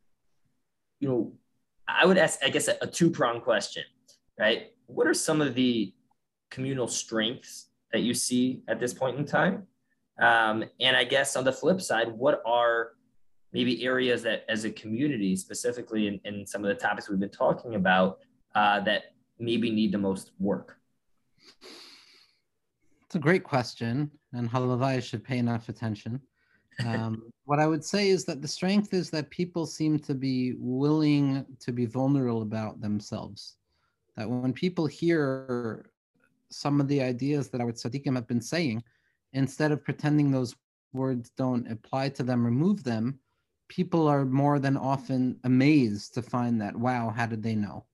You 1.01 1.09
know, 1.09 1.33
I 1.89 2.07
would 2.07 2.19
ask, 2.19 2.39
I 2.43 2.49
guess, 2.49 2.69
a, 2.69 2.77
a 2.81 2.87
two 2.87 3.11
pronged 3.11 3.43
question, 3.43 3.83
right? 4.39 4.73
What 4.87 5.07
are 5.07 5.15
some 5.15 5.41
of 5.41 5.55
the 5.55 5.93
communal 6.51 6.87
strengths 6.87 7.69
that 7.93 8.03
you 8.03 8.15
see 8.15 8.63
at 8.69 8.79
this 8.79 8.95
point 8.95 9.19
in 9.19 9.25
time? 9.25 9.67
Um, 10.21 10.65
and 10.81 10.97
I 10.97 11.05
guess 11.05 11.37
on 11.37 11.45
the 11.45 11.53
flip 11.53 11.81
side, 11.81 12.09
what 12.09 12.41
are 12.47 12.93
maybe 13.53 13.85
areas 13.85 14.23
that, 14.23 14.45
as 14.49 14.65
a 14.65 14.71
community, 14.71 15.35
specifically 15.37 16.07
in, 16.07 16.21
in 16.25 16.47
some 16.47 16.65
of 16.65 16.69
the 16.69 16.75
topics 16.75 17.09
we've 17.09 17.19
been 17.19 17.29
talking 17.31 17.75
about, 17.75 18.19
uh, 18.55 18.81
that 18.81 19.15
maybe 19.39 19.71
need 19.71 19.93
the 19.93 19.99
most 19.99 20.33
work? 20.39 20.79
It's 23.05 23.15
a 23.15 23.19
great 23.19 23.45
question, 23.45 24.11
and 24.33 24.51
Halavai 24.51 25.03
should 25.03 25.25
pay 25.25 25.39
enough 25.39 25.69
attention. 25.69 26.21
Um, 26.85 27.31
what 27.45 27.61
I 27.61 27.69
would 27.69 27.85
say 27.85 28.09
is 28.09 28.25
that 28.25 28.43
the 28.43 28.49
strength 28.49 28.95
is 28.95 29.09
that 29.11 29.31
people 29.31 29.65
seem 29.65 29.97
to 30.01 30.13
be 30.13 30.55
willing 30.59 31.47
to 31.61 31.71
be 31.71 31.87
vulnerable 31.87 32.43
about 32.43 32.81
themselves. 32.81 33.55
That 34.17 34.29
when 34.29 34.53
people 34.53 34.87
hear 34.89 35.87
some 36.51 36.81
of 36.81 36.89
the 36.89 37.01
ideas 37.01 37.49
that 37.51 37.61
our 37.61 37.71
tzaddikim 37.71 38.17
have 38.17 38.27
been 38.27 38.41
saying, 38.41 38.83
instead 39.35 39.71
of 39.71 39.85
pretending 39.85 40.33
those 40.33 40.57
words 40.93 41.31
don't 41.37 41.71
apply 41.71 42.09
to 42.09 42.25
them, 42.25 42.45
remove 42.45 42.83
them, 42.83 43.21
people 43.69 44.09
are 44.09 44.25
more 44.25 44.59
than 44.59 44.77
often 44.77 45.39
amazed 45.45 46.15
to 46.15 46.23
find 46.23 46.61
that, 46.61 46.77
wow, 46.77 47.13
how 47.15 47.27
did 47.27 47.43
they 47.43 47.55
know? 47.55 47.85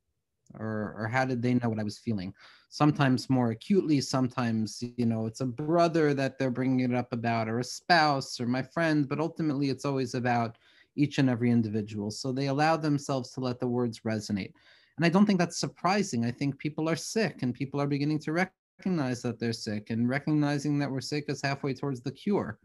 Or, 0.59 0.95
or 0.99 1.09
how 1.09 1.25
did 1.25 1.43
they 1.43 1.55
know 1.55 1.69
what 1.69 1.79
I 1.79 1.85
was 1.85 1.99
feeling? 1.99 2.35
Sometimes 2.69 3.31
more 3.31 3.51
acutely, 3.51 4.01
sometimes, 4.01 4.83
you 4.97 5.07
know, 5.07 5.27
it's 5.27 5.41
a 5.41 5.47
brother 5.47 6.15
that 6.15 6.39
they're 6.39 6.51
bringing 6.51 6.81
it 6.81 6.95
up 6.95 7.13
about, 7.13 7.49
or 7.49 7.59
a 7.61 7.65
spouse, 7.65 8.41
or 8.41 8.47
my 8.47 8.63
friend, 8.63 9.09
but 9.09 9.21
ultimately 9.21 9.71
it's 9.71 9.85
always 9.85 10.15
about 10.15 10.57
each 10.97 11.19
and 11.19 11.31
every 11.31 11.51
individual. 11.51 12.11
So 12.11 12.33
they 12.33 12.47
allow 12.47 12.77
themselves 12.77 13.31
to 13.33 13.41
let 13.41 13.61
the 13.61 13.69
words 13.69 14.01
resonate. 14.01 14.53
And 14.97 15.07
I 15.07 15.09
don't 15.09 15.25
think 15.25 15.39
that's 15.39 15.59
surprising. 15.59 16.25
I 16.25 16.31
think 16.31 16.59
people 16.59 16.89
are 16.89 16.97
sick 16.97 17.43
and 17.43 17.55
people 17.55 17.81
are 17.81 17.87
beginning 17.87 18.19
to 18.21 18.33
recognize 18.33 19.23
that 19.23 19.39
they're 19.39 19.53
sick, 19.53 19.91
and 19.91 20.09
recognizing 20.09 20.79
that 20.79 20.91
we're 20.91 21.01
sick 21.01 21.27
is 21.29 21.43
halfway 21.43 21.75
towards 21.75 22.03
the 22.03 22.13
cure. 22.13 22.59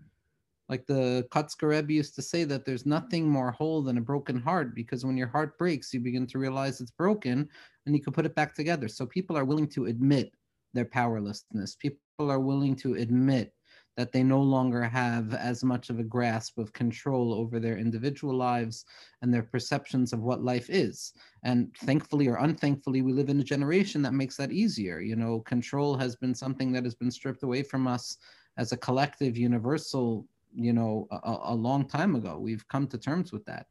Like 0.68 0.86
the 0.88 1.28
Kotzker 1.32 1.90
used 1.90 2.16
to 2.16 2.22
say 2.22 2.44
that 2.46 2.66
there's 2.66 2.86
nothing 2.86 3.30
more 3.30 3.52
whole 3.52 3.84
than 3.84 3.98
a 3.98 4.02
broken 4.02 4.40
heart 4.40 4.74
because 4.74 5.06
when 5.06 5.18
your 5.18 5.28
heart 5.28 5.58
breaks, 5.58 5.94
you 5.94 6.00
begin 6.00 6.26
to 6.28 6.40
realize 6.40 6.82
it's 6.82 6.92
broken 6.92 7.48
and 7.86 7.96
you 7.96 8.02
can 8.02 8.14
put 8.14 8.26
it 8.26 8.36
back 8.36 8.56
together. 8.56 8.88
So 8.88 9.06
people 9.06 9.38
are 9.38 9.46
willing 9.46 9.68
to 9.70 9.86
admit 9.86 10.32
their 10.74 10.86
powerlessness. 10.86 11.76
People 11.76 12.32
are 12.32 12.40
willing 12.40 12.76
to 12.78 12.96
admit 12.96 13.54
that 13.98 14.12
they 14.12 14.24
no 14.24 14.42
longer 14.42 14.84
have 14.84 15.34
as 15.34 15.64
much 15.64 15.90
of 15.90 16.00
a 16.00 16.04
grasp 16.04 16.58
of 16.58 16.74
control 16.74 17.34
over 17.34 17.60
their 17.60 17.78
individual 17.78 18.36
lives 18.36 18.86
and 19.22 19.34
their 19.34 19.44
perceptions 19.44 20.12
of 20.12 20.20
what 20.20 20.44
life 20.44 20.70
is. 20.70 21.14
And 21.44 21.74
thankfully 21.84 22.28
or 22.28 22.38
unthankfully, 22.38 23.02
we 23.02 23.14
live 23.14 23.30
in 23.30 23.40
a 23.40 23.44
generation 23.44 24.02
that 24.02 24.14
makes 24.14 24.36
that 24.38 24.52
easier. 24.52 25.00
You 25.00 25.16
know, 25.16 25.40
control 25.42 25.96
has 25.98 26.16
been 26.16 26.36
something 26.36 26.74
that 26.74 26.84
has 26.84 26.96
been 26.96 27.12
stripped 27.12 27.44
away 27.44 27.64
from 27.64 27.88
us 27.88 28.18
as 28.58 28.72
a 28.72 28.78
collective, 28.78 29.38
universal 29.38 30.28
you 30.56 30.74
know, 30.74 31.08
a, 31.12 31.38
a 31.44 31.56
long 31.56 31.88
time 31.88 32.16
ago. 32.16 32.38
We've 32.40 32.68
come 32.68 32.88
to 32.88 32.98
terms 32.98 33.32
with 33.32 33.46
that. 33.46 33.68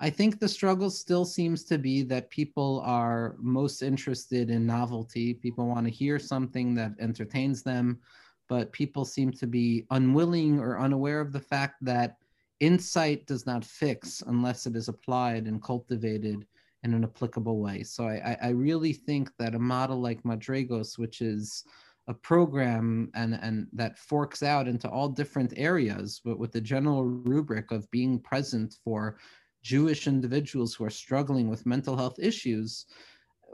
I 0.00 0.10
think 0.10 0.38
the 0.38 0.48
struggle 0.48 0.90
still 0.90 1.24
seems 1.24 1.64
to 1.64 1.78
be 1.78 2.02
that 2.02 2.30
people 2.30 2.82
are 2.84 3.36
most 3.38 3.82
interested 3.82 4.50
in 4.50 4.66
novelty. 4.66 5.34
People 5.34 5.66
want 5.66 5.86
to 5.86 5.92
hear 5.92 6.18
something 6.18 6.74
that 6.74 6.92
entertains 6.98 7.62
them, 7.62 8.00
but 8.48 8.72
people 8.72 9.04
seem 9.04 9.30
to 9.32 9.46
be 9.46 9.86
unwilling 9.90 10.58
or 10.58 10.80
unaware 10.80 11.20
of 11.20 11.32
the 11.32 11.40
fact 11.40 11.76
that 11.82 12.16
insight 12.60 13.26
does 13.26 13.46
not 13.46 13.64
fix 13.64 14.22
unless 14.26 14.66
it 14.66 14.76
is 14.76 14.88
applied 14.88 15.46
and 15.46 15.62
cultivated 15.62 16.46
in 16.82 16.92
an 16.92 17.04
applicable 17.04 17.58
way. 17.58 17.82
So 17.82 18.06
I, 18.06 18.36
I 18.42 18.48
really 18.50 18.92
think 18.92 19.30
that 19.38 19.54
a 19.54 19.58
model 19.58 20.00
like 20.00 20.22
Madrigos, 20.22 20.98
which 20.98 21.22
is 21.22 21.64
a 22.06 22.14
program 22.14 23.10
and 23.14 23.34
and 23.40 23.66
that 23.72 23.98
forks 23.98 24.42
out 24.42 24.68
into 24.68 24.88
all 24.88 25.08
different 25.08 25.52
areas 25.56 26.20
but 26.24 26.38
with 26.38 26.52
the 26.52 26.60
general 26.60 27.04
rubric 27.04 27.70
of 27.70 27.90
being 27.90 28.18
present 28.18 28.76
for 28.84 29.16
jewish 29.62 30.06
individuals 30.06 30.74
who 30.74 30.84
are 30.84 30.90
struggling 30.90 31.48
with 31.48 31.64
mental 31.64 31.96
health 31.96 32.18
issues 32.18 32.86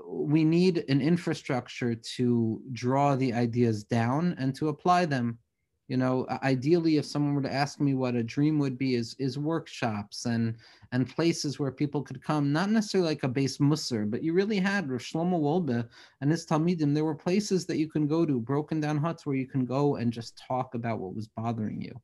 we 0.09 0.43
need 0.43 0.85
an 0.89 1.01
infrastructure 1.01 1.95
to 1.95 2.61
draw 2.73 3.15
the 3.15 3.33
ideas 3.33 3.85
down 3.85 4.35
and 4.39 4.55
to 4.55 4.69
apply 4.69 5.05
them 5.05 5.39
you 5.91 5.97
know 5.97 6.25
ideally 6.45 6.99
if 6.99 7.05
someone 7.05 7.35
were 7.35 7.43
to 7.43 7.53
ask 7.53 7.81
me 7.81 7.95
what 7.95 8.15
a 8.15 8.23
dream 8.23 8.61
would 8.61 8.79
be 8.79 8.95
is 8.95 9.17
is 9.19 9.37
workshops 9.37 10.25
and 10.25 10.55
and 10.93 11.15
places 11.17 11.59
where 11.59 11.73
people 11.73 12.01
could 12.01 12.23
come 12.23 12.53
not 12.53 12.71
necessarily 12.71 13.09
like 13.09 13.25
a 13.25 13.29
beis 13.29 13.59
mussar 13.61 14.09
but 14.09 14.23
you 14.23 14.33
really 14.33 14.61
had 14.61 14.89
Rav 14.89 15.01
Shlomo 15.01 15.41
Wolbe 15.41 15.89
and 16.21 16.31
his 16.31 16.47
Talmidim. 16.47 16.95
There 16.95 17.05
were 17.05 17.15
places 17.15 17.67
that 17.67 17.79
you 17.79 17.89
can 17.89 18.07
go 18.07 18.25
to 18.25 18.39
broken 18.39 18.81
down 18.81 18.99
huts 18.99 19.27
where 19.27 19.35
you 19.35 19.49
can 19.49 19.65
go 19.65 19.97
and 19.97 20.13
just 20.13 20.41
talk 20.47 20.75
about 20.75 21.01
what 21.01 21.17
was 21.17 21.27
bothering 21.27 21.83
you 21.83 22.01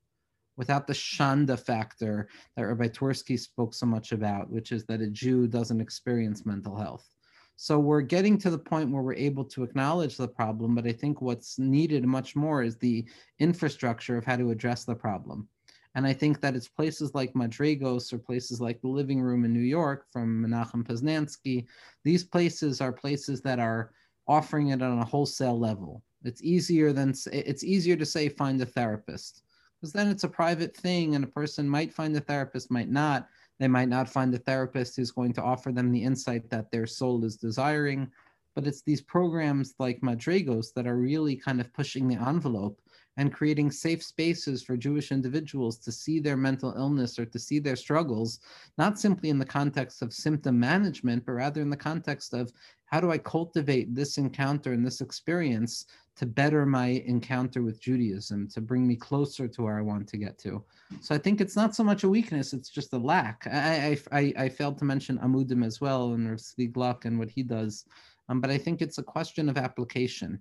without 0.56 0.88
the 0.88 0.92
shanda 0.92 1.56
factor 1.58 2.28
that 2.56 2.66
Rabbi 2.66 2.88
Twersky 2.88 3.38
spoke 3.38 3.72
so 3.72 3.86
much 3.86 4.10
about 4.10 4.50
which 4.50 4.72
is 4.72 4.84
that 4.86 5.00
a 5.00 5.06
Jew 5.06 5.46
doesn't 5.46 5.80
experience 5.80 6.44
mental 6.44 6.74
health 6.74 7.08
so 7.56 7.78
we're 7.78 8.02
getting 8.02 8.36
to 8.38 8.50
the 8.50 8.58
point 8.58 8.90
where 8.90 9.02
we're 9.02 9.14
able 9.14 9.44
to 9.46 9.62
acknowledge 9.62 10.16
the 10.16 10.28
problem, 10.28 10.74
but 10.74 10.86
I 10.86 10.92
think 10.92 11.22
what's 11.22 11.58
needed 11.58 12.04
much 12.04 12.36
more 12.36 12.62
is 12.62 12.76
the 12.76 13.06
infrastructure 13.38 14.18
of 14.18 14.24
how 14.24 14.36
to 14.36 14.50
address 14.50 14.84
the 14.84 14.94
problem. 14.94 15.48
And 15.94 16.06
I 16.06 16.12
think 16.12 16.42
that 16.42 16.54
it's 16.54 16.68
places 16.68 17.14
like 17.14 17.32
Madrigos 17.32 18.12
or 18.12 18.18
places 18.18 18.60
like 18.60 18.82
the 18.82 18.88
Living 18.88 19.22
Room 19.22 19.46
in 19.46 19.54
New 19.54 19.60
York 19.60 20.04
from 20.12 20.44
Menachem 20.44 20.84
Poznansky. 20.84 21.64
These 22.04 22.24
places 22.24 22.82
are 22.82 22.92
places 22.92 23.40
that 23.40 23.58
are 23.58 23.92
offering 24.28 24.68
it 24.68 24.82
on 24.82 24.98
a 24.98 25.04
wholesale 25.04 25.58
level. 25.58 26.02
It's 26.22 26.42
easier 26.42 26.92
than 26.92 27.14
it's 27.32 27.64
easier 27.64 27.96
to 27.96 28.04
say 28.04 28.28
find 28.28 28.60
a 28.60 28.66
therapist 28.66 29.42
because 29.80 29.92
then 29.92 30.08
it's 30.08 30.24
a 30.24 30.28
private 30.28 30.76
thing 30.76 31.14
and 31.14 31.24
a 31.24 31.28
person 31.28 31.68
might 31.68 31.94
find 31.94 32.14
a 32.16 32.20
therapist, 32.20 32.70
might 32.70 32.90
not. 32.90 33.28
They 33.58 33.68
might 33.68 33.88
not 33.88 34.08
find 34.08 34.34
a 34.34 34.38
therapist 34.38 34.96
who's 34.96 35.10
going 35.10 35.32
to 35.34 35.42
offer 35.42 35.72
them 35.72 35.90
the 35.90 36.02
insight 36.02 36.50
that 36.50 36.70
their 36.70 36.86
soul 36.86 37.24
is 37.24 37.36
desiring. 37.36 38.10
But 38.54 38.66
it's 38.66 38.82
these 38.82 39.02
programs 39.02 39.74
like 39.78 40.00
Madrigos 40.00 40.72
that 40.74 40.86
are 40.86 40.96
really 40.96 41.36
kind 41.36 41.60
of 41.60 41.72
pushing 41.72 42.08
the 42.08 42.16
envelope 42.16 42.80
and 43.16 43.32
creating 43.32 43.70
safe 43.70 44.02
spaces 44.02 44.62
for 44.62 44.76
Jewish 44.76 45.10
individuals 45.10 45.78
to 45.78 45.92
see 45.92 46.20
their 46.20 46.36
mental 46.36 46.74
illness 46.76 47.18
or 47.18 47.24
to 47.26 47.38
see 47.38 47.58
their 47.58 47.76
struggles, 47.76 48.40
not 48.76 48.98
simply 48.98 49.30
in 49.30 49.38
the 49.38 49.44
context 49.44 50.02
of 50.02 50.12
symptom 50.12 50.58
management, 50.58 51.24
but 51.24 51.32
rather 51.32 51.62
in 51.62 51.70
the 51.70 51.76
context 51.76 52.34
of 52.34 52.52
how 52.86 53.00
do 53.00 53.10
I 53.10 53.18
cultivate 53.18 53.94
this 53.94 54.18
encounter 54.18 54.72
and 54.72 54.86
this 54.86 55.00
experience 55.00 55.86
to 56.16 56.26
better 56.26 56.64
my 56.64 57.02
encounter 57.06 57.62
with 57.62 57.80
Judaism, 57.80 58.48
to 58.48 58.60
bring 58.60 58.86
me 58.86 58.96
closer 58.96 59.46
to 59.46 59.62
where 59.62 59.78
I 59.78 59.82
want 59.82 60.08
to 60.08 60.16
get 60.16 60.38
to. 60.38 60.64
So 61.00 61.14
I 61.14 61.18
think 61.18 61.40
it's 61.40 61.56
not 61.56 61.74
so 61.74 61.84
much 61.84 62.04
a 62.04 62.08
weakness; 62.08 62.52
it's 62.52 62.70
just 62.70 62.92
a 62.92 62.98
lack. 62.98 63.46
I 63.52 63.98
I, 64.12 64.32
I 64.38 64.48
failed 64.48 64.78
to 64.78 64.84
mention 64.84 65.18
Amudim 65.18 65.64
as 65.64 65.80
well 65.80 66.12
and 66.12 66.28
Tzvi 66.28 66.72
Gluck 66.72 67.04
and 67.04 67.18
what 67.18 67.28
he 67.28 67.42
does, 67.42 67.84
um, 68.28 68.40
but 68.40 68.50
I 68.50 68.58
think 68.58 68.80
it's 68.80 68.98
a 68.98 69.02
question 69.02 69.48
of 69.48 69.58
application, 69.58 70.40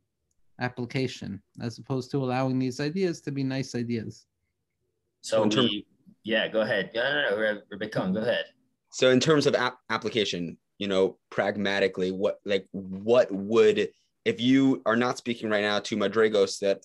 application, 0.59 1.41
as 1.61 1.77
opposed 1.77 2.11
to 2.11 2.17
allowing 2.17 2.59
these 2.59 2.79
ideas 2.79 3.21
to 3.21 3.31
be 3.31 3.43
nice 3.43 3.75
ideas. 3.75 4.25
So 5.21 5.43
we, 5.43 5.85
yeah, 6.23 6.47
go 6.47 6.61
ahead. 6.61 6.91
No, 6.93 7.01
no, 7.01 7.35
no, 7.35 7.61
Rebecca, 7.69 8.09
go 8.13 8.19
ahead. 8.19 8.45
So 8.91 9.09
in 9.09 9.19
terms 9.19 9.47
of 9.47 9.55
ap- 9.55 9.79
application, 9.89 10.57
you 10.77 10.87
know, 10.87 11.17
pragmatically, 11.29 12.11
what 12.11 12.39
like 12.45 12.67
what 12.71 13.31
would 13.31 13.89
if 14.25 14.41
you 14.41 14.81
are 14.85 14.95
not 14.95 15.17
speaking 15.17 15.49
right 15.49 15.61
now 15.61 15.79
to 15.79 15.95
Madrigos 15.95 16.59
that 16.59 16.83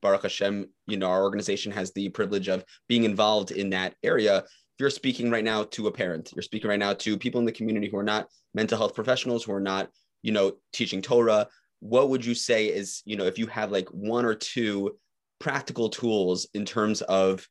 Baruch 0.00 0.22
Hashem, 0.22 0.68
you 0.86 0.96
know, 0.96 1.08
our 1.08 1.22
organization 1.22 1.72
has 1.72 1.92
the 1.92 2.08
privilege 2.08 2.48
of 2.48 2.64
being 2.88 3.04
involved 3.04 3.50
in 3.50 3.70
that 3.70 3.94
area. 4.02 4.38
If 4.38 4.44
you're 4.78 4.90
speaking 4.90 5.30
right 5.30 5.44
now 5.44 5.64
to 5.64 5.86
a 5.86 5.92
parent, 5.92 6.32
you're 6.34 6.42
speaking 6.42 6.68
right 6.68 6.78
now 6.78 6.94
to 6.94 7.18
people 7.18 7.38
in 7.38 7.44
the 7.44 7.52
community 7.52 7.88
who 7.88 7.98
are 7.98 8.02
not 8.02 8.28
mental 8.54 8.78
health 8.78 8.94
professionals, 8.94 9.44
who 9.44 9.52
are 9.52 9.60
not, 9.60 9.90
you 10.22 10.32
know, 10.32 10.52
teaching 10.72 11.02
Torah, 11.02 11.48
what 11.80 12.10
would 12.10 12.24
you 12.24 12.34
say 12.34 12.66
is, 12.66 13.02
you 13.04 13.16
know, 13.16 13.24
if 13.24 13.38
you 13.38 13.46
have 13.48 13.72
like 13.72 13.88
one 13.88 14.24
or 14.24 14.34
two 14.34 14.96
practical 15.38 15.88
tools 15.88 16.46
in 16.54 16.64
terms 16.64 17.02
of 17.02 17.48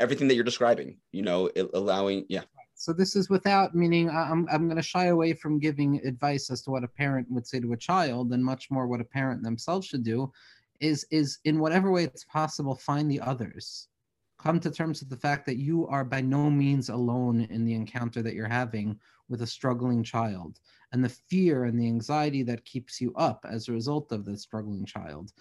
everything 0.00 0.28
that 0.28 0.34
you're 0.34 0.44
describing, 0.44 0.98
you 1.12 1.22
know, 1.22 1.50
allowing, 1.74 2.24
yeah. 2.28 2.42
So 2.76 2.92
this 2.92 3.16
is 3.16 3.28
without 3.28 3.74
meaning 3.74 4.08
I'm, 4.08 4.46
I'm 4.52 4.66
going 4.68 4.76
to 4.76 4.82
shy 4.82 5.06
away 5.06 5.32
from 5.32 5.58
giving 5.58 6.00
advice 6.06 6.48
as 6.48 6.62
to 6.62 6.70
what 6.70 6.84
a 6.84 6.88
parent 6.88 7.26
would 7.28 7.46
say 7.46 7.58
to 7.58 7.72
a 7.72 7.76
child 7.76 8.32
and 8.32 8.44
much 8.44 8.70
more 8.70 8.86
what 8.86 9.00
a 9.00 9.04
parent 9.04 9.42
themselves 9.42 9.88
should 9.88 10.04
do 10.04 10.32
is 10.80 11.04
is 11.10 11.38
in 11.44 11.58
whatever 11.58 11.90
way 11.90 12.04
it's 12.04 12.24
possible 12.24 12.76
find 12.76 13.10
the 13.10 13.20
others 13.20 13.88
come 14.38 14.60
to 14.60 14.70
terms 14.70 15.00
with 15.00 15.10
the 15.10 15.16
fact 15.16 15.44
that 15.46 15.58
you 15.58 15.86
are 15.88 16.04
by 16.04 16.20
no 16.20 16.50
means 16.50 16.88
alone 16.88 17.42
in 17.50 17.64
the 17.64 17.74
encounter 17.74 18.22
that 18.22 18.34
you're 18.34 18.48
having 18.48 18.98
with 19.28 19.42
a 19.42 19.46
struggling 19.46 20.02
child 20.02 20.60
and 20.92 21.04
the 21.04 21.08
fear 21.08 21.64
and 21.64 21.78
the 21.78 21.86
anxiety 21.86 22.42
that 22.42 22.64
keeps 22.64 23.00
you 23.00 23.12
up 23.14 23.44
as 23.48 23.68
a 23.68 23.72
result 23.72 24.12
of 24.12 24.24
the 24.24 24.36
struggling 24.36 24.84
child 24.84 25.32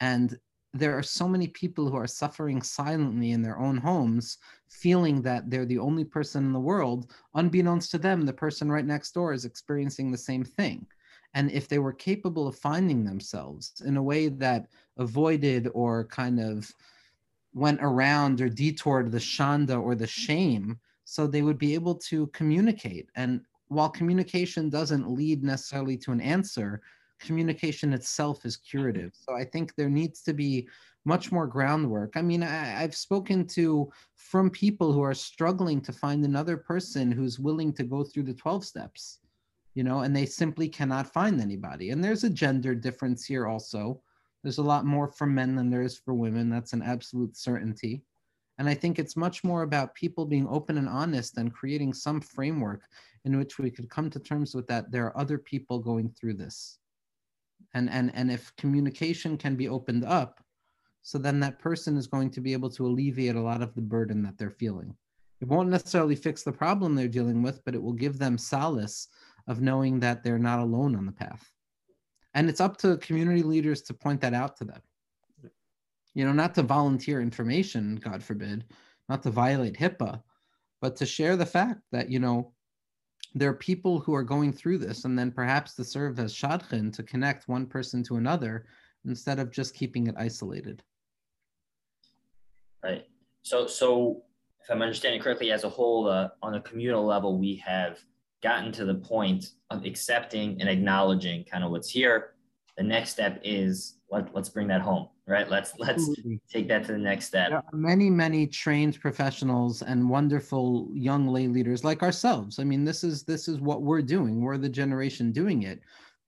and 0.00 0.38
there 0.72 0.96
are 0.96 1.02
so 1.02 1.26
many 1.26 1.48
people 1.48 1.88
who 1.88 1.96
are 1.96 2.06
suffering 2.06 2.62
silently 2.62 3.32
in 3.32 3.42
their 3.42 3.58
own 3.58 3.76
homes, 3.76 4.38
feeling 4.68 5.20
that 5.22 5.50
they're 5.50 5.66
the 5.66 5.78
only 5.78 6.04
person 6.04 6.44
in 6.44 6.52
the 6.52 6.60
world. 6.60 7.12
Unbeknownst 7.34 7.90
to 7.90 7.98
them, 7.98 8.24
the 8.24 8.32
person 8.32 8.70
right 8.70 8.84
next 8.84 9.12
door 9.12 9.32
is 9.32 9.44
experiencing 9.44 10.10
the 10.10 10.18
same 10.18 10.44
thing. 10.44 10.86
And 11.34 11.50
if 11.50 11.68
they 11.68 11.78
were 11.78 11.92
capable 11.92 12.46
of 12.46 12.56
finding 12.56 13.04
themselves 13.04 13.82
in 13.84 13.96
a 13.96 14.02
way 14.02 14.28
that 14.28 14.68
avoided 14.96 15.68
or 15.74 16.04
kind 16.06 16.38
of 16.40 16.72
went 17.52 17.80
around 17.82 18.40
or 18.40 18.48
detoured 18.48 19.10
the 19.10 19.18
shanda 19.18 19.80
or 19.80 19.94
the 19.94 20.06
shame, 20.06 20.78
so 21.04 21.26
they 21.26 21.42
would 21.42 21.58
be 21.58 21.74
able 21.74 21.94
to 21.96 22.28
communicate. 22.28 23.08
And 23.16 23.40
while 23.68 23.88
communication 23.88 24.68
doesn't 24.68 25.10
lead 25.10 25.42
necessarily 25.42 25.96
to 25.98 26.12
an 26.12 26.20
answer, 26.20 26.82
communication 27.20 27.92
itself 27.92 28.44
is 28.44 28.56
curative. 28.56 29.12
So 29.14 29.34
I 29.34 29.44
think 29.44 29.74
there 29.74 29.90
needs 29.90 30.22
to 30.22 30.32
be 30.32 30.68
much 31.04 31.32
more 31.32 31.46
groundwork. 31.46 32.16
I 32.16 32.22
mean, 32.22 32.42
I, 32.42 32.64
have 32.64 32.94
spoken 32.94 33.46
to 33.48 33.90
from 34.16 34.50
people 34.50 34.92
who 34.92 35.02
are 35.02 35.14
struggling 35.14 35.80
to 35.82 35.92
find 35.92 36.24
another 36.24 36.56
person 36.56 37.10
who's 37.10 37.38
willing 37.38 37.72
to 37.74 37.84
go 37.84 38.04
through 38.04 38.24
the 38.24 38.34
12 38.34 38.64
steps, 38.64 39.20
you 39.74 39.82
know, 39.82 40.00
and 40.00 40.14
they 40.14 40.26
simply 40.26 40.68
cannot 40.68 41.12
find 41.12 41.40
anybody. 41.40 41.90
And 41.90 42.02
there's 42.02 42.24
a 42.24 42.30
gender 42.30 42.74
difference 42.74 43.24
here 43.24 43.46
also. 43.46 44.00
There's 44.42 44.58
a 44.58 44.62
lot 44.62 44.86
more 44.86 45.08
for 45.08 45.26
men 45.26 45.54
than 45.54 45.70
there 45.70 45.82
is 45.82 45.98
for 45.98 46.14
women. 46.14 46.48
That's 46.48 46.72
an 46.72 46.82
absolute 46.82 47.36
certainty. 47.36 48.02
And 48.58 48.68
I 48.68 48.74
think 48.74 48.98
it's 48.98 49.16
much 49.16 49.42
more 49.42 49.62
about 49.62 49.94
people 49.94 50.26
being 50.26 50.46
open 50.48 50.78
and 50.78 50.88
honest 50.88 51.38
and 51.38 51.52
creating 51.52 51.94
some 51.94 52.20
framework 52.20 52.82
in 53.24 53.38
which 53.38 53.58
we 53.58 53.70
could 53.70 53.88
come 53.88 54.10
to 54.10 54.18
terms 54.18 54.54
with 54.54 54.66
that 54.66 54.90
there 54.90 55.06
are 55.06 55.18
other 55.18 55.38
people 55.38 55.78
going 55.78 56.10
through 56.10 56.34
this. 56.34 56.78
And, 57.74 57.88
and, 57.90 58.10
and 58.14 58.30
if 58.30 58.54
communication 58.56 59.36
can 59.36 59.56
be 59.56 59.68
opened 59.68 60.04
up, 60.04 60.42
so 61.02 61.18
then 61.18 61.40
that 61.40 61.58
person 61.58 61.96
is 61.96 62.06
going 62.06 62.30
to 62.30 62.40
be 62.40 62.52
able 62.52 62.70
to 62.70 62.86
alleviate 62.86 63.36
a 63.36 63.40
lot 63.40 63.62
of 63.62 63.74
the 63.74 63.82
burden 63.82 64.22
that 64.22 64.36
they're 64.36 64.50
feeling. 64.50 64.94
It 65.40 65.48
won't 65.48 65.70
necessarily 65.70 66.16
fix 66.16 66.42
the 66.42 66.52
problem 66.52 66.94
they're 66.94 67.08
dealing 67.08 67.42
with, 67.42 67.64
but 67.64 67.74
it 67.74 67.82
will 67.82 67.94
give 67.94 68.18
them 68.18 68.36
solace 68.36 69.08
of 69.46 69.62
knowing 69.62 70.00
that 70.00 70.22
they're 70.22 70.38
not 70.38 70.58
alone 70.58 70.94
on 70.94 71.06
the 71.06 71.12
path. 71.12 71.50
And 72.34 72.48
it's 72.48 72.60
up 72.60 72.76
to 72.78 72.96
community 72.98 73.42
leaders 73.42 73.82
to 73.82 73.94
point 73.94 74.20
that 74.20 74.34
out 74.34 74.56
to 74.58 74.64
them. 74.64 74.80
You 76.14 76.24
know, 76.24 76.32
not 76.32 76.54
to 76.56 76.62
volunteer 76.62 77.20
information, 77.20 77.96
God 77.96 78.22
forbid, 78.22 78.64
not 79.08 79.22
to 79.22 79.30
violate 79.30 79.76
HIPAA, 79.76 80.22
but 80.80 80.96
to 80.96 81.06
share 81.06 81.36
the 81.36 81.46
fact 81.46 81.80
that, 81.92 82.10
you 82.10 82.18
know, 82.18 82.52
there 83.34 83.50
are 83.50 83.54
people 83.54 84.00
who 84.00 84.14
are 84.14 84.24
going 84.24 84.52
through 84.52 84.78
this 84.78 85.04
and 85.04 85.18
then 85.18 85.30
perhaps 85.30 85.74
to 85.74 85.84
serve 85.84 86.18
as 86.18 86.34
shadchan 86.34 86.92
to 86.92 87.02
connect 87.02 87.48
one 87.48 87.66
person 87.66 88.02
to 88.04 88.16
another 88.16 88.66
instead 89.04 89.38
of 89.38 89.52
just 89.52 89.74
keeping 89.74 90.08
it 90.08 90.14
isolated. 90.18 90.82
Right. 92.82 93.06
So, 93.42 93.66
so 93.66 94.22
if 94.62 94.70
I'm 94.70 94.82
understanding 94.82 95.20
correctly, 95.20 95.52
as 95.52 95.64
a 95.64 95.68
whole, 95.68 96.08
uh, 96.08 96.28
on 96.42 96.54
a 96.54 96.60
communal 96.60 97.04
level, 97.04 97.38
we 97.38 97.56
have 97.64 98.00
gotten 98.42 98.72
to 98.72 98.84
the 98.84 98.94
point 98.94 99.52
of 99.70 99.84
accepting 99.84 100.60
and 100.60 100.68
acknowledging 100.68 101.44
kind 101.44 101.64
of 101.64 101.70
what's 101.70 101.90
here. 101.90 102.34
The 102.76 102.82
next 102.82 103.10
step 103.10 103.40
is 103.44 103.96
let, 104.10 104.34
let's 104.34 104.48
bring 104.48 104.66
that 104.68 104.80
home, 104.80 105.08
right? 105.26 105.48
Let's 105.48 105.74
let's 105.78 106.08
Absolutely. 106.08 106.40
take 106.50 106.68
that 106.68 106.84
to 106.86 106.92
the 106.92 106.98
next 106.98 107.26
step. 107.26 107.50
There 107.50 107.58
are 107.58 107.64
many, 107.72 108.08
many 108.08 108.46
trained 108.46 109.00
professionals 109.00 109.82
and 109.82 110.08
wonderful 110.08 110.88
young 110.94 111.28
lay 111.28 111.46
leaders 111.46 111.84
like 111.84 112.02
ourselves. 112.02 112.58
I 112.58 112.64
mean, 112.64 112.84
this 112.84 113.04
is 113.04 113.24
this 113.24 113.48
is 113.48 113.60
what 113.60 113.82
we're 113.82 114.02
doing. 114.02 114.40
We're 114.40 114.58
the 114.58 114.68
generation 114.68 115.32
doing 115.32 115.64
it 115.64 115.80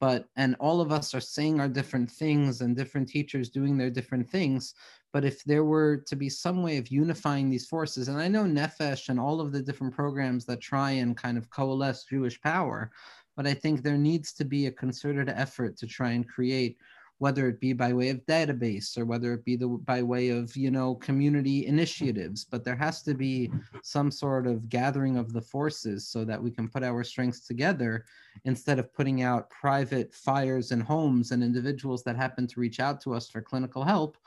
but 0.02 0.26
and 0.34 0.56
all 0.58 0.80
of 0.80 0.90
us 0.90 1.14
are 1.14 1.20
saying 1.20 1.60
our 1.60 1.68
different 1.68 2.10
things 2.10 2.60
and 2.60 2.76
different 2.76 3.08
teachers 3.08 3.48
doing 3.48 3.78
their 3.78 3.88
different 3.88 4.28
things 4.28 4.74
but 5.12 5.24
if 5.24 5.44
there 5.44 5.64
were 5.64 5.98
to 5.98 6.16
be 6.16 6.28
some 6.28 6.62
way 6.62 6.78
of 6.78 6.88
unifying 6.88 7.50
these 7.50 7.66
forces 7.66 8.08
and 8.08 8.20
i 8.20 8.28
know 8.28 8.44
nefesh 8.44 9.08
and 9.08 9.20
all 9.20 9.40
of 9.40 9.52
the 9.52 9.62
different 9.62 9.94
programs 9.94 10.44
that 10.44 10.60
try 10.60 10.90
and 10.90 11.16
kind 11.16 11.38
of 11.38 11.50
coalesce 11.50 12.04
jewish 12.04 12.40
power 12.40 12.90
but 13.36 13.46
i 13.46 13.54
think 13.54 13.82
there 13.82 13.98
needs 13.98 14.32
to 14.32 14.44
be 14.44 14.66
a 14.66 14.72
concerted 14.72 15.28
effort 15.28 15.76
to 15.76 15.86
try 15.86 16.10
and 16.10 16.28
create 16.28 16.76
whether 17.22 17.46
it 17.46 17.60
be 17.60 17.72
by 17.72 17.92
way 17.92 18.08
of 18.08 18.26
database 18.26 18.98
or 18.98 19.04
whether 19.04 19.32
it 19.32 19.44
be 19.44 19.54
the, 19.54 19.68
by 19.68 20.02
way 20.02 20.30
of 20.30 20.56
you 20.56 20.72
know 20.72 20.96
community 20.96 21.66
initiatives 21.66 22.44
but 22.44 22.64
there 22.64 22.74
has 22.74 23.00
to 23.00 23.14
be 23.14 23.48
some 23.84 24.10
sort 24.10 24.44
of 24.44 24.68
gathering 24.68 25.16
of 25.16 25.32
the 25.32 25.40
forces 25.40 26.08
so 26.08 26.24
that 26.24 26.42
we 26.42 26.50
can 26.50 26.68
put 26.68 26.82
our 26.82 27.04
strengths 27.04 27.46
together 27.46 28.04
instead 28.44 28.80
of 28.80 28.92
putting 28.92 29.22
out 29.22 29.48
private 29.50 30.12
fires 30.12 30.72
in 30.72 30.80
homes 30.80 31.30
and 31.30 31.44
individuals 31.44 32.02
that 32.02 32.16
happen 32.16 32.44
to 32.44 32.58
reach 32.58 32.80
out 32.80 33.00
to 33.00 33.14
us 33.14 33.28
for 33.28 33.40
clinical 33.40 33.84
help 33.84 34.18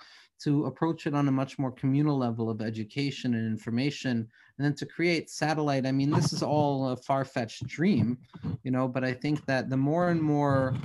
to 0.43 0.65
approach 0.65 1.07
it 1.07 1.13
on 1.13 1.27
a 1.27 1.31
much 1.31 1.57
more 1.57 1.71
communal 1.71 2.17
level 2.17 2.49
of 2.49 2.61
education 2.61 3.35
and 3.35 3.47
information 3.47 4.27
and 4.57 4.65
then 4.65 4.73
to 4.73 4.85
create 4.85 5.29
satellite 5.29 5.85
i 5.85 5.91
mean 5.91 6.11
this 6.11 6.33
is 6.33 6.43
all 6.43 6.89
a 6.89 6.97
far-fetched 6.97 7.65
dream 7.67 8.17
you 8.63 8.71
know 8.71 8.87
but 8.87 9.03
i 9.03 9.13
think 9.13 9.45
that 9.45 9.69
the 9.69 9.77
more 9.77 10.09
and 10.09 10.21
more 10.21 10.75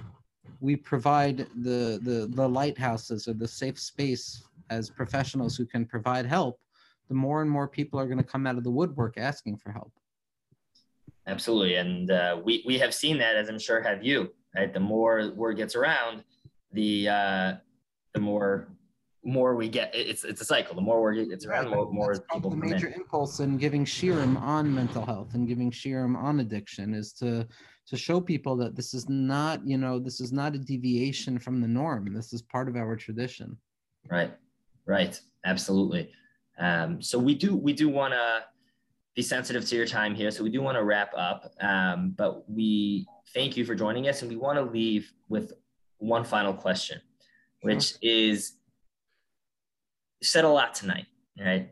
we 0.61 0.77
provide 0.77 1.47
the, 1.63 1.99
the, 2.03 2.31
the 2.33 2.49
lighthouses 2.49 3.27
or 3.27 3.33
the 3.33 3.49
safe 3.49 3.79
space 3.79 4.45
as 4.69 4.91
professionals 4.91 5.57
who 5.57 5.65
can 5.65 5.85
provide 5.85 6.27
help, 6.27 6.61
the 7.09 7.15
more 7.15 7.43
and 7.43 7.51
more 7.51 7.67
people 7.67 7.99
are 7.99 8.07
going 8.07 8.19
to 8.19 8.25
come 8.25 8.47
out 8.47 8.57
of 8.57 8.63
the 8.63 8.71
woodwork 8.71 9.19
asking 9.19 9.57
for 9.57 9.73
help. 9.73 9.91
Absolutely. 11.27 11.77
And 11.77 12.11
uh, 12.11 12.41
we, 12.43 12.63
we 12.67 12.79
have 12.79 12.95
seen 12.95 13.19
that, 13.19 13.37
as 13.37 13.49
I'm 13.49 13.59
sure 13.59 13.81
have 13.81 14.05
you, 14.05 14.33
right? 14.55 14.73
The 14.73 14.81
more 14.81 15.33
word 15.35 15.57
gets 15.57 15.75
around, 15.75 16.25
the, 16.73 17.09
uh, 17.09 17.53
the 18.15 18.21
more 18.21 18.69
more 19.23 19.55
we 19.55 19.69
get 19.69 19.95
it's 19.95 20.25
it's 20.25 20.41
a 20.41 20.45
cycle 20.45 20.75
the 20.75 20.81
more 20.81 21.03
word 21.03 21.19
it's 21.19 21.45
around 21.45 21.65
the 21.65 21.71
more, 21.71 21.93
more 21.93 22.19
people 22.33 22.49
the 22.49 22.57
major 22.57 22.87
in. 22.87 22.95
impulse 22.95 23.41
in 23.41 23.59
giving 23.59 23.85
shiurim 23.85 24.41
on 24.41 24.75
mental 24.75 25.05
health 25.05 25.35
and 25.35 25.47
giving 25.47 25.71
shiurim 25.71 26.17
on 26.17 26.41
addiction 26.41 26.95
is 26.95 27.13
to 27.13 27.47
to 27.91 27.97
show 27.97 28.21
people 28.21 28.57
that 28.57 28.77
this 28.77 28.95
is 28.95 29.09
not, 29.09 29.67
you 29.67 29.77
know, 29.77 29.99
this 29.99 30.21
is 30.21 30.33
not 30.33 30.55
a 30.55 30.59
deviation 30.59 31.41
from 31.41 31.61
the 31.61 31.67
norm. 31.67 32.15
This 32.15 32.33
is 32.33 32.41
part 32.41 32.69
of 32.69 32.77
our 32.77 32.95
tradition. 32.95 33.59
Right, 34.09 34.33
right, 34.87 35.21
absolutely. 35.45 36.13
Um, 36.57 37.03
so 37.03 37.19
we 37.19 37.35
do 37.35 37.57
we 37.57 37.73
do 37.73 37.89
want 37.89 38.13
to 38.13 38.45
be 39.17 39.23
sensitive 39.23 39.65
to 39.69 39.77
your 39.77 39.87
time 39.87 40.15
here. 40.15 40.31
So 40.31 40.45
we 40.45 40.51
do 40.51 40.63
want 40.63 40.77
to 40.77 40.85
wrap 40.85 41.13
up, 41.17 41.53
um, 41.61 42.15
but 42.17 42.49
we 42.49 43.09
thank 43.35 43.57
you 43.57 43.65
for 43.65 43.75
joining 43.75 44.07
us, 44.09 44.23
and 44.23 44.31
we 44.31 44.37
want 44.37 44.57
to 44.57 44.63
leave 44.63 45.13
with 45.29 45.53
one 45.99 46.23
final 46.23 46.55
question, 46.55 47.01
which 47.63 47.91
sure. 47.91 47.99
is 48.03 48.53
said 50.23 50.45
a 50.45 50.49
lot 50.49 50.75
tonight, 50.75 51.07
right? 51.39 51.71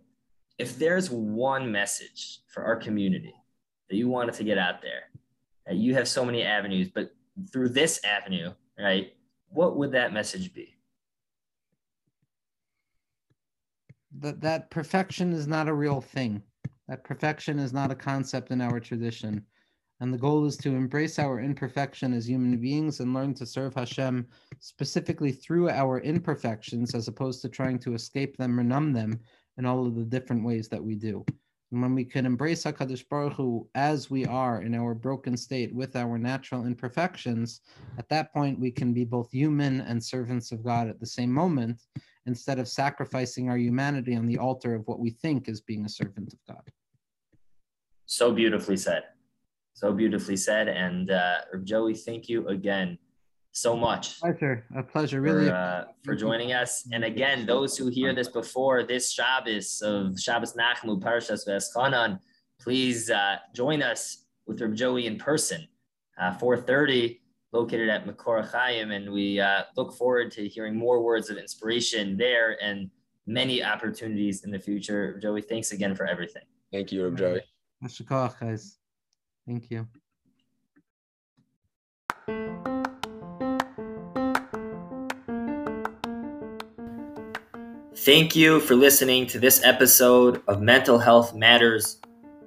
If 0.59 0.79
there's 0.79 1.11
one 1.11 1.71
message 1.71 2.41
for 2.49 2.65
our 2.65 2.77
community 2.77 3.35
that 3.89 3.97
you 3.97 4.09
wanted 4.09 4.35
to 4.35 4.45
get 4.45 4.59
out 4.59 4.83
there, 4.83 5.05
that 5.67 5.77
you 5.77 5.95
have 5.95 6.09
so 6.09 6.25
many 6.25 6.43
avenues, 6.43 6.89
but 6.89 7.15
through 7.53 7.69
this 7.69 8.01
avenue, 8.05 8.53
right? 8.79 9.13
What 9.51 9.77
would 9.77 9.93
that 9.93 10.13
message 10.13 10.53
be? 10.53 10.75
That 14.19 14.41
that 14.41 14.71
perfection 14.71 15.33
is 15.33 15.47
not 15.47 15.69
a 15.69 15.75
real 15.75 16.01
thing. 16.01 16.43
That 16.89 17.05
perfection 17.05 17.59
is 17.59 17.73
not 17.73 17.91
a 17.91 17.95
concept 17.95 18.51
in 18.51 18.61
our 18.61 18.81
tradition. 18.81 19.45
And 20.01 20.15
the 20.15 20.19
goal 20.19 20.47
is 20.47 20.57
to 20.59 20.77
embrace 20.77 21.19
our 21.19 21.41
imperfection 21.41 22.15
as 22.15 22.29
human 22.29 22.57
beings 22.59 23.01
and 23.01 23.13
learn 23.13 23.35
to 23.35 23.47
serve 23.47 23.75
Hashem 23.75 24.29
specifically 24.61 25.33
through 25.33 25.71
our 25.71 26.01
imperfections 26.01 26.95
as 26.95 27.09
opposed 27.09 27.43
to 27.43 27.49
trying 27.49 27.79
to 27.81 27.95
escape 27.95 28.37
them 28.37 28.59
or 28.61 28.63
numb 28.63 28.93
them 28.93 29.19
in 29.57 29.67
all 29.67 29.87
of 29.87 29.97
the 29.97 30.05
different 30.05 30.45
ways 30.45 30.69
that 30.69 30.83
we 30.83 30.95
do. 30.95 31.25
And 31.73 31.83
when 31.83 31.95
we 31.95 32.05
can 32.05 32.25
embrace 32.25 32.65
HaKadosh 32.65 33.09
Baruch 33.09 33.35
Hu 33.35 33.69
as 33.75 34.09
we 34.09 34.25
are 34.25 34.63
in 34.63 34.75
our 34.75 34.95
broken 34.95 35.37
state 35.37 35.75
with 35.75 35.97
our 35.97 36.17
natural 36.17 36.65
imperfections, 36.65 37.61
at 37.99 38.09
that 38.09 38.33
point 38.33 38.59
we 38.59 38.71
can 38.71 38.95
be 38.95 39.05
both 39.05 39.31
human 39.31 39.83
and 39.83 40.03
servants 40.03 40.51
of 40.53 40.65
God 40.65 40.89
at 40.89 41.01
the 41.01 41.07
same 41.07 41.33
moment, 41.33 41.83
instead 42.25 42.59
of 42.59 42.69
sacrificing 42.69 43.51
our 43.51 43.59
humanity 43.59 44.15
on 44.15 44.27
the 44.27 44.39
altar 44.39 44.75
of 44.75 44.87
what 44.87 44.99
we 44.99 45.11
think 45.11 45.49
is 45.49 45.61
being 45.61 45.85
a 45.85 45.89
servant 45.89 46.33
of 46.33 46.39
God. 46.47 46.63
So 48.07 48.33
beautifully 48.33 48.77
said. 48.77 49.05
So 49.79 49.93
beautifully 49.93 50.37
said. 50.37 50.67
And 50.67 51.13
uh, 51.13 51.37
Joey, 51.63 51.95
thank 51.95 52.29
you 52.29 52.49
again 52.49 52.99
so 53.53 53.77
much. 53.77 54.19
Pleasure, 54.19 54.67
a 54.75 54.83
pleasure, 54.83 55.21
really. 55.21 55.47
For, 55.47 55.55
uh, 55.55 55.85
for 56.03 56.17
joining 56.17 56.53
us. 56.53 56.89
And 56.93 57.05
again, 57.05 57.47
those 57.47 57.79
who 57.79 57.87
hear 57.87 58.13
this 58.13 58.27
before 58.27 58.83
this 58.83 59.13
Shabbos 59.13 59.81
of 59.81 60.19
Shabbos 60.19 60.55
Nachmu 60.55 61.01
Parashas 61.01 61.47
V'eschanan, 61.47 62.19
please 62.61 63.09
uh, 63.09 63.37
join 63.55 63.81
us 63.81 64.25
with 64.49 64.61
Reb 64.61 64.75
Joey 64.75 65.07
in 65.07 65.17
person, 65.17 65.69
uh, 66.21 66.37
4:30, 66.37 67.21
located 67.53 67.89
at 67.89 68.05
Makor 68.05 68.51
Chaim, 68.51 68.91
and 68.91 69.13
we 69.13 69.39
uh, 69.39 69.63
look 69.77 69.93
forward 69.93 70.33
to 70.33 70.49
hearing 70.49 70.75
more 70.75 71.05
words 71.05 71.31
of 71.31 71.37
inspiration 71.37 72.17
there 72.17 72.61
and 72.61 72.91
many 73.29 73.63
opportunities 73.63 74.43
in 74.43 74.51
the 74.51 74.59
future. 74.59 75.21
Joey, 75.21 75.43
thanks 75.43 75.71
again 75.71 75.95
for 75.95 76.05
everything. 76.05 76.43
Thank 76.73 76.91
you, 76.91 77.05
Reb 77.05 77.17
Joey. 77.17 77.43
guys. 78.41 78.79
Thank 79.49 79.71
you. 79.71 79.89
Thank 87.97 88.37
you 88.37 88.61
for 88.61 88.75
listening 88.75 89.27
to 89.29 89.39
this 89.39 89.65
episode 89.65 90.43
of 90.49 90.61
Mental 90.61 90.99
Health 90.99 91.35
Matters. 91.35 91.99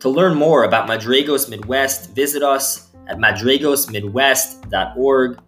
To 0.02 0.10
learn 0.10 0.36
more 0.36 0.64
about 0.64 0.88
Madrigos 0.88 1.50
Midwest, 1.50 2.12
visit 2.12 2.44
us 2.44 2.92
at 3.08 3.18
madrigosmidwest.org. 3.18 5.40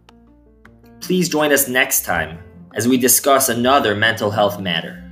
Please 1.02 1.30
join 1.30 1.54
us 1.54 1.68
next 1.68 2.04
time 2.04 2.40
as 2.74 2.88
we 2.88 2.98
discuss 2.98 3.50
another 3.50 3.94
mental 3.94 4.32
health 4.32 4.60
matter. 4.60 5.03